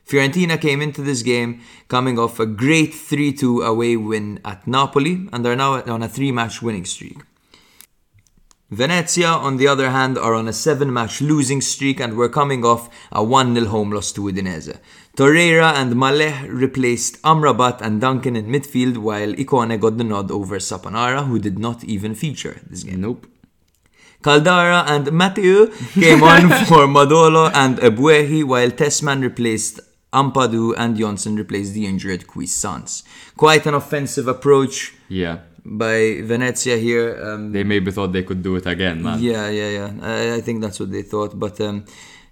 [0.07, 5.29] Fiorentina came into this game coming off a great 3 2 away win at Napoli
[5.33, 7.19] and are now on a 3 match winning streak.
[8.71, 12.65] Venezia, on the other hand, are on a 7 match losing streak and were coming
[12.65, 14.79] off a 1 0 home loss to Udinese.
[15.17, 20.59] Torreira and Maleh replaced Amrabat and Duncan in midfield, while Ikone got the nod over
[20.59, 23.01] Saponara, who did not even feature this game.
[23.01, 23.27] Nope.
[24.23, 29.81] Caldara and Matteo came on for Modolo and Ebuehi, while Tessmann replaced
[30.13, 33.03] Ampadu and Johnsen replaced the injured Cuisance.
[33.37, 35.39] Quite an offensive approach Yeah.
[35.65, 37.17] by Venezia here.
[37.23, 39.21] Um, They maybe thought they could do it again, man.
[39.21, 39.91] yeah, yeah, yeah.
[40.03, 41.85] I, I think that's what they thought, but um,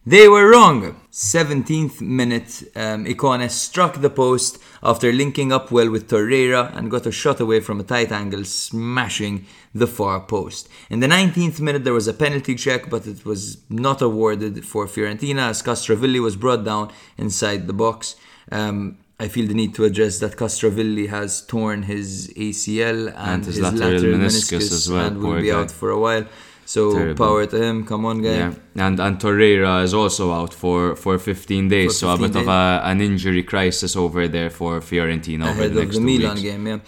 [0.07, 1.01] they were wrong.
[1.13, 7.07] 17th minute, um, Ikone struck the post after linking up well with Torreira and got
[7.07, 10.69] a shot away from a tight angle, smashing the far post.
[10.91, 14.87] In the 19th minute, there was a penalty check, but it was not awarded for
[14.87, 18.17] Fiorentina as Castrovilli was brought down inside the box.
[18.53, 23.45] Um, I feel the need to address that Castrovilli has torn his ACL and, And
[23.45, 25.61] his his, lateral lateral, meniscus meniscus, as well, and will be guy.
[25.61, 26.25] out for a while.
[26.75, 27.25] So Terrible.
[27.25, 27.77] power to him.
[27.91, 28.37] Come on, guy.
[28.43, 28.53] Yeah,
[28.87, 32.37] and and Torreira is also out for for 15 days, For so a 15 bit
[32.43, 36.01] of a, an injury crisis over there for Fiorentina over Ahead the of next the
[36.01, 36.43] two Milan weeks.
[36.49, 36.79] game, yeah.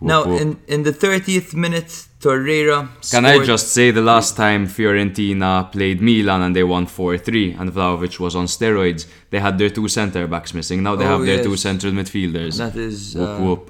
[0.00, 0.40] Now, whoop.
[0.42, 1.90] in, in the 30th minute,
[2.20, 2.78] Torreira.
[3.10, 7.66] Can I just say the last time Fiorentina played Milan and they won 4-3 and
[7.76, 10.82] Vlahovic was on steroids, they had their two centre backs missing.
[10.82, 12.54] Now they Oh, have their two central midfielders.
[12.64, 13.62] That is whoop uh, whoop.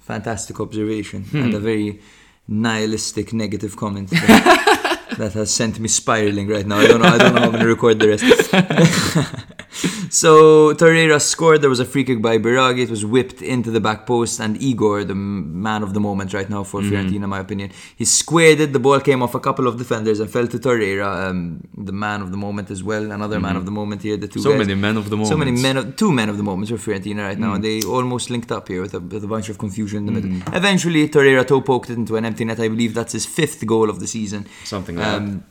[0.00, 2.00] fantastic observation and a very
[2.48, 4.10] nihilistic negative comment
[5.18, 6.78] that, has sent me spiraling right now.
[6.78, 7.08] I don't know.
[7.08, 8.24] I don't know how I'm going to record the rest.
[10.10, 11.60] so Torreira scored.
[11.62, 12.82] There was a free kick by Biraghi.
[12.84, 16.48] It was whipped into the back post, and Igor, the man of the moment right
[16.48, 16.94] now for Mm-hmm.
[16.94, 18.72] Fiorentina, in my opinion, he squared it.
[18.72, 22.20] The ball came off a couple of defenders and fell to Torreira, um, the man
[22.22, 23.10] of the moment as well.
[23.10, 24.16] Another man of the moment here.
[24.16, 24.42] The two Mm-hmm.
[24.42, 24.66] So guys.
[24.66, 25.28] many men of the moment.
[25.30, 27.40] So many men, of, two men of the moment for Fiorentina right Mm.
[27.40, 30.14] now, and they almost linked up here with a, with a bunch of confusion in
[30.14, 30.38] the Mm-hmm.
[30.38, 30.54] middle.
[30.54, 32.60] Eventually, Torreira toe poked it into an empty net.
[32.60, 34.46] I believe that's his fifth goal of the season.
[34.64, 35.14] Something that.
[35.16, 35.44] um,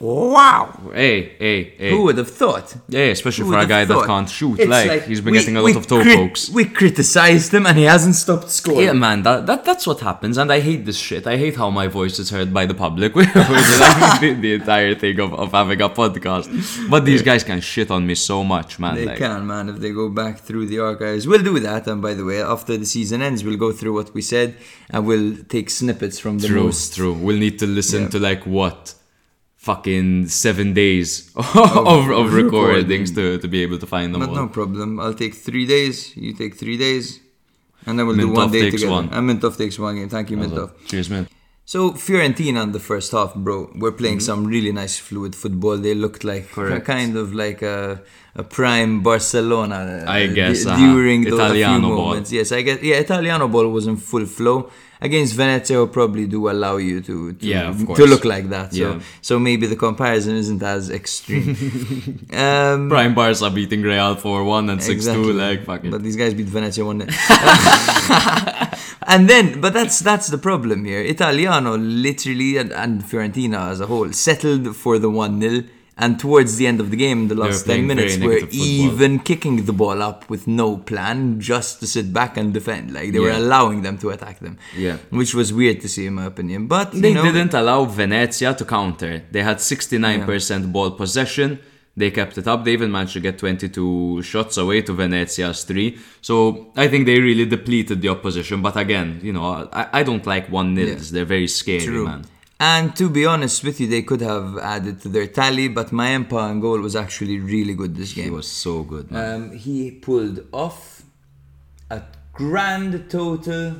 [0.00, 0.90] Wow!
[0.92, 1.90] Hey, hey, hey.
[1.90, 2.74] Who would have thought?
[2.88, 4.58] Yeah, especially Who for a guy have that can't shoot.
[4.58, 6.50] It's Like, he's been we- getting a lot of toe crit- pokes.
[6.50, 8.80] We criticized him and he hasn't stopped scoring.
[8.86, 11.26] Yeah, man, that, that that's what happens, and I hate this shit.
[11.28, 15.32] I hate how my voice is heard by the public the, the entire thing of,
[15.32, 16.90] of having a podcast.
[16.90, 18.96] But these guys can shit on me so much, man.
[18.96, 21.26] They like, can, man, if they go back through the archives.
[21.26, 24.12] We'll do that, and by the way, after the season ends, we'll go through what
[24.12, 24.56] we said
[24.90, 26.96] and we'll take snippets from the True, most.
[26.96, 27.12] true.
[27.14, 28.08] We'll need to listen Yeah.
[28.08, 28.94] to like what,
[29.68, 34.36] fucking seven days of, of, recordings to, to be able to find them But all.
[34.42, 34.88] no problem.
[35.00, 35.96] I'll take three days.
[36.24, 37.04] You take three days.
[37.86, 38.92] And then we'll do one day takes together.
[38.98, 39.06] one.
[39.14, 40.08] And Mintoff takes one game.
[40.16, 40.70] Thank you, Mintoff.
[40.90, 41.24] Cheers, man.
[41.66, 45.76] So Fiorentina in the first half, bro, were playing some really nice fluid football.
[45.86, 46.60] They looked like Mm-hmm.
[46.60, 46.86] Correct.
[46.86, 48.02] kind of like a,
[48.42, 49.78] a prime Barcelona.
[50.06, 50.78] uh, I guess, d- uh-huh.
[50.94, 51.96] during those a few ball.
[52.02, 52.30] moments.
[52.38, 52.78] Yes, I guess.
[52.82, 54.70] Yeah, Italiano ball was in full flow.
[55.04, 58.72] Against Venezia, will probably do allow you to to, Yeah, to look like that.
[58.72, 59.00] So Yeah.
[59.20, 61.48] so maybe the comparison isn't as extreme.
[62.32, 65.90] um, Prime Barca beating Real 4-1 and 6-2, like, fuck it.
[65.90, 67.02] But these guys beat Venezia one.
[69.12, 71.02] and then, but that's that's the problem here.
[71.02, 75.64] Italiano literally and, and Fiorentina as a whole settled for the one 0
[75.96, 79.72] and towards the end of the game, the last ten minutes, we're even kicking the
[79.72, 82.92] ball up with no plan, just to sit back and defend.
[82.92, 84.58] Like they were allowing them to attack them.
[84.76, 84.96] Yeah.
[85.10, 86.66] which was weird to see in my opinion.
[86.66, 89.22] But They you know, didn't allow Venezia to counter.
[89.30, 91.60] They had 69% ball possession.
[91.96, 92.64] They kept it up.
[92.64, 95.96] They even managed to get 22 shots away to Venezia's three.
[96.20, 98.62] So I think they really depleted the opposition.
[98.62, 101.12] But again, you know, I, I don't like one nils.
[101.12, 102.06] They're very scary, True.
[102.06, 102.24] man.
[102.60, 106.50] And to be honest with you, they could have added to their tally, but Mäenpää
[106.50, 108.24] and goal was actually really good this game.
[108.24, 109.34] He was so good, man.
[109.34, 111.02] Um, he pulled off
[111.90, 112.00] a
[112.32, 113.74] grand total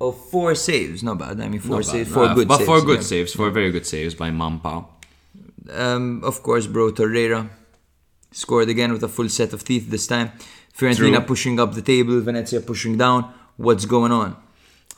[0.00, 1.02] of four saves.
[1.02, 1.40] Not bad.
[1.40, 2.14] I mean, four Not saves, bad.
[2.14, 2.66] four Uh, good but saves.
[2.68, 3.06] four good yeah.
[3.08, 4.84] saves, four very good saves by Mäenpää.
[5.70, 7.48] Um, of course, bro, Torreira
[8.32, 10.30] scored again with a full set of teeth this time.
[10.76, 11.26] Fiorentina True.
[11.26, 13.24] pushing up the table, Venezia pushing down.
[13.56, 14.36] What's going on?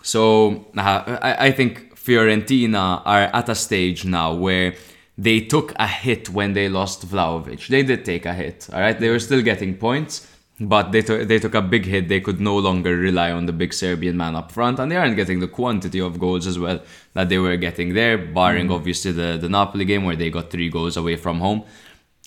[0.02, 4.74] So uh, I, I think Fiorentina are at a stage now where
[5.18, 7.66] they took a hit when they lost Vlahovic.
[7.66, 8.98] They did take a hit, all right.
[8.98, 10.26] They were still getting points,
[10.60, 12.08] but they took they took a big hit.
[12.08, 15.16] They could no longer rely on the big Serbian man up front, and they aren't
[15.16, 16.80] getting the quantity of goals as well
[17.14, 18.74] that they were getting there, barring mm.
[18.74, 21.64] obviously the the Napoli game where they got three goals away from home.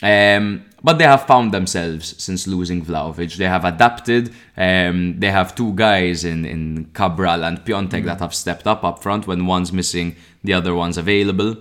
[0.01, 3.35] Um, but they have found themselves since losing Vlahovic.
[3.35, 4.33] They have adapted.
[4.55, 9.03] Um, they have two guys in, in Cabral and Piatek that have stepped up up
[9.03, 11.57] front when one's missing, the other one's available.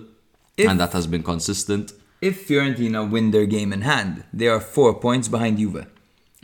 [0.56, 1.92] If- and that has been consistent.
[2.20, 5.86] If Fiorentina win their game in hand, they are four points behind Juve.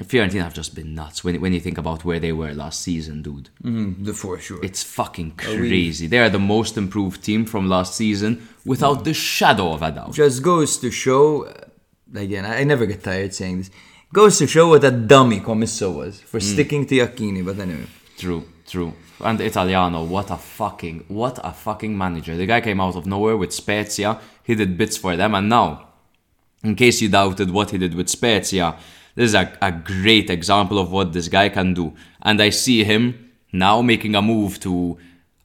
[0.02, 3.22] Fiorentina have just been nuts when, when you think about where they were last season,
[3.22, 3.50] dude.
[3.62, 4.58] Mm, for sure.
[4.64, 6.08] It's fucking crazy.
[6.08, 10.12] They are the most improved team from last season without the shadow of a doubt.
[10.14, 11.52] just goes to show
[12.14, 13.70] again I I never get tired saying this
[14.12, 16.42] goes to show what a dummy Commisso was for mm.
[16.42, 17.86] sticking to Iachini but anyway
[18.16, 18.94] True, true.
[19.20, 22.36] And Italiano, what a fucking, what a fucking manager.
[22.36, 24.20] The guy came out of nowhere with Spezia.
[24.42, 25.88] He did bits for them, and now,
[26.62, 28.76] in case you doubted what he did with Spezia,
[29.14, 31.94] this is a, a great example of what this guy can do.
[32.22, 34.98] And I see him now making a move to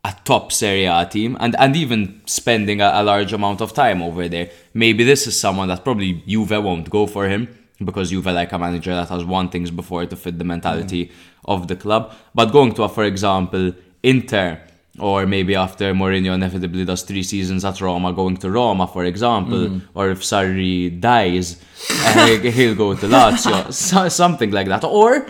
[0.09, 4.01] a top Serie A team and, and even spending a, a large amount of time
[4.01, 4.49] over there.
[4.73, 7.47] Maybe this is someone that probably Juve won't go for him
[7.83, 11.11] because Juve like a manager that has won things before to fit the mentality
[11.45, 12.13] of the club.
[12.33, 13.73] But going to, a, for example,
[14.03, 14.61] Inter
[14.97, 19.81] or maybe after Mourinho inevitably does three seasons at Roma, going to Roma, for example,
[19.95, 24.83] or if Sarri dies, uh, he'll go to Lazio, so, something like that.
[24.83, 25.27] Or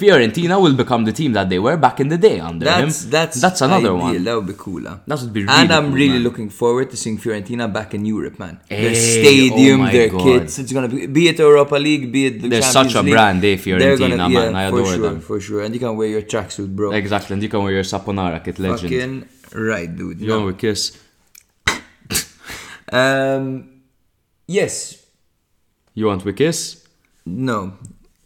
[0.00, 3.10] Fiorentina will become the team that they were back in the day under that's him.
[3.16, 4.04] that's that's another ideal.
[4.06, 4.24] one.
[4.26, 4.98] that would be cool huh?
[5.08, 6.26] That would be really and I'm cool, really man.
[6.28, 10.24] looking forward to seeing Fiorentina back in Europe man Hey, their stadium oh their God.
[10.26, 13.02] kits it's gonna be be it Europa League be it the They're Champions such a
[13.02, 14.54] League, brand, eh, Fiorentina, gonna, man.
[14.62, 15.20] I adore sure them.
[15.28, 17.84] for sure and you can wear your tracksuit bro Exactly, and you can wear your
[17.92, 18.80] Saponara kit legend.
[18.82, 19.14] fucking
[19.70, 20.82] right dude You know, we kiss.
[22.92, 23.44] um
[24.58, 24.74] yes
[25.94, 26.58] You want we kiss?
[27.26, 27.58] No.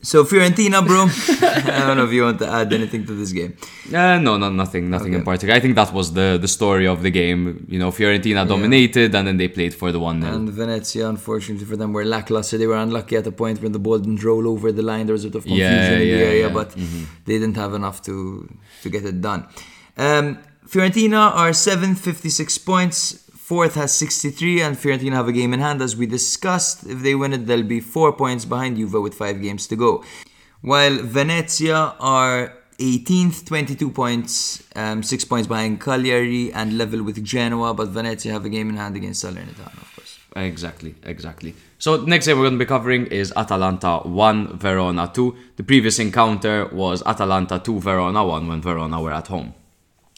[0.00, 1.06] So Fiorentina, bro.
[1.74, 3.56] I don't know if you want to add anything to this game.
[3.92, 5.54] Uh, no, no, nothing, nothing in particular.
[5.54, 7.66] I think that was the the story of the game.
[7.68, 11.66] You know, Fiorentina dominated, and then they played for the one 0 And Venezia, unfortunately
[11.66, 12.56] for them, were lackluster.
[12.58, 15.06] They were unlucky at the point when the ball didn't roll over the line.
[15.06, 16.54] There was a bit of confusion Yeah, in the yeah, area, yeah.
[16.54, 16.70] but
[17.26, 18.14] they didn't have enough to
[18.82, 19.46] to get it done.
[19.96, 20.38] Um,
[20.68, 23.27] Fiorentina are seventh, 56 points.
[23.48, 26.84] Fourth has 63, and Fiorentina have a game in hand, as we discussed.
[26.84, 30.04] If they win it, they'll be four points behind Juve with five games to go.
[30.60, 37.72] While Venezia are 18th, 22 points, um, six points behind Cagliari, and level with Genoa,
[37.72, 40.18] but Venezia have a game in hand against Salernitana, of course.
[40.36, 41.54] Exactly, exactly.
[41.78, 45.36] So next game we're going to be covering is Atalanta 1, Verona 2.
[45.56, 49.54] The previous encounter was Atalanta 2, Verona 1 when Verona were at home.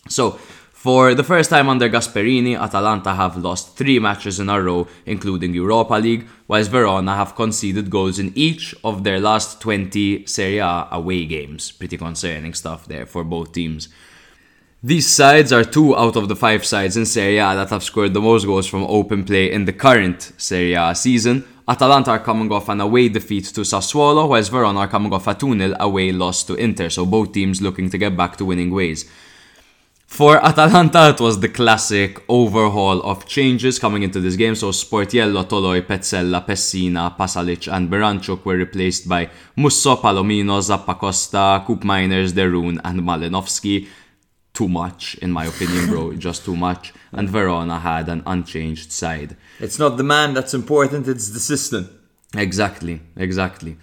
[0.09, 0.41] So,
[0.81, 5.53] for the first time under Gasperini, Atalanta have lost three matches in a row, including
[5.53, 10.89] Europa League, whilst Verona have conceded goals in each of their last 20 Serie A
[10.91, 11.71] away games.
[11.71, 13.91] Pretty concerning stuff there for both teams.
[14.83, 18.15] These sides are two out of the five sides in Serie A that have scored
[18.15, 21.45] the most goals from open play in the current Serie A season.
[21.69, 25.35] Atalanta are coming off an away defeat to Sassuolo, whilst Verona are coming off a
[25.35, 29.05] 2-0 away loss to Inter, so both teams looking to get back to winning ways.
[30.11, 34.57] For Atalanta, it was the classic overhaul of changes coming into this game.
[34.57, 42.33] So Sportiello, Toloi, Pezzella, Pessina, Pasalic, and Miranchuk were replaced by Musso, Palomino, Zappacosta, Koopmeiners,
[42.33, 43.87] Derun, and Malinovsky.
[44.53, 46.13] Too much, in my opinion, bro.
[46.27, 46.93] Just too much.
[47.13, 49.37] And Verona had an unchanged side.
[49.61, 51.89] It's not the man that's important, it's the system.
[52.37, 53.77] Exactly, exactly.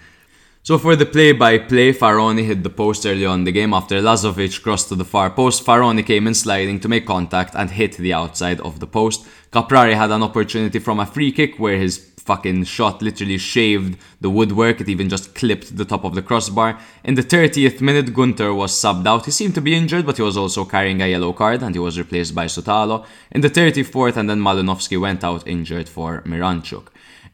[0.68, 4.89] So for the play-by-play, Faraoni hit the post early on the game after Lazovic crossed
[4.89, 5.65] to the far post.
[5.65, 9.26] Faraoni came in sliding to make contact and hit the outside of the post.
[9.53, 14.30] Caprari had an opportunity from a free kick where his fucking shot literally shaved the
[14.30, 14.81] woodwork.
[14.81, 16.77] It even just clipped the top of the crossbar.
[17.06, 19.23] In the 30th minute, Gunter was subbed out.
[19.23, 21.80] He seemed to be injured, but he was also carrying a yellow card and he
[21.80, 23.06] was replaced by Sutalo.
[23.31, 26.88] In the 34th, and then Malinovsky went out injured for Miranchuk.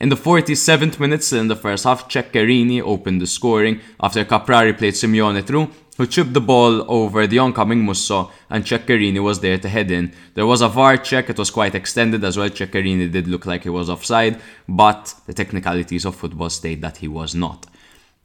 [0.04, 4.78] In the 47th minute, still in the first half, Ceccherini opened the scoring after Caprari
[4.78, 9.58] played Simeone through, who chipped the ball over the oncoming Musso, and Ceccherini was there
[9.58, 10.12] to head in.
[10.34, 12.50] There was a VAR check, it was quite extended as well.
[12.50, 17.08] Ceccherini did look like he was offside, but the technicalities of football state that he
[17.08, 17.66] was not.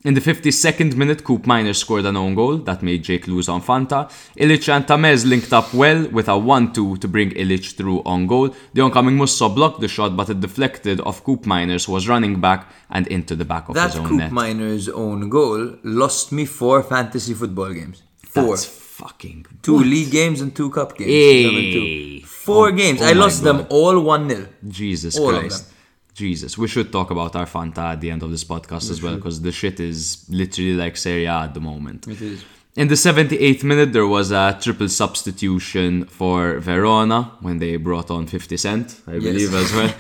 [0.05, 4.09] In the 52nd minute, Koopmeiners scored an own goal that made Jake lose on Fanta.
[4.37, 8.55] Ilic and Tameze linked up well with a 1-2 to bring Ilic through on goal.
[8.75, 12.71] The oncoming Musso blocked the shot, but it deflected off Koopmeiners, who was running back
[12.91, 14.31] and into the back of That his own Coop net.
[14.33, 18.03] Miner's own goal lost me four fantasy football games.
[18.25, 18.51] Four.
[18.51, 21.11] That's fucking Two league games and two cup games.
[21.11, 22.21] Hey.
[22.21, 23.01] Four Oh, games.
[23.03, 24.47] oh I lost them all 1 0.
[24.69, 25.73] Jesus All Christ.
[26.19, 26.59] Jesus.
[26.59, 29.41] We should talk about our Fanta at the end of this podcast as well, because
[29.41, 32.07] the shit is literally like Serie A at the moment.
[32.07, 32.45] It is.
[32.77, 38.29] In the 78th minute, there was a triple substitution for Verona when they brought on
[38.29, 39.89] 50 Cent, I believe, as well.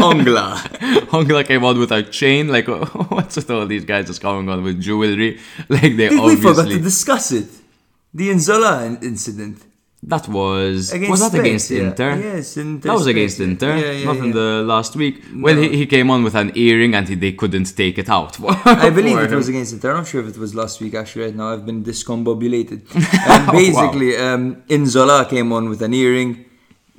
[0.00, 0.56] Hongla.
[1.12, 2.48] Hongla came on with a chain.
[2.48, 2.66] Like,
[3.10, 5.38] what's with all these guys just coming on with jewelry?
[5.68, 7.48] Like, they we forgot to discuss it.
[8.14, 9.62] The Inzola incident.
[10.02, 10.92] That was.
[10.92, 11.82] Against was that Spence, against yeah.
[11.82, 12.16] Inter?
[12.16, 13.46] Yes, Inter That was against yeah.
[13.46, 15.24] Inter, Yeah, yeah, not in the last week.
[15.34, 18.38] Well, he, he came on with an earring and he, they couldn't take it out.
[18.66, 19.90] I believe it was against Inter.
[19.90, 20.94] I'm not sure if it was last week.
[20.94, 22.82] Actually, right now I've been discombobulated.
[23.28, 26.44] And basically, um, Inzola came on with an earring,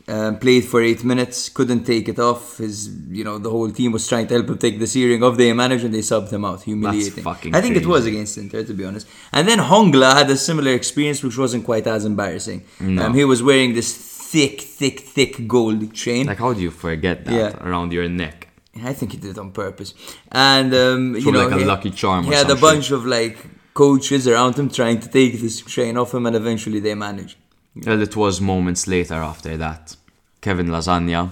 [0.10, 2.58] um, played for eight minutes, couldn't take it off.
[2.58, 5.38] His, you know, the whole team was trying to help him take the earring off.
[5.38, 6.64] They managed and they subbed him out.
[6.64, 7.26] Humiliating.
[7.28, 9.08] I think it was against Inter, to be honest.
[9.32, 12.64] And then Hongla had a similar experience, which wasn't quite as embarrassing.
[12.80, 16.28] Um, he was wearing this thick, thick, thick gold chain.
[16.28, 17.68] Like, how do you forget that Yeah.
[17.68, 18.48] around your neck?
[18.84, 19.94] I think he did it on purpose.
[20.32, 23.06] And um, you know, like a he, lucky charm He or had a bunch of
[23.06, 23.38] like
[23.74, 27.38] coaches around him trying to take this chain off him, and eventually they managed.
[27.86, 29.96] Well, it was moments later after that.
[30.42, 31.32] Kevin Lasagna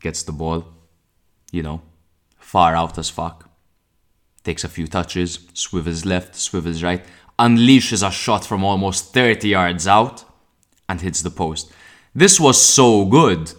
[0.00, 0.64] gets the ball,
[1.52, 1.82] you know,
[2.38, 3.48] far out as fuck.
[4.44, 7.04] Takes a few touches, swivels left, swivels right,
[7.38, 10.24] unleashes a shot from almost 30 yards out,
[10.88, 11.72] and hits the post.
[12.14, 13.52] This was so good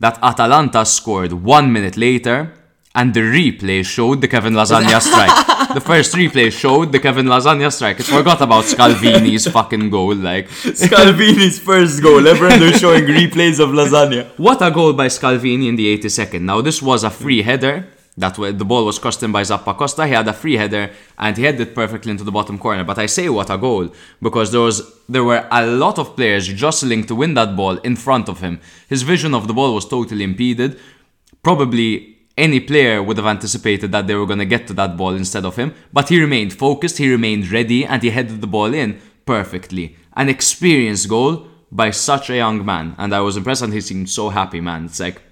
[0.00, 2.54] that Atalanta scored one minute later,
[2.94, 5.74] and the replay showed the Kevin Lasagna strike.
[5.74, 7.98] the first replay showed the Kevin Lasagna strike.
[7.98, 10.48] It forgot about Scalvini's fucking goal, like.
[10.48, 14.26] Scalvini's first goal ever, they're showing replays of lasagna.
[14.38, 16.42] What a goal by Scalvini in the 82nd.
[16.42, 17.88] Now, this was a free header.
[18.16, 20.06] That way, the ball was crossed in by Zappacosta.
[20.06, 22.84] He had a free header and he headed it perfectly into the bottom corner.
[22.84, 23.92] But I say what a goal
[24.22, 27.96] because there was there were a lot of players jostling to win that ball in
[27.96, 28.60] front of him.
[28.88, 30.78] His vision of the ball was totally impeded.
[31.42, 35.14] Probably any player would have anticipated that they were going to get to that ball
[35.14, 38.74] instead of him, but he remained focused, he remained ready, and he headed the ball
[38.74, 39.96] in perfectly.
[40.14, 44.10] An experienced goal by such a young man, and I was impressed, and he seemed
[44.10, 44.86] so happy, man.
[44.86, 45.22] It's like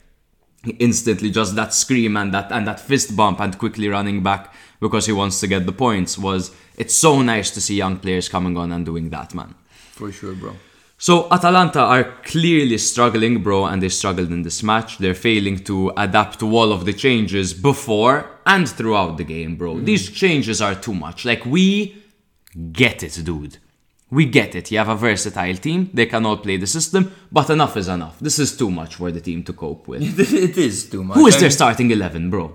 [0.78, 5.06] instantly just that scream and that and that fist bump and quickly running back because
[5.06, 8.56] he wants to get the points was it's so nice to see young players coming
[8.56, 9.54] on and doing that, man.
[9.90, 10.56] For sure, bro.
[11.02, 14.98] So Atalanta are clearly struggling, bro, and they struggled in this match.
[14.98, 19.74] They're failing to adapt to all of the changes before and throughout the game, bro.
[19.74, 19.84] Mm.
[19.84, 21.24] These changes are too much.
[21.24, 21.96] Like we
[22.70, 23.58] get it, dude.
[24.12, 24.70] We get it.
[24.70, 25.90] You have a versatile team.
[25.92, 28.20] They can all play the system, but enough is enough.
[28.20, 30.02] This is too much for the team to cope with.
[30.32, 31.16] it is too much.
[31.16, 32.54] Who is I their mean, starting 11, bro?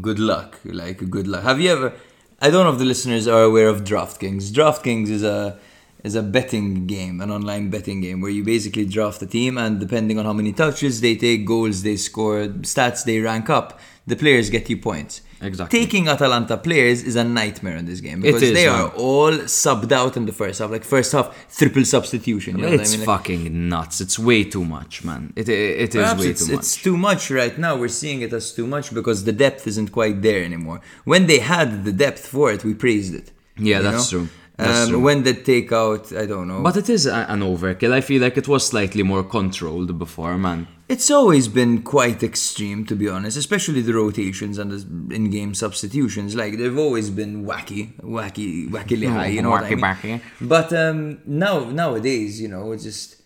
[0.00, 0.58] Good luck.
[0.64, 1.42] Like good luck.
[1.42, 1.92] Have you ever?
[2.40, 4.52] I don't know if the listeners are aware of DraftKings.
[4.52, 5.58] DraftKings is a
[6.04, 9.80] is a betting game, an online betting game where you basically draft a team, and
[9.80, 14.14] depending on how many touches they take, goals they score, stats they rank up, the
[14.14, 15.22] players get you points.
[15.40, 15.80] Exactly.
[15.80, 18.80] Taking Atalanta players is a nightmare in this game because is, they man.
[18.80, 20.70] are all subbed out in the first half.
[20.70, 22.58] Like first half, triple substitution.
[22.58, 23.06] You know it's what I mean?
[23.06, 24.00] Like, fucking nuts.
[24.00, 25.32] It's way too much, man.
[25.36, 26.60] It, it, it is way it's, too much.
[26.60, 27.76] it's too much right now.
[27.76, 30.80] We're seeing it as too much because the depth isn't quite there anymore.
[31.04, 33.30] When they had the depth for it, we praised it.
[33.56, 34.20] Yeah, that's know?
[34.20, 34.28] true.
[34.58, 35.02] Um.
[35.02, 36.62] When they take out, I don't know.
[36.62, 37.92] But it is a- an overkill.
[37.92, 40.68] I feel like it was slightly more controlled before, man.
[40.86, 43.36] it's always been quite extreme, to be honest.
[43.36, 46.34] Especially the rotations and the in-game substitutions.
[46.36, 47.82] Like they've always been wacky,
[48.20, 49.28] wacky, wackily high.
[49.36, 50.20] You know what I Wacky, mean?
[50.20, 50.20] wacky.
[50.54, 53.22] But um, now, nowadays, you know, it's just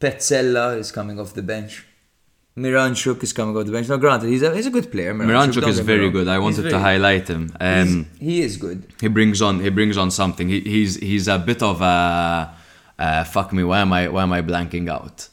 [0.00, 1.86] Pezzella is coming off the bench.
[2.56, 3.88] Miranchuk is coming off the bench.
[3.88, 5.14] Now, granted, he's a, he's a good player.
[5.14, 6.28] Miranchuk don't is very good.
[6.28, 7.50] I wanted to highlight him.
[7.60, 8.84] Um, he is good.
[9.00, 10.48] he brings on he brings on something.
[10.48, 12.54] He, he's he's a bit of a
[12.98, 13.64] uh, fuck me.
[13.64, 15.28] Why am I why am I blanking out?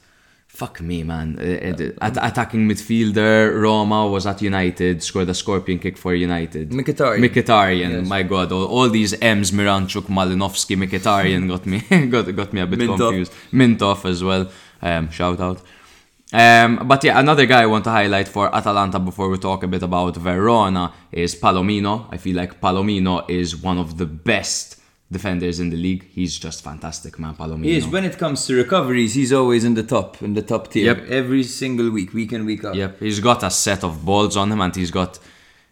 [0.47, 1.37] Fuck me, man.
[1.39, 6.71] Uh, uh, at- attacking midfielder, Roma was at United, scored a scorpion kick for United.
[6.71, 7.19] Mkhitaryan.
[7.29, 8.07] Mkhitaryan, Yes.
[8.07, 12.67] my god, all, all these M's, Miranchuk, Malinovsky, Mkhitaryan got me got, got me a
[12.67, 12.97] bit Mintoff.
[12.97, 13.31] confused.
[13.53, 14.49] Mintoff as well.
[14.81, 15.61] Um, shout out.
[16.31, 19.67] Um, but yeah, another guy I want to highlight for Atalanta before we talk a
[19.67, 22.07] bit about Verona is Palomino.
[22.11, 24.79] I feel like Palomino is one of the best
[25.11, 26.07] defenders in the league.
[26.11, 27.33] He's just fantastic, man.
[27.33, 27.63] Palomino.
[27.63, 27.87] He is.
[27.87, 30.85] When it comes to recoveries, he's always in the top, in the top tier.
[30.93, 31.09] Yep.
[31.09, 32.75] Every single week, week in, week out.
[32.75, 35.17] Yep, he's got a set of balls on him, and he's got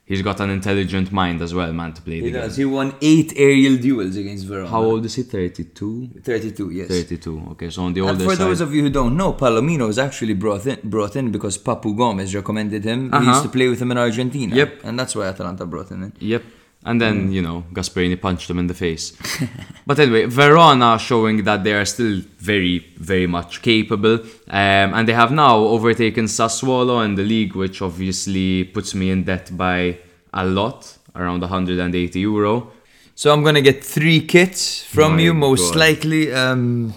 [0.09, 2.55] he's got an intelligent mind as well, man, to play He the does.
[2.57, 2.67] game.
[2.69, 4.69] He won eight aerial duels against Verona.
[4.69, 5.23] How old is he?
[5.23, 6.21] 32?
[6.23, 6.87] 32, yes.
[6.87, 7.41] 32.
[7.51, 8.45] Okay, so on the And older for side.
[8.47, 11.95] those of you who don't know, Palomino was actually brought in, brought in because Papu
[11.95, 13.09] Gomez recommended him.
[13.11, 13.31] He Uh-huh.
[13.31, 14.55] used to play with him in Argentina.
[14.55, 14.81] Yep.
[14.85, 16.13] And that's why Atalanta brought him in.
[16.19, 16.43] Yep.
[16.87, 19.11] And then, you know, Gasperini punched him in the face.
[19.85, 24.19] but anyway, Verona showing that they are still very, very much capable.
[24.47, 29.25] Um, and they have now overtaken Sassuolo in the league, which obviously puts me in
[29.25, 29.97] debt by
[30.33, 32.71] a lot, around 180 euro.
[33.15, 35.79] So I'm gonna get three kits from My you, most God.
[35.79, 36.31] likely.
[36.31, 36.93] Um,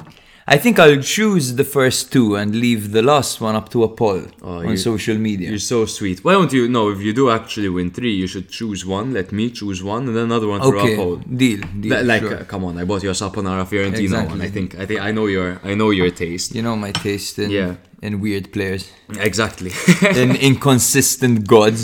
[0.53, 3.89] I think I'll choose the first two and leave the last one up to a
[3.89, 5.49] poll Oh, on social media.
[5.51, 6.25] You're so sweet.
[6.25, 9.31] Why don't you know if you do actually win three, you should choose one, let
[9.31, 11.17] me choose one, and then another one for Okay, a poll.
[11.43, 11.93] deal, deal.
[11.99, 12.37] Li- Like, sure.
[12.41, 14.39] uh, come on, I bought you a Saponara Fiorentino Exactly.
[14.39, 14.43] one.
[14.49, 16.49] I think, I think, I know your, I know your taste.
[16.57, 17.75] you know my taste in, Yeah.
[18.03, 18.91] in weird players,
[19.29, 19.71] Exactly.
[20.23, 21.81] in inconsistent gods.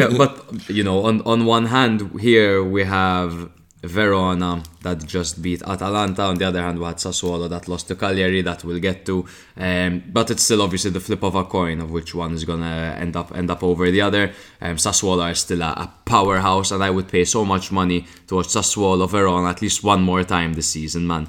[0.00, 0.32] yeah, but
[0.68, 3.32] you know, on on one hand, here we have
[3.82, 6.22] Verona that just beat Atalanta.
[6.22, 8.42] On the other hand, we had Sassuolo that lost to Cagliari.
[8.42, 9.24] That we'll get to,
[9.56, 12.96] um, but it's still obviously the flip of a coin of which one is gonna
[12.98, 14.32] end up end up over the other.
[14.60, 18.36] Um, Sassuolo are still a, a powerhouse, and I would pay so much money to
[18.36, 21.28] watch Sassuolo Verona at least one more time this season, man.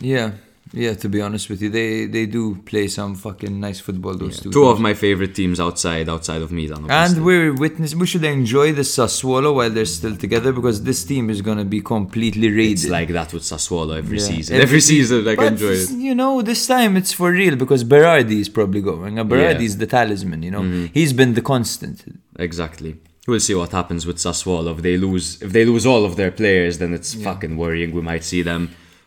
[0.00, 0.32] Yeah,
[0.72, 0.94] yeah.
[0.94, 4.14] To be honest with you, they they do play some fucking nice football.
[4.16, 4.50] Those two.
[4.50, 6.84] Two of my favorite teams outside outside of Milan.
[6.84, 7.16] obviously.
[7.16, 7.94] And we're witness.
[7.94, 11.80] We should enjoy the Sassuolo while they're still together because this team is gonna be
[11.80, 12.72] completely raided.
[12.72, 14.24] it's like that with Sassuolo every Yeah.
[14.32, 14.56] season.
[14.60, 15.90] Every, season, like, I but enjoy it.
[16.08, 19.18] you know, this time it's for real because Berardi is probably going.
[19.18, 19.52] Uh, Berardi Yeah.
[19.54, 19.62] Mm-hmm.
[19.70, 20.42] is the talisman.
[20.42, 20.64] You know,
[20.98, 21.98] he's been the constant.
[22.38, 22.96] Exactly.
[23.28, 24.70] We'll see what happens with Sassuolo.
[24.76, 27.90] If they lose, if they lose all of their players, then it's fucking worrying.
[27.92, 28.62] We might see them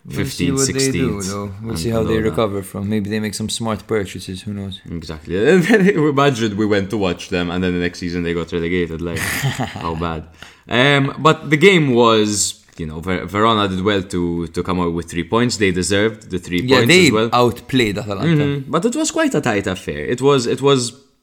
[0.07, 1.51] We'll see 15th, what they do, though.
[1.63, 2.29] We'll see how they below that.
[2.29, 2.87] recover from.
[2.89, 4.43] Maybe they make some smart purchases.
[4.43, 4.79] Who knows?
[4.99, 5.35] Exactly.
[6.15, 9.01] Imagine we went to watch them, and then the next season they got relegated.
[9.01, 9.17] Like,
[9.83, 10.21] how bad.
[10.69, 12.61] Um, but the game was.
[12.77, 15.55] You know, Ver- Verona did well to to come out with three points.
[15.63, 17.29] They deserved the three Yeah, points they as well.
[17.31, 18.43] outplayed Atalanta.
[18.45, 18.65] Mhm.
[18.73, 20.01] But it was quite a tight affair.
[20.15, 20.81] It was it was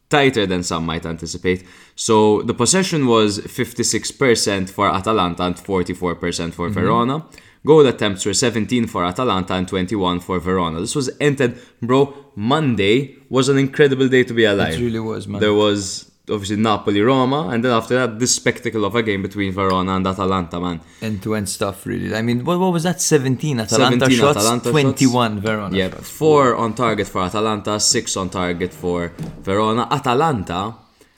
[0.09, 1.61] tighter than some might anticipate.
[1.95, 7.25] So the possession was 56% for Atalanta and 44% for Verona.
[7.65, 10.81] Goal attempts were 17 for Atalanta and 21 for Verona.
[10.81, 12.13] This was entered, bro.
[12.35, 14.75] Monday was an incredible day to be alive.
[14.75, 15.41] It really was, man.
[15.41, 19.53] There was obviously Napoli Roma, and then after that, this spectacle of a game between
[19.53, 20.81] Verona and Atalanta, man.
[21.03, 22.13] End-to-end stuff, really.
[22.15, 23.01] I mean, what, what was that?
[23.01, 24.71] 17 Atalanta 17 shots, Atalanta shots.
[24.73, 26.09] 21 Verona Yeah, shots.
[26.11, 29.13] four on target for Atalanta, six on target for
[29.43, 29.87] Verona.
[29.91, 30.75] Atalanta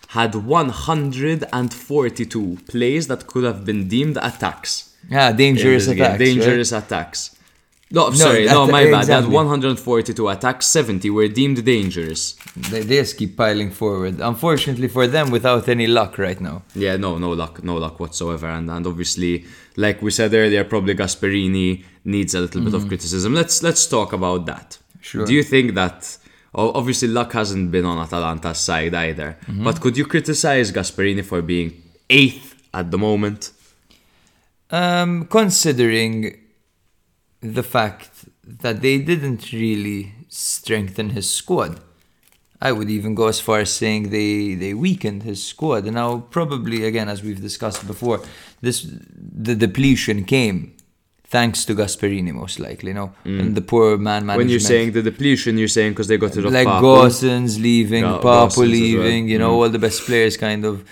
[0.09, 4.91] had 142 plays that could have been deemed attacks.
[5.11, 6.11] Ah, yeah, dangerous attacks.
[6.11, 6.19] right?
[6.19, 7.35] Dangerous attacks.
[7.91, 9.07] No, sorry, no, that- my bad.
[9.07, 12.33] They had 142 attacks, 70 were deemed dangerous.
[12.57, 14.21] They, they just keep piling forward.
[14.21, 16.63] Unfortunately for them, without any luck right now.
[16.75, 18.49] Yeah, no, no luck, no luck whatsoever.
[18.49, 19.45] And and obviously,
[19.77, 22.89] like we said earlier, probably Gasperini needs a little bit of mm-hmm.
[22.89, 23.35] criticism.
[23.35, 24.79] Let's let's talk about that.
[25.01, 25.27] Sure.
[25.27, 26.19] Do you think that?
[26.57, 29.37] Obviously, luck hasn't been on Atalanta's side either.
[29.47, 29.65] Mm-hmm.
[29.65, 33.51] But could you criticize Gasperini for being eighth at the moment?
[34.71, 36.39] Um, considering
[37.41, 38.11] the fact
[38.43, 41.81] that they didn't really strengthen his squad,
[42.61, 45.85] I would even go as far as saying they they weakened his squad.
[45.85, 48.21] And now, probably again, as we've discussed before,
[48.63, 48.87] this
[49.47, 50.75] the depletion came
[51.27, 52.93] thanks to Gasperini, most likely.
[52.93, 54.39] No, and the poor man management.
[54.39, 56.83] When you're saying the depletion, you're saying because they got rid of like Papu.
[56.83, 58.67] Gosens leaving, Gosens as well.
[58.69, 60.85] leaving, you know, all the best players kind of,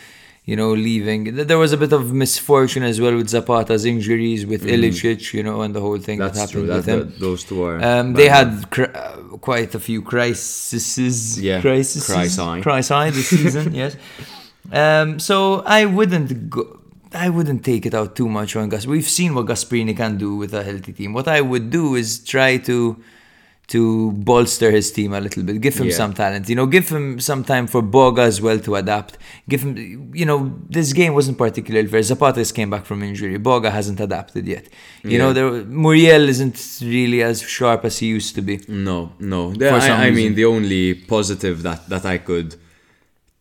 [0.45, 1.23] you know, leaving.
[1.51, 5.63] There was a bit of misfortune as well with Zapata's injuries, with Ilicic, you know,
[5.63, 6.67] and the whole thing That's that true.
[6.67, 7.11] happened That, with him.
[7.11, 7.83] that- those two are.
[7.83, 9.17] Um, they had cr- uh,
[9.49, 11.41] quite a few crises.
[11.41, 12.39] Yeah, crises, Crisis.
[12.65, 13.75] crisi this season.
[13.83, 13.97] yes.
[14.73, 16.79] Um, so I wouldn't go.
[17.15, 18.87] I wouldn't take it out too much on Gas.
[18.87, 21.13] We've seen what Gasperini can do with a healthy team.
[21.13, 22.97] What I would do is try to
[23.69, 25.61] to bolster his team a little bit.
[25.61, 25.95] Give him Yeah.
[25.95, 26.49] some talent.
[26.49, 29.17] You know, give him some time for Boga as well to adapt.
[29.49, 32.01] Give him, you know, this game wasn't particularly fair.
[32.01, 33.39] Zapatas came back from injury.
[33.39, 34.69] Boga hasn't adapted yet.
[35.05, 38.61] You know, there, Muriel isn't really as sharp as he used to be.
[38.69, 39.53] No, no.
[39.55, 42.57] Some I, I mean, the only positive that, that I could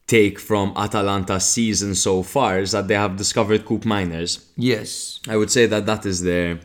[0.07, 4.43] take from Atalanta's season so far is that they have discovered Koopmeiners.
[4.57, 5.19] Yes.
[5.27, 6.60] I would say that that is their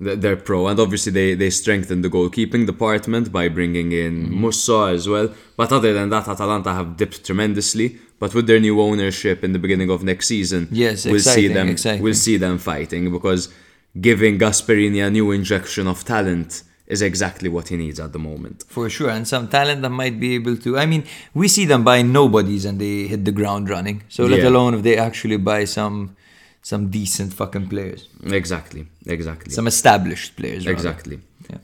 [0.00, 4.40] their pro, and obviously they they strengthened the goalkeeping department by bringing in Mm-hmm.
[4.40, 5.28] Musso as well.
[5.56, 7.98] But other than that, Atalanta have dipped tremendously.
[8.18, 11.68] But with their new ownership in the beginning of next season, Yes, we'll see them
[11.68, 12.02] exciting.
[12.02, 13.52] we'll see them fighting because
[14.00, 18.64] giving Gasperini a new injection of talent is exactly what he needs at the moment.
[18.68, 20.76] For sure, and some talent that might be able to.
[20.78, 21.04] I mean,
[21.34, 24.02] we see them buy nobodies and they hit the ground running.
[24.08, 24.48] So let Yeah.
[24.50, 26.16] alone if they actually buy some
[26.64, 28.08] some decent fucking players,
[28.40, 29.52] Exactly, exactly.
[29.52, 30.66] some established players.
[30.66, 30.72] rather.
[30.76, 31.18] Exactly.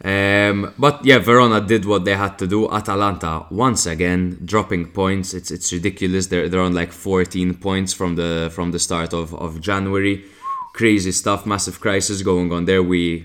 [0.05, 2.71] Um, but yeah, Verona did what they had to do.
[2.71, 5.33] Atalanta once again dropping points.
[5.35, 6.27] It's it's ridiculous.
[6.27, 10.25] They're they're on like 14 points from the from the start of, of January.
[10.75, 11.47] Crazy stuff.
[11.47, 12.83] Massive crisis going on there.
[12.83, 13.25] We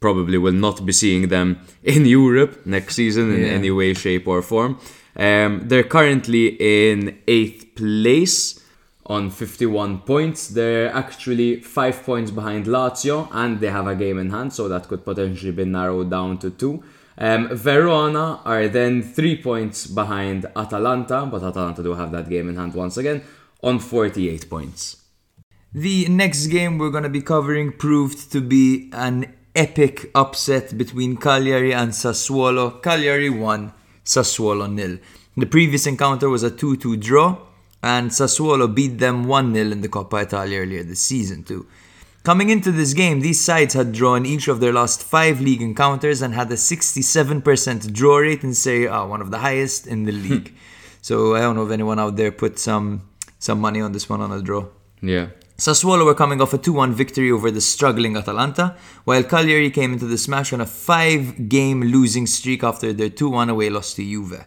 [0.00, 3.56] probably will not be seeing them in Europe next season in Yeah.
[3.58, 4.78] any way, shape, or form.
[5.16, 8.60] Um, they're currently in eighth place
[9.06, 10.48] on 51 points.
[10.48, 14.88] They're actually five points behind Lazio, and they have a game in hand, so that
[14.88, 16.82] could potentially be narrowed down to two.
[17.18, 22.56] Um, Verona are then three points behind Atalanta, but Atalanta do have that game in
[22.56, 23.22] hand once again
[23.62, 25.02] on 48 points.
[25.72, 31.16] The next game we're going to be covering proved to be an epic upset between
[31.16, 32.82] Cagliari and Sassuolo.
[32.82, 33.72] Cagliari won,
[34.04, 34.98] Sassuolo nil.
[35.36, 37.38] The previous encounter was a 2 2 draw,
[37.82, 41.66] and Sassuolo beat them 1 0 in the Coppa Italia earlier this season, too.
[42.26, 46.22] Coming into this game, these sides had drawn each of their last five league encounters
[46.22, 50.12] and had a 67% draw rate in Serie A, one of the highest in the
[50.12, 50.28] hmm.
[50.28, 50.54] league.
[51.00, 53.08] so I don't know if anyone out there put some
[53.38, 54.66] some money on this one on a draw.
[55.00, 55.28] Yeah.
[55.56, 60.06] Sassuolo were coming off a 2-1 victory over the struggling Atalanta, while Cagliari came into
[60.06, 64.44] the smash on a five-game losing streak after their 2-1 away loss to Juve.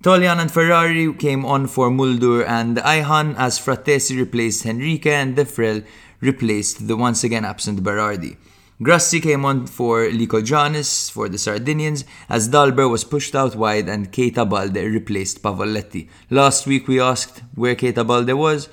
[0.00, 5.84] Toljan and Ferrari came on for Muldur and Ayhan as Fratesi replaced Henrique and Defrel
[6.20, 8.36] replaced the once again absent Berardi.
[8.80, 14.12] Grassi came on for Lykogiannis for the Sardinians as Dalbert was pushed out wide and
[14.12, 16.08] Keita Balde replaced Pavoletti.
[16.30, 18.68] Last week we asked where Keita Balde was.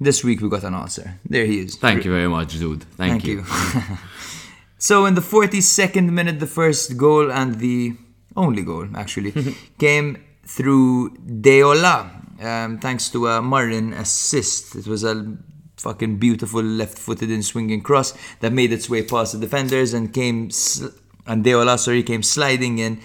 [0.00, 1.18] This week we got an answer.
[1.28, 1.76] There he is.
[1.76, 2.84] Thank you very much, dude.
[2.96, 3.44] Thank, Thank you.
[4.78, 7.92] so in the 42nd minute, the first goal and the
[8.34, 10.16] only goal actually came
[10.54, 14.76] through Deiola, um, thanks to a Marin assist.
[14.76, 15.36] It was a
[15.78, 20.50] fucking beautiful left-footed and swinging cross that made its way past the defenders and came
[20.50, 20.88] sl-
[21.26, 23.00] and Deiola, sorry, came sliding in.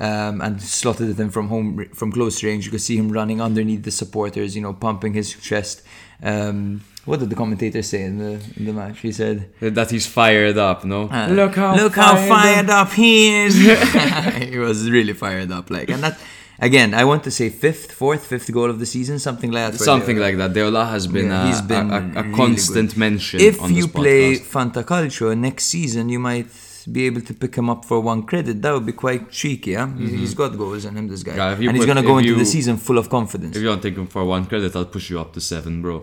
[0.00, 2.64] Um, and slotted it in from home from close range.
[2.64, 5.82] You could see him running underneath the supporters, you know, pumping his chest.
[6.22, 8.98] Um, what did the commentator say in the in the match?
[9.00, 11.08] He said, That he's fired up, no?
[11.08, 13.54] uh, look how fired up he is.
[14.50, 16.18] he was really fired up, like, and that
[16.68, 16.90] again.
[17.00, 19.78] I want to say fifth, fourth, fifth goal of the season, something like that.
[19.92, 20.50] Something like that.
[20.56, 22.98] Deiola has been, Yeah, a, he's been a, a- a really constant good.
[23.06, 23.36] mention.
[23.50, 24.26] If you play.
[24.54, 26.48] Fantacalcio next season, you might
[26.96, 28.54] be able to pick him up for one credit.
[28.62, 29.88] That would be quite cheeky, yeah.
[29.96, 31.40] He's- He's got goals in him, this guy, Mm-hmm.
[31.52, 33.54] Yeah, you and he's gonna go if into the season full of confidence.
[33.56, 35.96] If you don't take him for one credit, I'll push you up to seven, bro.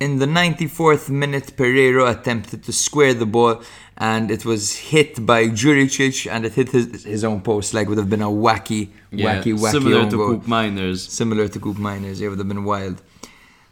[0.00, 3.62] In the 94th minute, Pereiro attempted to square the ball
[3.96, 7.72] and it was hit by Juricic and it hit his, his own post.
[7.74, 10.36] Like, would have been a wacky, Yeah, wacky, wacky similar to goal.
[10.36, 11.08] Koopmeiners.
[11.08, 13.00] Similar to Koopmeiners, it would have been wild.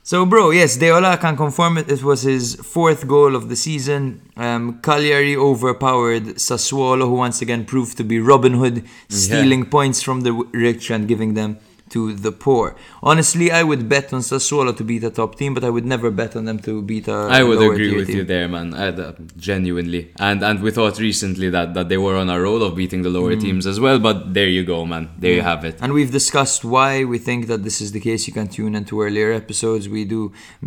[0.04, 1.90] So, bro, yes, Deiola can confirm it.
[1.90, 4.22] It was his fourth goal of the season.
[4.36, 10.22] Um, Cagliari overpowered Sassuolo, who once again proved to be Robin Hood, stealing points from
[10.22, 11.58] the rich and giving them
[11.92, 12.74] to the poor.
[13.02, 16.10] Honestly, I would bet on Sassuolo to beat a top team, but I would never
[16.10, 17.12] bet on them to beat a.
[17.38, 18.16] I would agree with team.
[18.18, 18.74] you there, man.
[18.74, 22.62] I, uh, genuinely, and and we thought recently that that they were on a roll
[22.62, 23.40] of beating the lower Mm.
[23.46, 23.98] teams as well.
[24.08, 25.04] But there you go, man.
[25.18, 25.76] There you have it.
[25.82, 28.20] And we've discussed why we think that this is the case.
[28.28, 29.88] You can tune into earlier episodes.
[29.98, 30.20] We do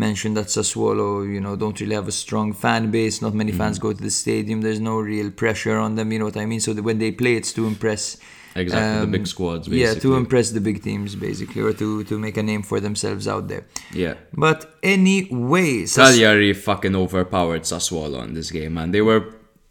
[0.05, 3.15] mention that Sassuolo, you know, don't really have a strong fan base.
[3.25, 3.57] Not many Mm.
[3.59, 4.57] fans go to the stadium.
[4.61, 6.07] There's no real pressure on them.
[6.11, 6.59] You know what I mean?
[6.65, 8.17] So when they play, it's to impress.
[8.55, 9.67] Exactly, the um, big squads.
[9.67, 13.27] Yeah, to impress the big teams, basically, or to to make a name for themselves
[13.27, 13.65] out there.
[13.91, 14.13] Yeah.
[14.33, 18.91] But anyway, Sas- Cagliari fucking overpowered Sassuolo in this game, man.
[18.91, 19.21] They were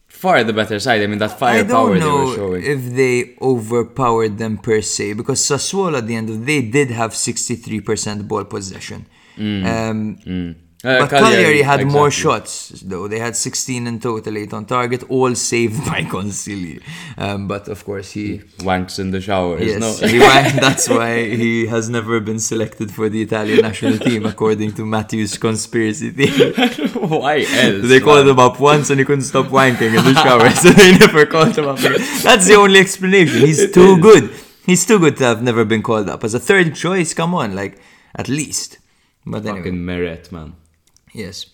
[0.06, 1.01] far the better side.
[1.02, 2.62] I mean, that firepower they were know showing.
[2.62, 6.90] if they overpowered them per se, because Sassuolo at the end of the day did
[6.90, 9.06] have 63% ball possession.
[9.36, 10.55] Um,
[10.85, 13.09] Uh, but Cagliari had more shots, though.
[13.09, 16.82] They had 16 in total, 8 on target, all saved by Consigli.
[17.16, 18.39] Um, but of course, he.
[18.59, 19.59] Wanks in the shower.
[19.62, 20.09] Yes, no?
[20.09, 24.73] he wa- that's why he has never been selected for the Italian national team, according
[24.74, 26.52] to Matthew's conspiracy theory.
[26.94, 27.89] Why else?
[27.89, 30.97] They called him up once and he couldn't stop wanking in the shower, so they
[30.98, 32.01] never called him up again.
[32.23, 33.40] That's the only explanation.
[33.40, 34.31] He's too good.
[34.66, 36.24] He's too good to have never been called up.
[36.24, 37.78] As a third choice, come on, like,
[38.15, 38.78] at least.
[39.27, 39.59] But anyway.
[39.59, 40.55] Fucking Meret, man.
[41.15, 41.47] Yes.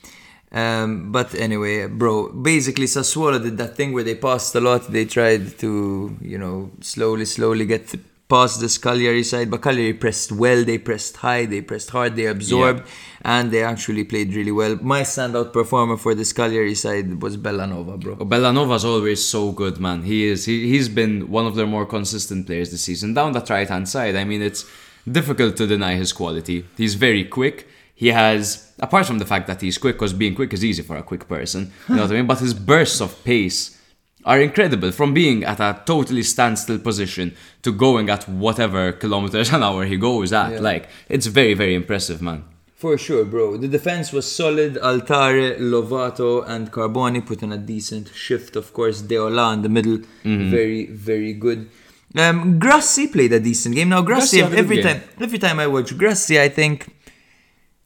[0.51, 4.91] Um, but anyway, bro, basically Sassuolo did that thing where they passed a lot.
[4.91, 7.95] They tried to, you know, slowly, slowly get
[8.28, 9.51] past the Cagliari side.
[9.51, 10.65] But Cagliari pressed well.
[10.65, 11.45] They pressed high.
[11.45, 12.16] They pressed hard.
[12.16, 12.89] They absorbed.
[13.23, 14.77] And they actually played really well.
[14.81, 18.16] My standout performer for the Cagliari side was Bellanova, bro.
[18.19, 20.03] Oh, Bellanova's always so good, man.
[20.03, 20.47] He is.
[20.47, 23.15] He, he's been one of their more consistent players this season.
[23.15, 24.65] Down that right hand side, I mean, it's
[25.11, 26.65] difficult to deny his quality.
[26.77, 27.69] He's very quick.
[27.95, 30.97] He has, apart from the fact that he's quick, because being quick is easy for
[30.97, 32.27] a quick person, you know what I mean?
[32.27, 33.78] But his bursts of pace
[34.24, 34.90] are incredible.
[34.93, 39.97] From being at a totally standstill position to going at whatever kilometers an hour he
[39.97, 40.61] goes at.
[40.62, 42.44] Like, it's very, very impressive, man.
[42.74, 43.57] For sure, bro.
[43.59, 44.74] The defense was solid.
[44.82, 48.57] Altare, Lovato, and Carboni put in a decent shift.
[48.57, 50.51] Of course, Deiola in the middle, Mm-hmm.
[50.51, 51.69] very, very good.
[52.16, 53.89] Um, Grassi played a decent game.
[53.90, 56.89] Now, Grassi, Grassi every time, every time I watch Grassi, I think,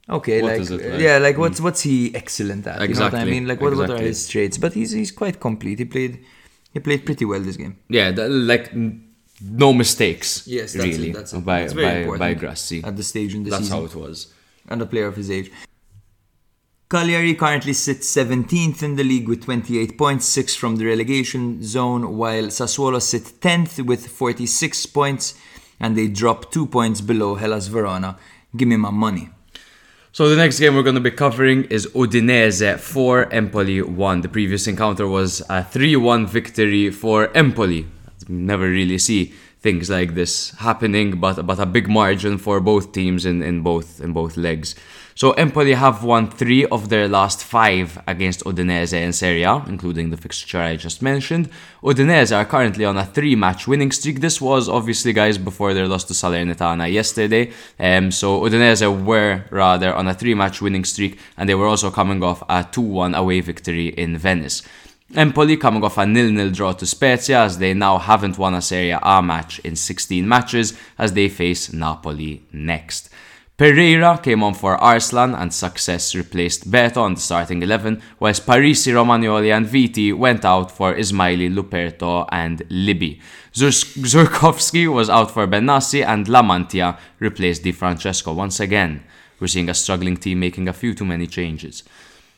[0.08, 1.00] okay, What like, it uh, like?
[1.00, 1.64] yeah, like what's mm.
[1.64, 2.80] what's he excellent at?
[2.88, 3.46] You know what I mean?
[3.46, 4.58] Like, what, what are his traits?
[4.58, 5.78] But he's he's quite complete.
[5.78, 6.24] He played
[6.72, 7.78] he played pretty well this game.
[7.88, 8.72] Yeah, the, like,
[9.40, 10.46] no mistakes.
[10.46, 11.14] Yes, that's really, it.
[11.14, 11.44] That's it.
[11.44, 12.82] by, by, important by Grassi.
[12.82, 13.78] at the stage in the That's season.
[13.78, 14.32] how it was.
[14.68, 15.50] and a player of his age.
[16.90, 22.16] Cagliari currently sits 17th in the league with 28 points, 6 from the relegation zone,
[22.16, 25.34] while Sassuolo sit 10th with 46 points,
[25.80, 28.16] and they drop 2 points below Hellas Verona.
[28.56, 29.30] Give me my money.
[30.14, 34.20] So the next game we're going to be covering is Udinese 4 Empoli 1.
[34.20, 37.88] The previous encounter was a 3-1 victory for Empoli.
[38.28, 43.26] Never really see things like this happening, but but a big margin for both teams
[43.26, 44.76] in, in both in both legs.
[45.16, 50.10] So Empoli have won three of their last five against Udinese in Serie A, including
[50.10, 51.50] the fixture I just mentioned.
[51.84, 54.20] Udinese are currently on a three-match winning streak.
[54.20, 57.52] This was obviously, guys, before their loss to Salernitana yesterday.
[57.78, 62.20] Um, so Udinese were rather on a three-match winning streak, and they were also coming
[62.24, 64.62] off a 2-1 away victory in Venice.
[65.14, 68.98] Empoli coming off a nil-nil draw to Spezia as they now haven't won a Serie
[69.00, 73.10] A match in 16 matches as they face Napoli next.
[73.56, 78.92] Pereyra came on for Arslan and success replaced Beto on the starting 11, whilst Parisi,
[78.92, 83.20] Romagnoli and Viti went out for Ismajli, Luperto and Libby.
[83.52, 89.04] Zurkowski was out for Benassi and La Mantia replaced Di Francesco once again.
[89.38, 91.84] We're seeing a struggling team making a few too many changes.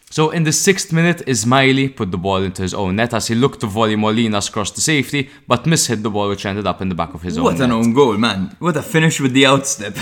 [0.09, 3.35] So in the sixth minute, Ismajli put the ball into his own net as he
[3.35, 6.89] looked to volley Molina's across the safety, but mishit the ball which ended up in
[6.89, 7.73] the back of his own What an net.
[7.73, 8.57] own goal, man.
[8.61, 9.97] What a finish with the outstep.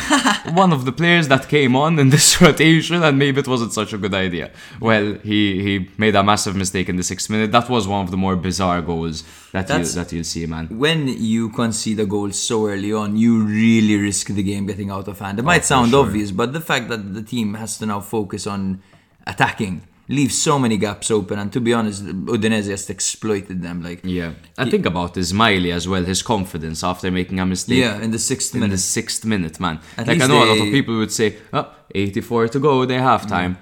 [0.54, 3.94] One of the players that came on in this rotation, and maybe it wasn't such
[3.94, 4.50] a good idea.
[4.78, 7.50] Well, he, he made a massive mistake in the sixth minute.
[7.50, 10.66] That was one of the more bizarre goals that you that you'll see, man.
[10.68, 15.08] when you concede a goal so early on, you really risk the game getting out
[15.08, 15.38] of hand.
[15.38, 18.46] It might oh, sound obvious, but the fact that the team has to now focus
[18.46, 18.82] on
[19.26, 21.38] attacking leaves so many gaps open.
[21.38, 23.82] And to be honest, Udinese just exploited them.
[23.82, 26.04] Like, Yeah, and think about Ismajli as well.
[26.04, 27.78] His confidence after making a mistake.
[27.78, 28.80] yeah, in the sixth in the minute.
[28.80, 29.80] sixth minute, man.
[29.96, 32.98] At like I know a lot of people would say, oh, 84 to go, they
[32.98, 33.58] have time.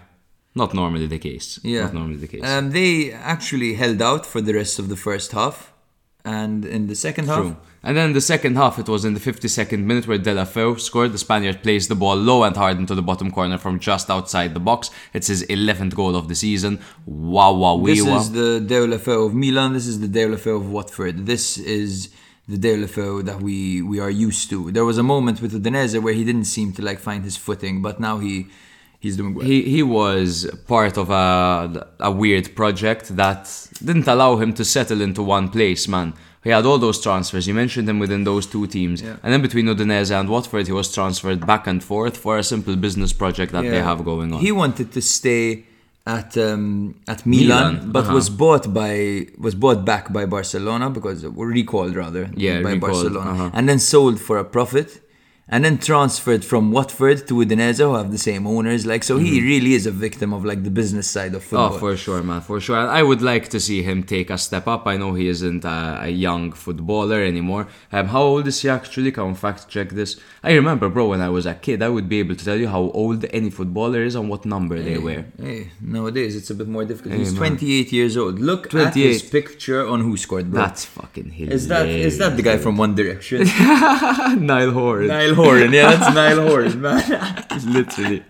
[0.54, 1.58] Not normally the case.
[1.62, 1.82] Yeah.
[1.84, 2.44] Not normally the case.
[2.44, 5.72] Um, they actually held out for the rest of the first half,
[6.24, 7.56] and in the second half, True.
[7.84, 11.12] And then the second half, it was in the 52nd minute where Deulofeu scored.
[11.12, 14.54] The Spaniard placed the ball low and hard into the bottom corner from just outside
[14.54, 14.90] the box.
[15.12, 16.78] It's his 11th goal of the season.
[17.06, 18.18] Wow, wow, wee, this wow.
[18.18, 19.72] is the Deulofeu of Milan.
[19.72, 21.26] This is the Deulofeu of Watford.
[21.26, 22.10] This is
[22.46, 24.70] the Deulofeu that we we are used to.
[24.70, 27.82] There was a moment with Udinese where he didn't seem to like find his footing,
[27.82, 28.46] but now he
[29.00, 29.44] he's doing well.
[29.44, 35.00] He, he was part of a, a weird project that didn't allow him to settle
[35.00, 36.14] into one place, man.
[36.44, 37.46] He had all those transfers.
[37.46, 39.00] You mentioned him within those two teams.
[39.00, 39.16] Yeah.
[39.22, 42.74] And then between Udinese and Watford, he was transferred back and forth for a simple
[42.74, 44.40] business project that they have going on.
[44.40, 45.64] He wanted to stay
[46.06, 48.14] at um, at Milan, Milan, but uh-huh.
[48.14, 53.30] was bought by was bought back by Barcelona because recalled rather Yeah, by recalled, Barcelona,
[53.30, 53.50] uh-huh.
[53.54, 55.00] and then sold for a profit.
[55.52, 58.86] And then transferred from Watford to Udinese, who have the same owners.
[58.86, 61.68] Like, so he really is a victim of like the business side of football.
[61.68, 61.76] Mm-hmm.
[61.76, 62.78] Oh, for sure, man, for sure.
[63.00, 64.86] I would like to see him take a step up.
[64.86, 67.68] I know he isn't a, a young footballer anymore.
[67.92, 69.12] Um, how old is he actually?
[69.12, 70.18] Can fact check this?
[70.42, 72.68] I remember, bro, when I was a kid, I would be able to tell you
[72.68, 75.26] how old any footballer is and what number they wear.
[75.38, 77.12] Hey, nowadays it's a bit more difficult.
[77.12, 77.58] Hey, He's man.
[77.58, 78.38] 28 years old.
[78.38, 80.62] Look at his picture on Who Scored, bro.
[80.62, 81.62] That's fucking hilarious.
[81.62, 83.44] is that is that the guy from One Direction?
[84.46, 85.08] Niall Horan?
[85.08, 87.46] Niall Horan, yeah, that's Niall Horan, man.
[87.66, 88.22] Literally.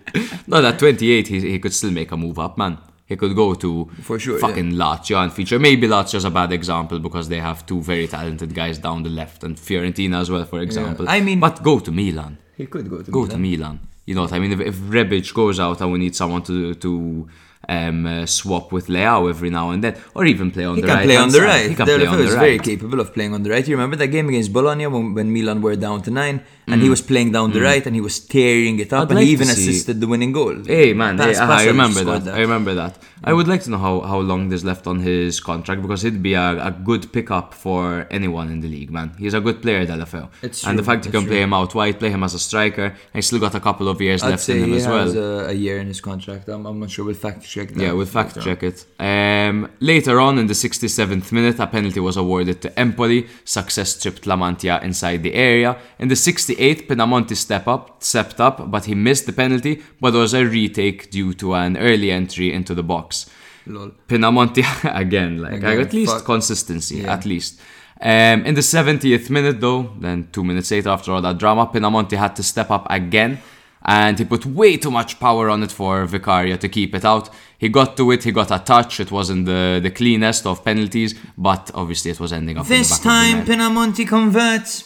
[0.47, 2.77] No, at 28, he, he could still make a move up, man.
[3.05, 5.59] He could go to For sure, fucking Lazio and feature.
[5.59, 9.43] Maybe Lazio's a bad example because they have two very talented guys down the left
[9.43, 11.05] and Fiorentina as well, for example.
[11.07, 12.37] I mean- but go to Milan.
[12.55, 13.29] He could go to Go Milan.
[13.31, 13.79] to Milan.
[14.05, 14.51] You know what I mean?
[14.53, 17.27] If, if Rebic goes out and we need someone to to
[17.69, 20.87] um, uh, swap with Leao every now and then, or even play on He the
[20.87, 21.05] can right.
[21.05, 21.69] play on the right.
[21.69, 23.65] He can play on the is very capable of playing on the right.
[23.67, 26.83] You remember that game against Bologna when, when Milan were down to nine, and Mm.
[26.83, 29.25] he was playing down the right and he was tearing it up, I'd and like
[29.25, 30.55] he even assisted the winning goal.
[30.65, 32.35] Hey man, hey, Pass- aha, Pasalic I remember scored that.
[32.35, 32.97] I remember that.
[33.25, 36.21] I would like to know how, how long there's left on his contract because it'd
[36.21, 39.13] be a, a good pickup for anyone in the league, man.
[39.17, 40.27] He's a good player, Deulofeu.
[40.41, 42.83] It's and the fact you can play him out wide, play him as a striker,
[42.87, 45.17] and he's still got a couple of years I'd left in him as well.
[45.17, 46.49] a, a year in his contract.
[46.49, 47.05] I'm, I'm not sure.
[47.05, 47.81] We'll fact check that.
[47.81, 48.85] Yeah, we'll fact check it.
[48.99, 53.27] Um, later on, in the 67th minute, a penalty was awarded to Empoli.
[53.45, 55.77] Success tripped La Mantia inside the area.
[55.97, 56.15] In the
[56.55, 59.81] 68th, Pinamonti step up, stepped up, but he missed the penalty.
[60.01, 63.29] But there was a retake due to an early entry into the box.
[63.65, 63.91] Lol.
[64.07, 64.63] Pinamonti
[64.95, 66.25] again, like Again, at least fuck.
[66.25, 67.13] consistency, Yeah.
[67.13, 67.59] at least.
[68.01, 72.17] Um, in the 70th minute, though, then two minutes later after all that drama, Pinamonti
[72.17, 73.39] had to step up again,
[73.85, 77.29] and he put way too much power on it for Vicario to keep it out.
[77.57, 78.99] He got to it, he got a touch.
[78.99, 82.67] It wasn't the, the cleanest of penalties, but obviously it was ending up.
[82.67, 83.71] This in the back time, of the net.
[83.71, 84.83] Pinamonti converts.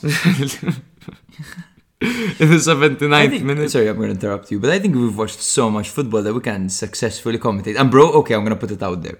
[2.01, 3.71] in the 79th I think, minute.
[3.71, 6.33] sorry, I'm going to interrupt you, but I think we've watched so much football that
[6.33, 7.79] we can successfully commentate.
[7.79, 9.17] And bro, okay, I'm going to put it out there.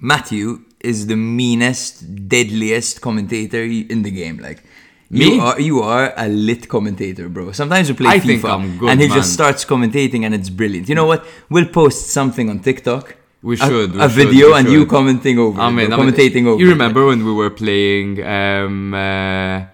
[0.00, 4.38] Matthew is the meanest, deadliest commentator in the game.
[4.38, 4.62] Like
[5.10, 5.34] Me?
[5.34, 7.52] you are, you are a lit commentator, bro.
[7.52, 9.16] Sometimes we play I FIFA, good, and he man.
[9.18, 10.88] just starts commentating, and it's brilliant.
[10.88, 11.26] You know what?
[11.50, 13.16] We'll post something on TikTok.
[13.42, 15.86] We a- should, we a should, video, we and you commenting over, I it, mean,
[15.88, 16.60] bro, I mean, commentating over.
[16.60, 16.72] You it.
[16.72, 18.22] remember when we were playing?
[18.22, 19.64] Um, uh,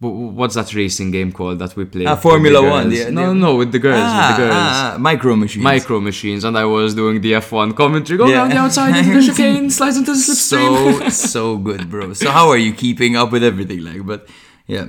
[0.00, 2.06] what's that racing game called that we played?
[2.06, 2.62] Ah, with the Formula?
[2.70, 4.00] One, yeah, No, they- no, with the girls.
[4.02, 4.56] Ah, with the girls.
[4.56, 5.62] ah, ah, micro machines.
[5.64, 8.38] Micro machines, and I was doing the F1 commentary, going Yeah.
[8.38, 11.10] around the outside into the chicane, slides into the slipstream.
[11.10, 12.14] so so good, bro.
[12.14, 13.80] So how are you keeping up with everything?
[13.84, 14.26] Like, but
[14.66, 14.86] yeah,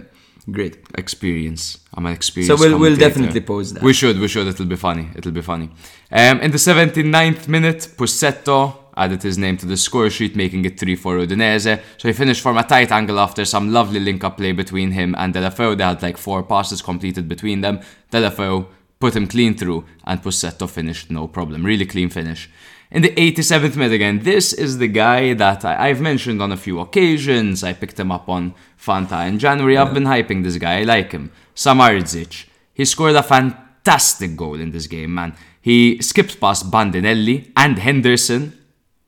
[0.49, 0.77] great.
[0.95, 1.77] experience.
[1.93, 2.57] I'm an experienced.
[2.57, 3.83] So we'll- we'll definitely post that.
[3.83, 4.47] We should, we should.
[4.47, 5.09] It'll be funny.
[5.17, 5.69] It'll be funny.
[6.11, 8.59] Um, in the 79th minute, Pussetto
[9.03, 11.81] added his name to the score sheet, making it 3 for Udinese.
[11.97, 15.15] So he finished from a tight angle after some lovely link up play between him
[15.17, 15.77] and Deulofeu.
[15.77, 17.79] They had like four passes completed between them.
[18.11, 18.67] Deulofeu
[18.99, 21.65] put him clean through, and Pussetto finished no problem.
[21.65, 22.49] Really clean finish.
[22.91, 26.57] In the 87th minute again, this is the guy that I, I've mentioned on a
[26.57, 27.63] few occasions.
[27.63, 29.77] I picked him up on Fanta in January.
[29.77, 30.79] I've been hyping this guy.
[30.79, 31.31] I like him.
[31.55, 32.45] Samardzic.
[32.73, 35.35] He scored a fantastic goal in this game, man.
[35.61, 38.57] He skipped past Bandinelli and Henderson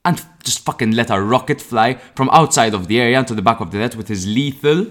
[0.06, 3.60] and just fucking let a rocket fly from outside of the area into the back
[3.60, 4.88] of the net with his lethal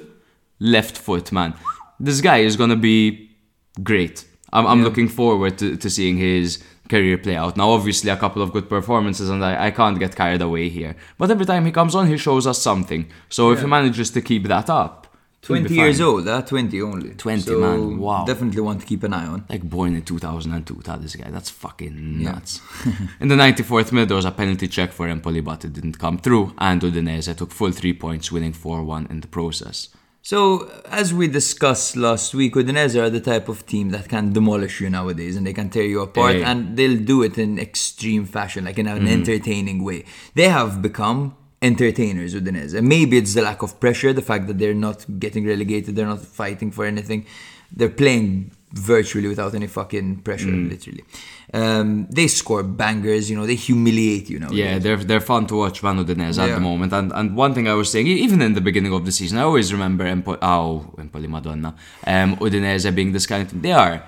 [0.58, 1.54] left foot, man.
[2.00, 3.30] This guy is gonna be
[3.82, 4.24] great.
[4.52, 7.56] I'm, I'm looking forward to, to seeing his career play out.
[7.56, 10.94] Now, obviously, a couple of good performances, and I, I can't get carried away here.
[11.18, 13.10] But every time he comes on, he shows us something.
[13.28, 15.11] So if he manages to keep that up,
[15.42, 17.10] 20 years old, uh, 20 only.
[17.14, 18.24] 20, So man, wow.
[18.24, 19.44] Definitely want to keep an eye on.
[19.48, 21.30] Like born in 2002, that this guy.
[21.30, 22.60] That's fucking nuts.
[23.20, 26.18] in the 94th minute, there was a penalty check for Empoli, but it didn't come
[26.18, 29.88] through, and Udinese took full three points, winning 4 1 in the process.
[30.24, 34.80] So, as we discussed last week, Udinese are the type of team that can demolish
[34.80, 36.48] you nowadays and they can tear you apart Yeah.
[36.52, 40.04] and they'll do it in extreme fashion, like in an entertaining way.
[40.36, 42.82] They have become entertainers, Udinese.
[42.82, 46.20] Maybe it's the lack of pressure, the fact that they're not getting relegated, they're not
[46.20, 47.24] fighting for anything.
[47.74, 51.04] They're playing virtually without any fucking pressure, literally.
[51.54, 54.58] Um, they score bangers, you know, they humiliate you nowadays.
[54.58, 56.54] Yeah, they're they're fun to watch Van Udinese at Yeah.
[56.56, 56.92] the moment.
[56.92, 59.42] And and one thing I was saying, even in the beginning of the season, I
[59.42, 61.74] always remember Empo- oh, Empoli Madonna,
[62.06, 63.60] um, Udinese being this kind of team.
[63.62, 64.02] They are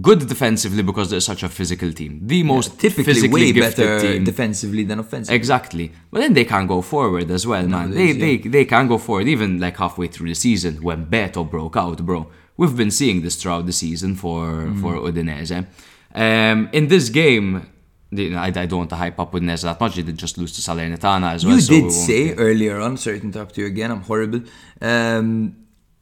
[0.00, 2.20] good defensively because they're such a physical team.
[2.22, 4.24] The most Typically, physically way better team.
[4.24, 5.36] defensively than offensively.
[5.36, 5.92] Exactly.
[6.10, 7.90] But then they can go forward as well, man.
[7.90, 11.76] They, they they can go forward even like halfway through the season when Beto broke
[11.76, 12.28] out, bro.
[12.56, 14.80] We've been seeing this throughout the season for Mm-hmm.
[14.82, 15.66] for Udinese.
[16.14, 17.66] Um, in this game,
[18.14, 19.94] I, I don't want to hype up Udinese that much.
[19.96, 21.54] They did just lose to Salernitana as well.
[21.54, 24.40] You so we did won't- say earlier on, sorry to interrupt you again, I'm horrible.
[24.80, 25.56] Um,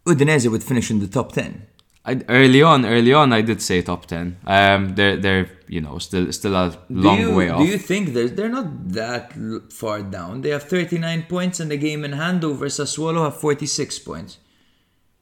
[0.06, 1.66] Udinese would finish in the top 10.
[2.04, 4.38] I, early on, early on, I did say top ten.
[4.46, 7.60] Um, they're they're you know still still a long you, way off.
[7.60, 9.32] Do you think they're, they're not that
[9.70, 10.40] far down?
[10.40, 14.38] They have 39 points and the game in hand over Sassuolo have 46 points.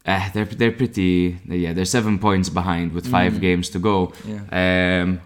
[0.07, 4.13] Uh, they're they're pretty yeah they're seven points behind with five games to go.
[4.51, 5.21] Um,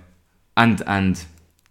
[0.56, 1.24] and and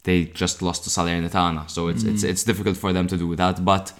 [0.04, 3.66] they just lost to Salernitana, so it's it's it's difficult for them to do that.
[3.66, 3.94] But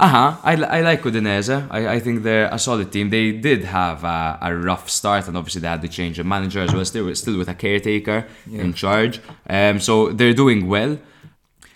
[0.00, 1.68] uh-huh, I, I like Udinese.
[1.70, 3.10] I, I think they're a solid team.
[3.10, 6.60] They did have a, a rough start, and obviously they had to change of manager
[6.60, 6.84] as well.
[6.84, 9.20] Still still with a caretaker in charge.
[9.48, 10.98] Um, so they're doing well.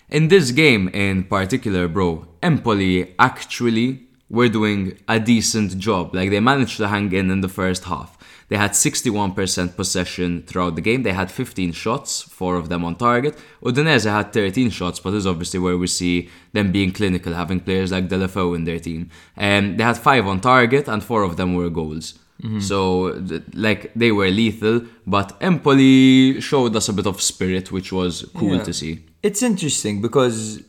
[0.09, 6.13] In this game in particular, bro, Empoli actually were doing a decent job.
[6.15, 8.14] Like they managed to hang in in the first half.
[8.47, 11.01] They had 61% possession throughout the game.
[11.03, 13.35] They had 15 shots, four of them on target.
[13.63, 17.59] Udinese had 13 shots, but this is obviously where we see them being clinical, having
[17.59, 19.09] players like Deulofeu in their team.
[19.35, 22.19] And they had five on target, and four of them were goals.
[22.43, 22.59] Mm-hmm.
[22.59, 23.19] So,
[23.53, 28.57] like, they were lethal, but Empoli showed us a bit of spirit, which was cool
[28.57, 28.63] Yeah.
[28.63, 29.05] to see.
[29.23, 30.61] It's interesting because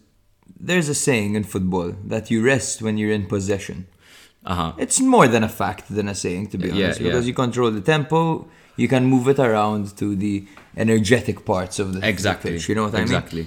[0.59, 3.87] there's a saying in football that you rest when you're in possession.
[4.47, 4.73] Uh huh.
[4.79, 7.09] It's more than a fact than a saying, to be Yeah, honest, yeah.
[7.09, 8.47] because you control the tempo,
[8.77, 10.47] you can move it around to the
[10.77, 12.53] energetic parts of the, Exactly.
[12.53, 12.69] pitch.
[12.69, 13.47] You know what Exactly.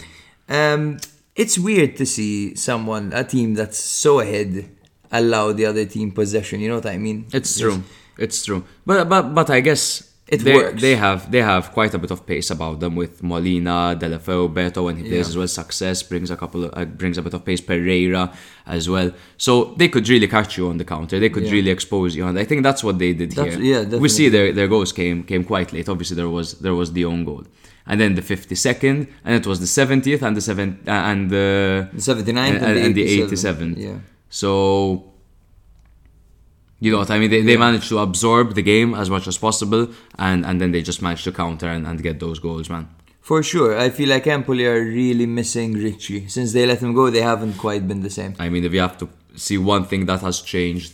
[0.50, 0.92] I mean?
[0.94, 0.98] Um,
[1.36, 4.68] it's weird to see someone, a team that's so ahead,
[5.12, 6.60] allow the other team possession.
[6.60, 7.28] You know what I mean?
[7.32, 7.84] It's true.
[8.18, 8.66] It's true.
[8.86, 10.80] But but but I guess It they, works.
[10.82, 14.88] They have they have quite a bit of pace about them with Molina, Deulofeu, Beto
[14.90, 15.32] and he plays Yeah.
[15.32, 15.48] as well.
[15.48, 17.62] Success brings a couple of, uh, brings a bit of pace.
[17.62, 18.24] Pereyra
[18.68, 19.10] as well.
[19.38, 21.20] So they could really catch you on the counter.
[21.20, 21.52] They could Yeah.
[21.58, 23.86] really expose you, and I think that's what they did That's- here.
[23.90, 25.88] yeah, we see their their goals came came quite late.
[25.90, 27.44] Obviously there was there was the own goal.
[27.92, 31.88] And then the 52nd, and it was the 70th, and the seven, uh, and the
[31.92, 33.32] The 79th and, and, and the 87th.
[33.32, 33.78] 87th.
[33.80, 33.98] Yeah.
[34.30, 35.09] So,
[36.80, 37.30] you know what I mean?
[37.30, 39.88] They, they managed to absorb the game as much as possible,
[40.18, 42.88] and, and then they just managed to counter and, and get those goals, man.
[43.22, 43.78] For sure.
[43.78, 46.28] I feel like Empoli are really missing Ricci.
[46.28, 48.36] Since they let him go, they haven't quite been the same.
[48.40, 50.94] I mean, if you have to see one thing that has changed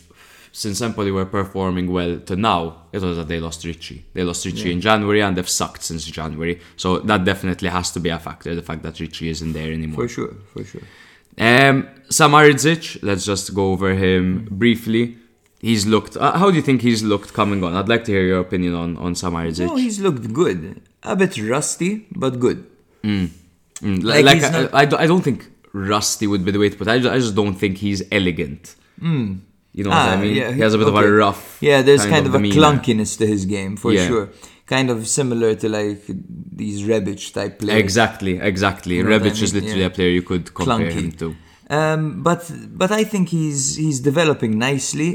[0.51, 4.05] since Empoli were performing well to now, it was that they lost Ricci.
[4.13, 6.61] They lost Ricci in January, and they've sucked since January.
[6.77, 10.07] So that definitely has to be a factor, the fact that Ricci isn't there anymore.
[10.07, 10.81] For sure, for sure.
[11.37, 15.17] Um, Samardzic, let's just go over him briefly.
[15.69, 16.13] He's looked.
[16.23, 17.71] Uh, how do you think he's looked coming on?
[17.79, 19.65] I'd like to hear your opinion on on Samardzic.
[19.69, 20.61] No, he's looked good.
[21.13, 21.91] A bit rusty,
[22.23, 22.59] but good.
[23.03, 23.29] Mm,
[23.81, 25.39] Like like, like I, not- I, don't- I don't think
[25.73, 26.91] rusty would be the way to put it.
[26.95, 28.63] I just, I just don't think he's elegant.
[29.77, 30.35] You know what I Ah, mean?
[30.41, 31.57] yeah, he has a bit of a rough.
[31.69, 32.55] Yeah, there's kind, of, a demeanor.
[32.61, 34.07] clunkiness to his game, for Yeah.
[34.07, 34.25] sure.
[34.75, 36.01] Kind of similar to like
[36.61, 37.79] these Rebic type players.
[37.85, 38.93] Exactly, exactly.
[38.95, 39.91] You know what I Rebic is literally Yeah.
[39.93, 40.93] a player you could compare Clunky.
[41.01, 41.27] him to.
[41.77, 42.41] Um, but
[42.81, 45.09] but I think he's he's developing nicely.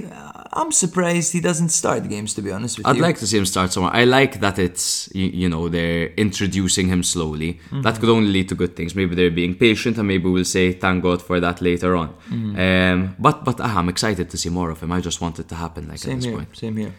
[0.53, 2.93] Uh, I'm surprised he doesn't start games, to be honest with you.
[2.93, 3.95] I'd like to see him start somewhere.
[3.95, 7.55] I like that it's you, you know they're introducing him slowly.
[7.55, 7.83] Mm-hmm.
[7.83, 8.95] That could only lead to good things.
[8.95, 12.09] Maybe they're being patient, and maybe we'll say thank God for that later on.
[12.29, 12.59] Mm-hmm.
[12.59, 14.93] Um, but but ah, I'm excited to see more of him.
[14.93, 16.37] I just want it to happen like Same at this here.
[16.37, 16.57] point.
[16.57, 16.95] Same here.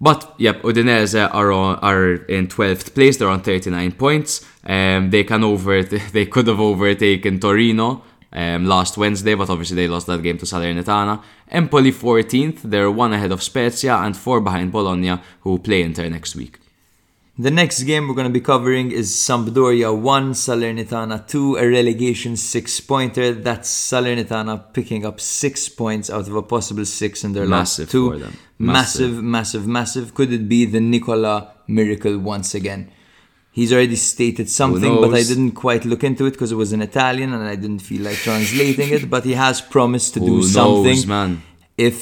[0.00, 3.16] But yep, Udinese are on, are in 12th place.
[3.16, 4.44] They're on 39 points.
[4.64, 5.82] Um, they can over
[6.16, 8.02] they could have overtaken Torino
[8.34, 11.22] um, last Wednesday, but obviously they lost that game to Salernitana.
[11.50, 12.62] Empoli 14th.
[12.62, 16.58] They're one ahead of Spezia and four behind Bologna, who play Inter next week.
[17.36, 22.36] The next game we're going to be covering is Sampdoria 1, Salernitana 2, a relegation
[22.36, 23.32] 6 pointer.
[23.34, 27.90] That's Salernitana picking up 6 points out of a possible 6 in their Massive last
[27.92, 28.18] two.
[28.18, 28.36] them.
[28.58, 30.14] Massive, massive, massive.
[30.14, 32.92] Could it be the Nicola miracle once again?
[33.58, 36.80] He's already stated something, but I didn't quite look into it because it was in
[36.82, 39.08] Italian and I didn't feel like translating it.
[39.08, 41.30] But he has promised to Who do knows, something man?
[41.78, 41.98] if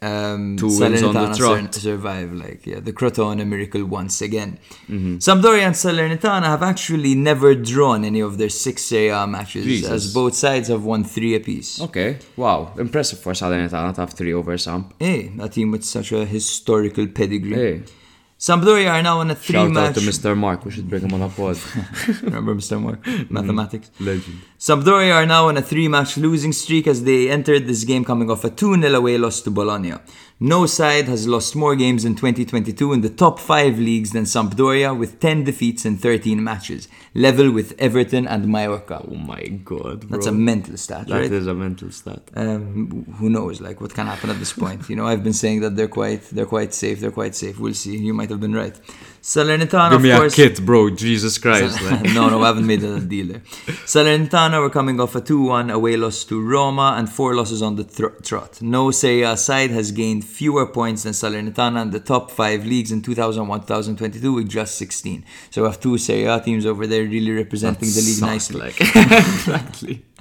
[0.00, 4.58] um, Two wins on the Salernitana sur- survive, like yeah, the Crotone miracle once again.
[4.88, 5.16] Mm-hmm.
[5.16, 9.90] Sampdoria and Salernitana have actually never drawn any of their six Serie A matches, Jesus.
[9.90, 11.80] as both sides have won three apiece.
[11.80, 14.92] Okay, wow, impressive for Salernitana to have three over Samp.
[14.98, 17.54] Hey, a team with such a historical pedigree.
[17.54, 17.82] Hey,
[18.42, 19.90] Sampdoria are now on a shout three-match.
[19.90, 20.36] out to Mr.
[20.36, 20.64] Mark.
[20.64, 21.56] We should bring him on a pod.
[22.22, 22.82] Remember Mr.
[22.82, 23.00] Mark?
[23.04, 23.32] Mm-hmm.
[23.32, 23.88] Mathematics.
[24.00, 24.40] Legend.
[24.58, 28.42] Sampdoria are now on a three-match losing streak as they entered this game coming off
[28.42, 29.94] a 2-0 away loss to Bologna.
[30.44, 34.90] No side has lost more games in 2022 in the top 5 leagues than Sampdoria
[34.98, 39.04] with 10 defeats in 13 matches, level with Everton and Mallorca.
[39.08, 40.08] Oh my god, bro.
[40.10, 41.32] That's a mental stat, That right?
[41.32, 42.22] is a mental stat.
[42.34, 45.60] um, who knows like what can happen at this point you know i've been saying
[45.60, 48.54] that they're quite they're quite safe they're quite safe we'll see you might have been
[48.64, 48.76] right
[49.22, 50.90] salernitana Give of me course a kit, bro.
[50.90, 51.80] Jesus Christ.
[52.14, 53.38] no, no, I haven't made a deal there.
[53.86, 57.84] Salernitana were coming off a 2-1 away loss to Roma and four losses on the
[57.84, 58.60] thr- trot.
[58.60, 62.90] No Serie A side has gained fewer points than Salernitana in the top five leagues
[62.90, 65.24] in 2001-2022 with just 16.
[65.50, 68.58] So we have two Serie A teams over there really representing the league nicely.
[68.60, 68.80] Like.
[68.80, 70.04] exactly.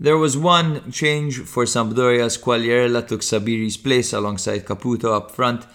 [0.00, 5.66] There was one change for Sampdoria as Quagliarella took Sabiri's place alongside Caputo up front.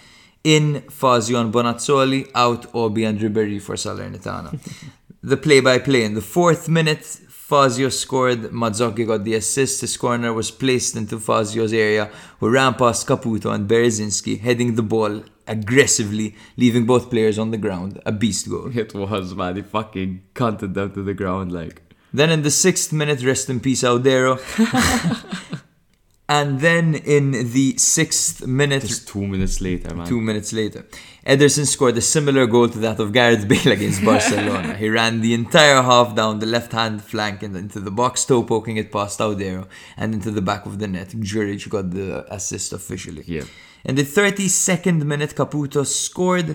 [0.44, 4.60] In Fazio and Bonazzoli, out Obi and Ribery for Salernitana.
[5.24, 10.52] the play-by-play in the fourth minute, Fazio scored, Mazzocchi got the assist, his corner was
[10.52, 12.10] placed into Fazio's area,
[12.40, 17.58] who ran past Caputo and Bereszynski, heading the ball aggressively, leaving both players on the
[17.58, 18.02] ground.
[18.06, 18.76] A beast goal.
[18.78, 19.56] It was, man.
[19.56, 21.82] He fucking cunted them to the ground, like.
[22.14, 24.40] Then in the sixth minute, rest in peace, Audero.
[26.38, 26.86] and then
[27.18, 27.26] in
[27.58, 30.06] the sixth minute, Just two minutes later, man.
[30.12, 30.82] two minutes later,
[31.34, 34.72] Ederson scored a similar goal to that of Gareth Bale against Barcelona.
[34.84, 38.78] he ran the entire half down the left-hand flank and into the box, toe poking
[38.82, 39.64] it past Audero
[40.00, 41.10] and into the back of the net.
[41.28, 42.08] Djuric got the
[42.38, 43.24] assist officially.
[43.38, 43.46] Yeah.
[43.90, 46.50] In the 32nd minute, Caputo scored.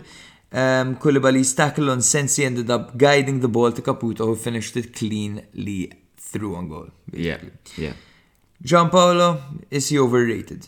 [0.63, 4.89] Um, Coulibaly's tackle on Sensi ended up guiding the ball to Caputo, who finished it
[4.99, 5.81] cleanly
[6.17, 6.89] through on goal.
[7.29, 7.39] Yeah,
[7.85, 7.93] yeah.
[8.65, 9.41] Giampaolo,
[9.71, 10.67] is he overrated?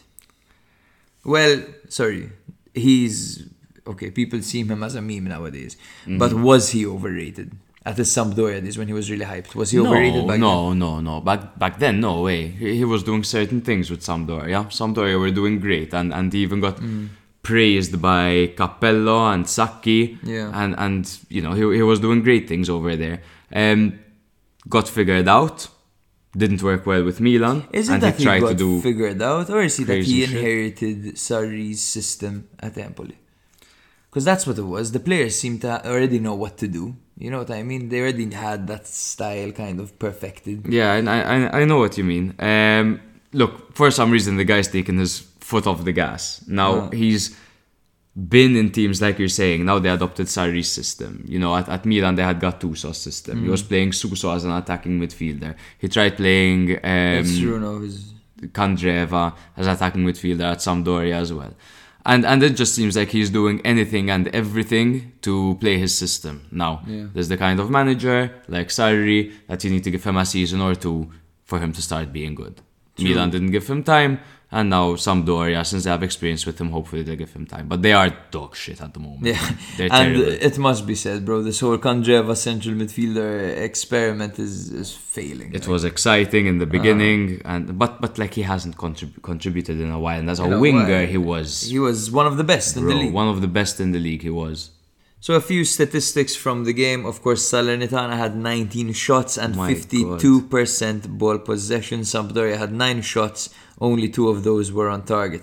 [1.24, 2.30] Well, sorry,
[2.74, 3.46] he's
[3.86, 4.10] okay.
[4.10, 6.18] People see him as a meme nowadays, Mm-hmm.
[6.18, 7.52] but was he overrated
[7.84, 9.54] at the Sampdoria days when he was really hyped?
[9.54, 11.20] Was he overrated no, back no, no, no.
[11.20, 12.46] Back back then, no way.
[12.48, 14.66] He, he was doing certain things with Sampdoria.
[14.70, 17.08] Sampdoria were doing great, and and he even got Mm.
[17.42, 20.18] praised by Capello and Sacchi.
[20.22, 20.50] Yeah.
[20.54, 23.20] And and you know he he was doing great things over there.
[23.52, 23.98] Um,
[24.68, 25.68] got figured out.
[26.36, 27.64] Didn't work well with Milan.
[27.72, 30.04] Is it and that he he, got to do figured out, or is it that
[30.04, 30.30] he shit?
[30.30, 33.18] inherited Sarri's system at Empoli?
[34.08, 34.92] Because that's what it was.
[34.92, 36.94] The players seem to already know what to do.
[37.18, 37.88] You know what I mean?
[37.88, 40.66] They already had that style kind of perfected.
[40.68, 42.34] Yeah, and I, I I know what you mean.
[42.38, 43.00] Um,
[43.32, 46.42] look, for some reason the guy's taken his foot off the gas.
[46.46, 46.90] Now Oh.
[46.92, 47.36] he's
[48.28, 49.64] been in teams like you're saying.
[49.64, 51.24] Now they adopted Sarri's system.
[51.26, 53.42] You know, at, at Milan they had Gattuso's system.
[53.44, 55.54] He was playing Suso as an attacking midfielder.
[55.78, 57.60] He tried playing That's um, true.
[57.60, 58.14] No, his-
[58.52, 61.54] Candreva as attacking midfielder at Sampdoria as well.
[62.06, 66.46] And and it just seems like he's doing anything and everything to play his system.
[66.50, 67.06] Now, Yeah.
[67.12, 70.60] there's the kind of manager like Sarri that you need to give him a season
[70.62, 71.10] or two
[71.44, 72.60] for him to start being good.
[72.98, 74.20] Milan didn't give him time,
[74.52, 77.66] and now Sampdoria, since they have experience with him, hopefully they give him time.
[77.68, 79.24] But they are dog shit at the moment.
[79.26, 81.42] Yeah, and it must be said, bro.
[81.42, 85.50] This whole Candreva central midfielder experiment is is failing.
[85.54, 86.78] It was exciting in the Uh-huh.
[86.78, 90.18] beginning, and but but like he hasn't contrib- contributed in a while.
[90.22, 92.82] And as a In a winger, he was He was one of the best in
[92.82, 93.12] bro, the league.
[93.22, 94.22] one of the best in the league.
[94.30, 94.58] He was.
[95.26, 97.00] So a few statistics from the game.
[97.04, 102.00] Of course, Salernitana had 19 shots and My 52% ball possession.
[102.00, 105.42] Sampdoria had 9 shots, only 2 of those were on target.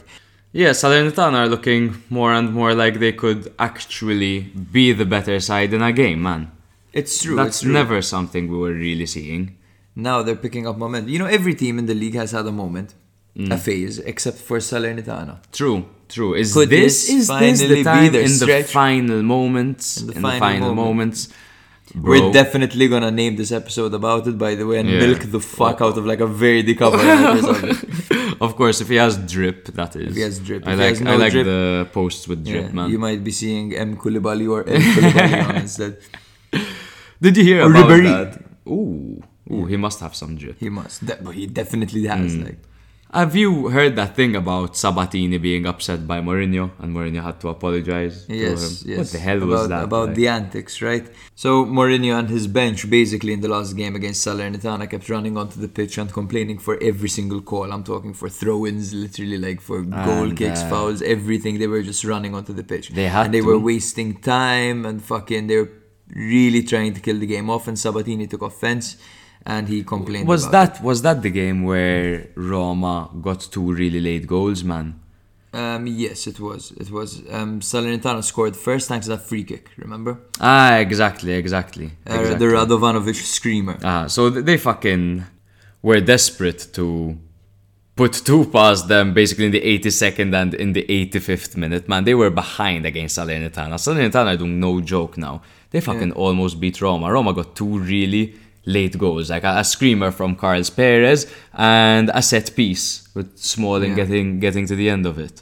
[0.53, 4.39] Yeah, Salernitana are looking more and more like they could actually
[4.71, 6.51] be the better side in a game, man.
[6.93, 7.35] It's true.
[7.35, 7.73] That's it's true.
[7.73, 9.55] never something we were really seeing.
[9.95, 11.09] Now they're picking up momentum.
[11.11, 12.93] You know, every team in the league has had a moment,
[13.37, 13.51] Mm.
[13.51, 15.37] a phase, except for Salernitana.
[15.51, 16.33] True, true.
[16.33, 19.85] Is Could this, this is this finally the be time their in the final moments?
[20.01, 20.87] In the in final the final moment.
[20.87, 21.19] moments.
[21.95, 24.99] We're definitely gonna name this episode about it, by the way, and Yeah.
[24.99, 28.37] milk the fuck out of like a very episode.
[28.41, 30.09] of course, if he has drip, that is.
[30.09, 30.67] If he has drip.
[30.67, 32.89] I If like no I like drip, the posts with drip, Yeah, man.
[32.91, 33.95] You might be seeing M.
[33.97, 34.81] Coulibaly or M.
[34.95, 35.97] Coulibaly on instead.
[37.21, 38.03] Did you hear Or about Ribéry.
[38.03, 38.43] that?
[38.67, 40.57] Ooh, ooh, he must have some drip.
[40.59, 42.35] He must, de- but he definitely has.
[42.35, 42.45] Mm.
[42.45, 42.59] Like,
[43.13, 47.47] Have you heard that thing about Sabatini being upset by Mourinho and Mourinho had to
[47.47, 48.91] apologize Yes, to him?
[48.91, 48.97] yes.
[48.99, 49.83] What the hell about, was that?
[49.85, 50.15] About like?
[50.17, 51.07] the antics, right?
[51.33, 55.59] So Mourinho and his bench, basically in the last game against Salernitana, kept running onto
[55.59, 57.71] the pitch and complaining for every single call.
[57.71, 61.59] I'm talking for throw-ins, literally like for goal kicks, uh, fouls, everything.
[61.59, 62.89] They were just running onto the pitch.
[62.89, 63.47] They had and they to.
[63.47, 65.47] were wasting time and fucking.
[65.47, 65.71] They were
[66.13, 67.69] really trying to kill the game off.
[67.69, 68.97] And Sabatini took offense,
[69.45, 70.27] and he complained.
[70.27, 74.99] was that was that the game where Roma got two really late goals, man?
[75.53, 76.71] Um, yes, it was.
[76.71, 77.23] It was.
[77.31, 79.71] Um, Salernitana scored first thanks to that free kick.
[79.77, 80.19] Remember?
[80.39, 81.91] Ah, exactly, exactly.
[82.07, 82.47] Uh, exactly.
[82.47, 83.77] the Radovanovic screamer.
[83.83, 85.23] Ah, so they fucking
[85.81, 87.17] were desperate to
[87.95, 91.89] put two past them basically in the 82nd and in the 85th minute.
[91.89, 93.75] Man, they were behind against Salernitana.
[93.75, 95.41] Salernitana doing no joke now.
[95.71, 97.11] They fucking almost beat Roma.
[97.11, 98.35] Roma got two really
[98.75, 101.19] late goals, like a, a screamer from Carlos Perez
[101.53, 104.03] and a set piece with Smalling Yeah.
[104.05, 105.35] getting getting to the end of it.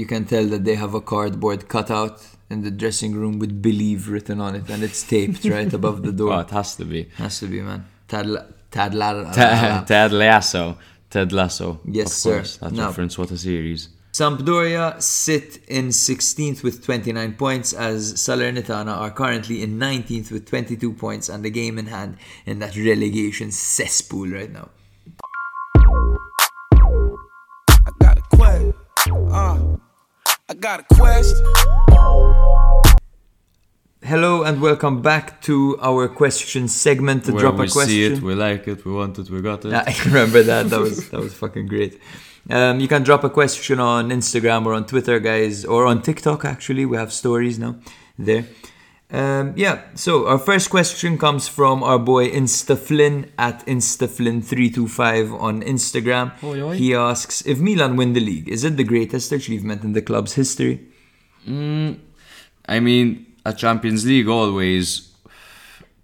[0.00, 2.16] You can tell that they have a cardboard cutout
[2.50, 6.12] in the dressing room with "Believe" written on it, and it's taped right above the
[6.20, 6.32] door.
[6.36, 7.00] Oh, it has to be.
[7.16, 7.80] Has to be, man.
[8.06, 9.84] Tad, la- tad, la, la, la, Ted, la.
[9.84, 10.78] Ted Lasso.
[11.10, 11.80] Ted Lasso.
[11.84, 12.34] Yes, of sir.
[12.36, 12.56] course.
[12.58, 13.88] That Now- reference, what a series.
[14.12, 20.92] Sampdoria sit in 16th with 29 points, as Salernitana are currently in 19th with 22
[20.94, 22.16] points, and the game in hand
[22.46, 24.70] in that relegation cesspool right now.
[27.70, 28.74] I got a quest.
[29.10, 29.76] Uh,
[30.48, 31.36] I got a quest.
[34.02, 37.24] Hello and welcome back to our question segment.
[37.24, 37.82] To Where drop we a question.
[37.82, 39.72] We see it, we like it, we want it, we got it.
[39.72, 40.70] Yeah, I remember that.
[40.70, 42.00] That was that was fucking great.
[42.50, 46.44] Um, you can drop a question on Instagram or on Twitter, guys, or on TikTok.
[46.44, 47.76] Actually, we have stories now
[48.18, 48.46] there.
[49.10, 49.82] Um, yeah.
[49.94, 56.74] So our first question comes from our boy InstaFlynn at InstaFlynn325 on Instagram.
[56.74, 60.34] He asks if Milan win the league, is it the greatest achievement in the club's
[60.34, 60.86] history?
[62.68, 65.10] I mean, a Champions League always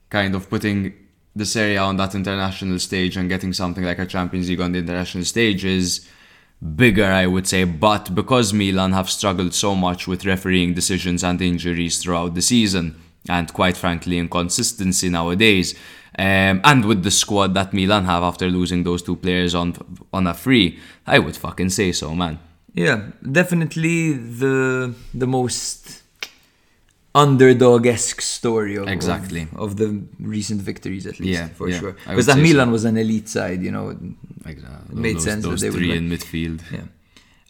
[0.08, 0.94] kind of putting
[1.36, 4.72] the Serie A on that international stage and getting something like a Champions League on
[4.72, 6.08] the international stage is
[6.77, 7.65] bigger, I would say.
[7.65, 12.97] But because Milan have struggled so much with refereeing decisions and injuries throughout the season,
[13.28, 15.74] and quite frankly, inconsistency nowadays,
[16.19, 19.74] um, and with the squad that Milan have after losing those two players on
[20.12, 22.39] on a free, I would fucking say so, man.
[22.74, 26.03] Yeah, definitely the the most
[27.15, 29.43] underdog-esque story of, Exactly.
[29.55, 32.73] of, of the recent victories at least Yeah, for yeah, sure because that Milan so.
[32.73, 33.97] was an elite side you know
[34.46, 34.96] Exactly.
[34.96, 36.60] Uh, made those, sense Those three in midfield.
[36.70, 36.86] yeah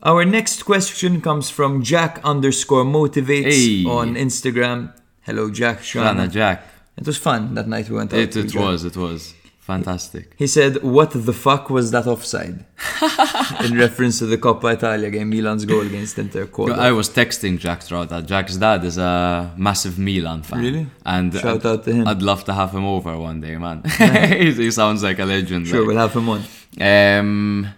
[0.03, 3.85] our next question comes from jack underscore motivates Hey.
[3.99, 4.93] on instagram
[5.23, 6.31] hello jack Shana.
[6.31, 6.59] Jack.
[6.97, 9.35] it was fun that night we went out It, it was, it was.
[9.61, 10.25] Fantastic.
[10.37, 12.67] he said what the fuck was that offside
[13.65, 17.59] in reference to the Coppa Italia game Milan's goal against Inter called I was texting
[17.59, 18.27] Jack throughout that.
[18.27, 20.61] Jack's dad is a massive Milan fan.
[20.61, 20.87] Really?
[21.07, 22.07] And Shout I'd, out to him.
[22.07, 23.83] I'd love to have him over one day, man.
[24.41, 25.67] he, he sounds like a legend.
[25.67, 25.87] sure like.
[25.89, 26.43] we'll have him on
[26.81, 27.69] Um,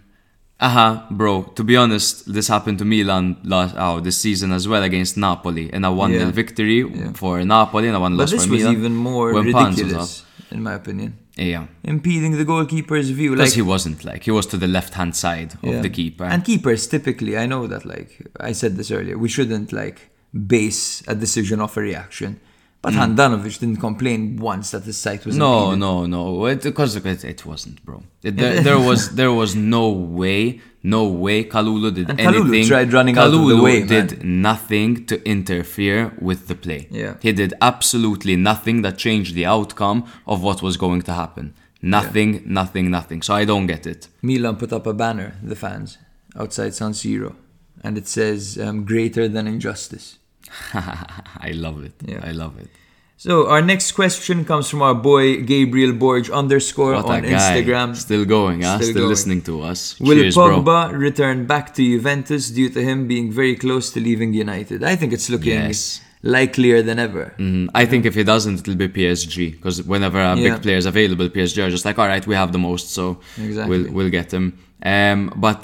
[0.60, 1.42] aha, bro.
[1.54, 5.70] To be honest, this happened to Milan last oh, this season as well against Napoli
[5.72, 6.30] and I won 0 Yeah.
[6.30, 7.12] victory Yeah.
[7.12, 8.76] for Napoli and a one but loss this for was Milan.
[8.76, 11.18] even more when Pans was ridiculous in my opinion.
[11.36, 13.32] Yeah, impeding the goalkeeper's view.
[13.32, 15.72] because Like, he wasn't like he was to the left hand side yeah.
[15.72, 16.24] of the keeper.
[16.24, 17.84] And keepers typically, I know that.
[17.84, 22.40] Like I said this earlier, we shouldn't like base a decision off a reaction.
[22.86, 24.18] But Handanovic didn't complain
[24.52, 25.38] once that his sight was Mm.
[25.46, 25.80] No, impeded.
[25.86, 26.46] no, no.
[26.52, 27.96] It, because it, it wasn't, bro.
[28.28, 29.84] It, there, there was there was no
[30.20, 30.40] way,
[30.96, 31.38] no way.
[31.54, 32.64] Kalulu did And Kalulu anything.
[32.74, 33.88] tried running out of the Kalulu way, man.
[33.94, 34.08] did
[34.50, 36.82] nothing to interfere with the play.
[37.02, 37.14] Yeah.
[37.26, 39.98] he did absolutely nothing that changed the outcome
[40.32, 41.46] of what was going to happen.
[41.98, 42.30] Nothing,
[42.60, 43.20] nothing, nothing.
[43.26, 44.00] So I don't get it.
[44.28, 45.98] Milan put up a banner, the fans,
[46.42, 47.30] outside San Siro,
[47.84, 50.06] and it says um, "Greater than injustice."
[50.74, 51.92] I love it.
[52.04, 52.20] Yeah.
[52.22, 52.68] I love it.
[53.18, 57.22] So our next question comes from our boy Gabriel Borge underscore What on.
[57.22, 57.96] Instagram.
[57.96, 58.76] Still going, huh?
[58.76, 59.08] Still Still, going.
[59.08, 59.98] listening to us.
[60.00, 60.60] Will Cheers, bro.
[60.62, 64.84] Pogba return back to Juventus due to him being very close to leaving United?
[64.84, 66.02] I think it's looking Yes.
[66.22, 67.32] likelier than ever.
[67.38, 67.68] Mhm.
[67.74, 70.50] I think if he doesn't, it'll be PSG because whenever a Yeah.
[70.52, 73.18] big player is available, PSG are just like, all right, we have the most, so
[73.42, 73.70] Exactly.
[73.84, 74.46] we'll we'll get him.
[74.84, 75.62] Um, but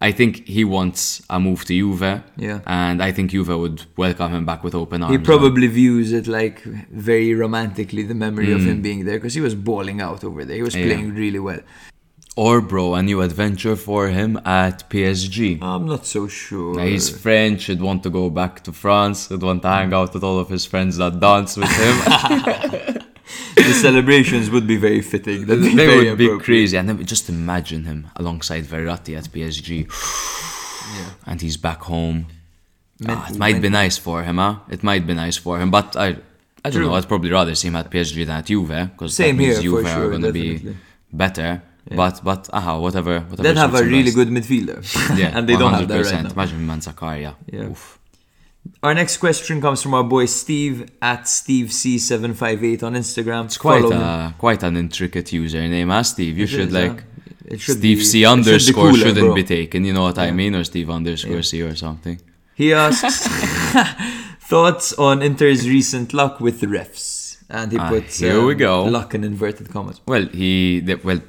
[0.00, 2.60] I think he wants a move to Juve, Yeah.
[2.66, 5.12] and I think Juve would welcome him back with open arms.
[5.16, 8.66] He probably views it like very romantically, the memory of Mm.
[8.66, 10.56] him being there, because he was balling out over there.
[10.56, 10.84] He was Yeah.
[10.86, 11.60] playing really well.
[12.38, 15.58] or bro, a new adventure for him at PSG.
[15.62, 16.78] I'm not so sure.
[16.82, 17.64] He's French.
[17.64, 19.30] He'd want to go back to France.
[19.30, 21.96] He'd want to hang out with all of his friends that dance with him.
[23.56, 25.46] the celebrations would be very fitting.
[25.46, 26.76] That'd be they very would be crazy.
[26.76, 29.86] And then just imagine him alongside Verratti at PSG.
[30.96, 31.10] yeah.
[31.26, 32.26] And he's back home.
[33.06, 34.56] Ah, it might be nice for him, huh?
[34.70, 35.70] It might be nice for him.
[35.70, 36.06] But I
[36.64, 36.86] I don't True.
[36.86, 36.94] know.
[36.94, 38.68] I'd probably rather see him at PSG than at Juve.
[38.92, 40.74] Because that means here, Juve are going to be
[41.12, 41.62] better.
[41.88, 43.20] But, but, aha, whatever.
[43.20, 44.16] whatever They'd have a really best.
[44.16, 44.78] good midfielder.
[45.16, 46.12] Yeah, and they don't have that 100%.
[46.12, 46.30] right now.
[46.32, 47.34] Imagine Manzakaria.
[47.52, 47.70] Yeah.
[47.70, 48.00] Oof.
[48.82, 53.44] Our next question comes from our boy Steve at SteveC758 on Instagram.
[53.46, 56.38] It's quite a quite an intricate username, huh, Steve?
[56.38, 57.04] You It should is, like?
[57.44, 59.34] It should Steve be- C should be underscore cooler, shouldn't bro.
[59.34, 59.84] be taken.
[59.84, 62.20] You know what I mean, or Steve underscore C or something.
[62.54, 63.28] He asks
[64.40, 68.58] thoughts on Inter's recent luck with the refs, and he Ah, puts here we um,
[68.58, 68.84] go.
[68.84, 70.00] luck in inverted commas.
[70.06, 71.20] Well, he they, well,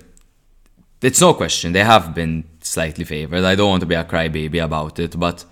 [1.02, 3.44] it's no question they have been slightly favored.
[3.44, 5.46] I don't want to be a crybaby about it, but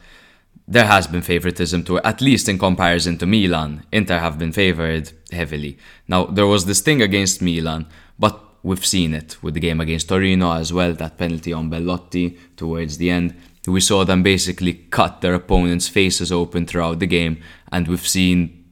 [0.67, 3.85] there has been favoritism to at least in comparison to Milan.
[3.91, 5.77] Inter have been favored heavily.
[6.07, 7.85] Now there was this thing against Milan,
[8.17, 10.93] but we've seen it with the game against Torino as well.
[10.93, 13.35] That penalty on Belotti towards the end.
[13.67, 18.63] We saw them basically cut their opponents' faces open throughout the game, and we've seen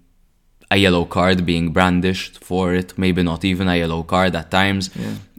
[0.69, 2.97] a yellow card being brandished for it.
[2.97, 4.89] Maybe not even a yellow card at times.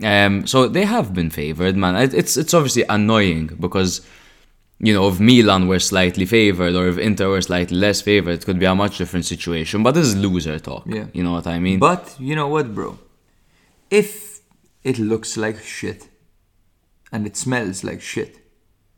[0.02, 1.96] Um, so they have been favoured, man.
[1.96, 4.06] It's it's obviously annoying because
[4.78, 8.44] you know if Milan were slightly favoured or if Inter were slightly less favoured, it
[8.44, 9.82] could be a much different situation.
[9.82, 10.84] But this is loser talk.
[10.86, 11.06] Yeah.
[11.12, 11.78] You know what I mean?
[11.78, 12.98] But you know what, bro?
[13.90, 14.40] If
[14.82, 16.08] it looks like shit
[17.12, 18.38] and it smells like shit,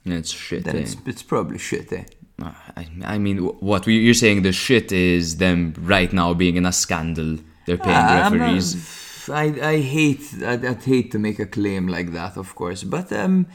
[0.04, 0.64] it's shit.
[0.64, 0.80] then eh?
[0.80, 2.04] it's, it's probably shit, eh?
[2.40, 4.42] I, I mean, what we, you're saying?
[4.42, 7.38] The shit is them right now being in a scandal.
[7.66, 9.28] They're paying Ah, I'm not- referees.
[9.28, 13.12] I, I hate I'd, I'd hate to make a claim like that, of course, but
[13.12, 13.46] um,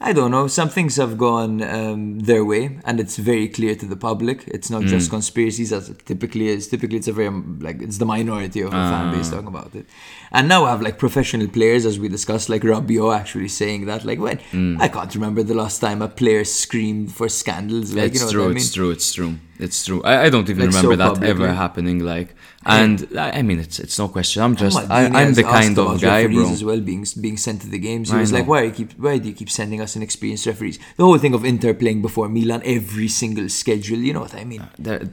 [0.00, 0.46] I don't know.
[0.46, 4.44] Some things have gone um, their way, and it's very clear to the public.
[4.46, 4.88] It's not Mm.
[4.94, 6.68] just conspiracies, as it typically is.
[6.68, 7.30] Typically, it's a very
[7.60, 9.12] like it's the minority of the fan Ah.
[9.12, 9.86] base talking about it.
[10.30, 14.04] And now we have like professional players, as we discussed, like Rabiot actually saying that.
[14.04, 14.76] Like when Mm.
[14.80, 17.92] I can't remember the last time a player screamed for scandals.
[17.92, 18.44] Like it's you know true.
[18.44, 18.56] I mean?
[18.58, 18.90] It's true.
[18.90, 19.34] It's true.
[19.58, 20.00] It's true.
[20.04, 21.30] I, I don't even Like, so remember that publicly.
[21.30, 21.98] ever happening.
[21.98, 24.42] Like, and I, I mean, it's it's no question.
[24.42, 26.48] I'm just I, I'm the kind of guy, bro.
[26.50, 28.10] as well being being sent to the games.
[28.10, 28.92] He I was like, "Why you keep?
[29.04, 32.28] Why do you keep sending us inexperienced referees?" The whole thing of Inter playing before
[32.28, 33.98] Milan every single schedule.
[33.98, 34.62] You know what I mean?
[34.78, 35.08] There-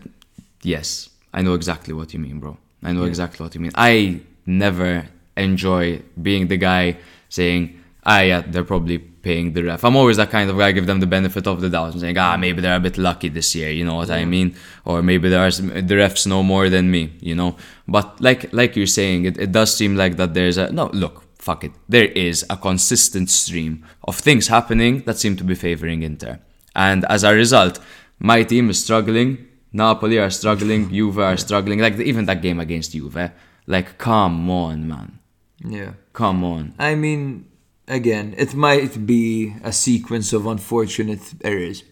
[0.61, 2.57] yes, I know exactly what you mean, bro.
[2.84, 3.72] I know exactly what you mean.
[3.76, 5.07] I never
[5.38, 6.97] enjoy being the guy
[7.30, 10.72] saying, "Ah, yeah, they're probably paying the ref." I'm always that kind of guy.
[10.77, 13.30] Give them the benefit of the doubt and saying, "Ah, maybe they're a bit lucky
[13.38, 14.56] this year." You know what I mean?
[14.89, 17.03] Or maybe there are some, the refs know more than me.
[17.30, 17.52] You know.
[17.95, 20.85] But like like you're saying, it, it does seem like that there's a no.
[21.03, 21.15] Look,
[21.47, 21.73] fuck it.
[21.89, 26.39] There is a consistent stream of things happening that seem to be favoring Inter,
[26.76, 27.80] and as a result,
[28.19, 29.30] my team is struggling.
[29.73, 30.89] Napoli are struggling.
[30.97, 31.80] Juve are struggling.
[31.80, 33.31] Like even that game against Juve.
[33.68, 35.19] Like, come on, man.
[35.64, 35.93] Yeah.
[36.14, 36.73] Come on.
[36.77, 37.45] I mean,
[37.88, 41.84] again, it might be a sequence of unfortunate errors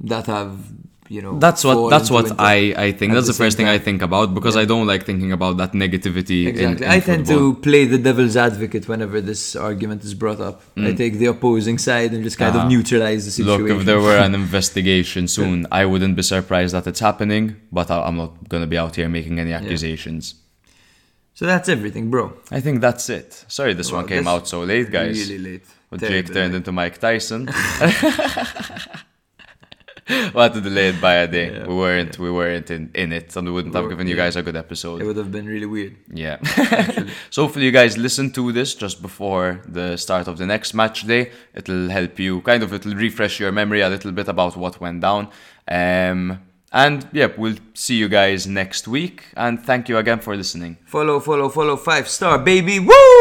[0.00, 0.56] that have,
[1.08, 1.38] you know.
[1.38, 3.12] That's what that's what I, I think.
[3.14, 5.72] That's the, same first thing I think about because I don't like thinking about that
[5.72, 6.42] negativity.
[6.46, 6.86] in- Exactly.
[6.86, 7.54] in I tend football.
[7.54, 10.62] to play the devil's advocate whenever this argument is brought up.
[10.76, 12.58] I take the opposing side and just kind Mm.
[12.58, 12.62] Ah.
[12.64, 13.66] of neutralize the situation.
[13.66, 17.90] Look, if there were an investigation soon, I wouldn't be surprised that it's happening, but
[17.90, 20.34] I- I'm not going to be out here making any accusations.
[21.38, 22.32] So that's everything, bro.
[22.50, 23.44] I think that's it.
[23.46, 25.30] Sorry this one came out so late, guys.
[25.30, 25.66] Really late.
[25.88, 27.46] But Terrible Jake turned into Mike Tyson.
[27.46, 27.52] we
[30.34, 31.62] had to delay it by a day.
[31.62, 34.42] We weren't we weren't in, in it and we wouldn't have given you guys a
[34.42, 35.00] good episode.
[35.00, 35.94] It would have been really weird.
[36.12, 36.42] Yeah.
[37.30, 41.06] so hopefully you guys listen to this just before the start of the next match
[41.06, 41.30] day.
[41.54, 45.02] It'll help you kind of it'll refresh your memory a little bit about what went
[45.02, 45.28] down.
[45.68, 46.40] Um
[46.72, 50.76] and yeah, we'll see you guys next week and thank you again for listening.
[50.84, 51.76] Follow, follow, follow.
[51.76, 52.78] Five star, baby.
[52.78, 53.17] Woo!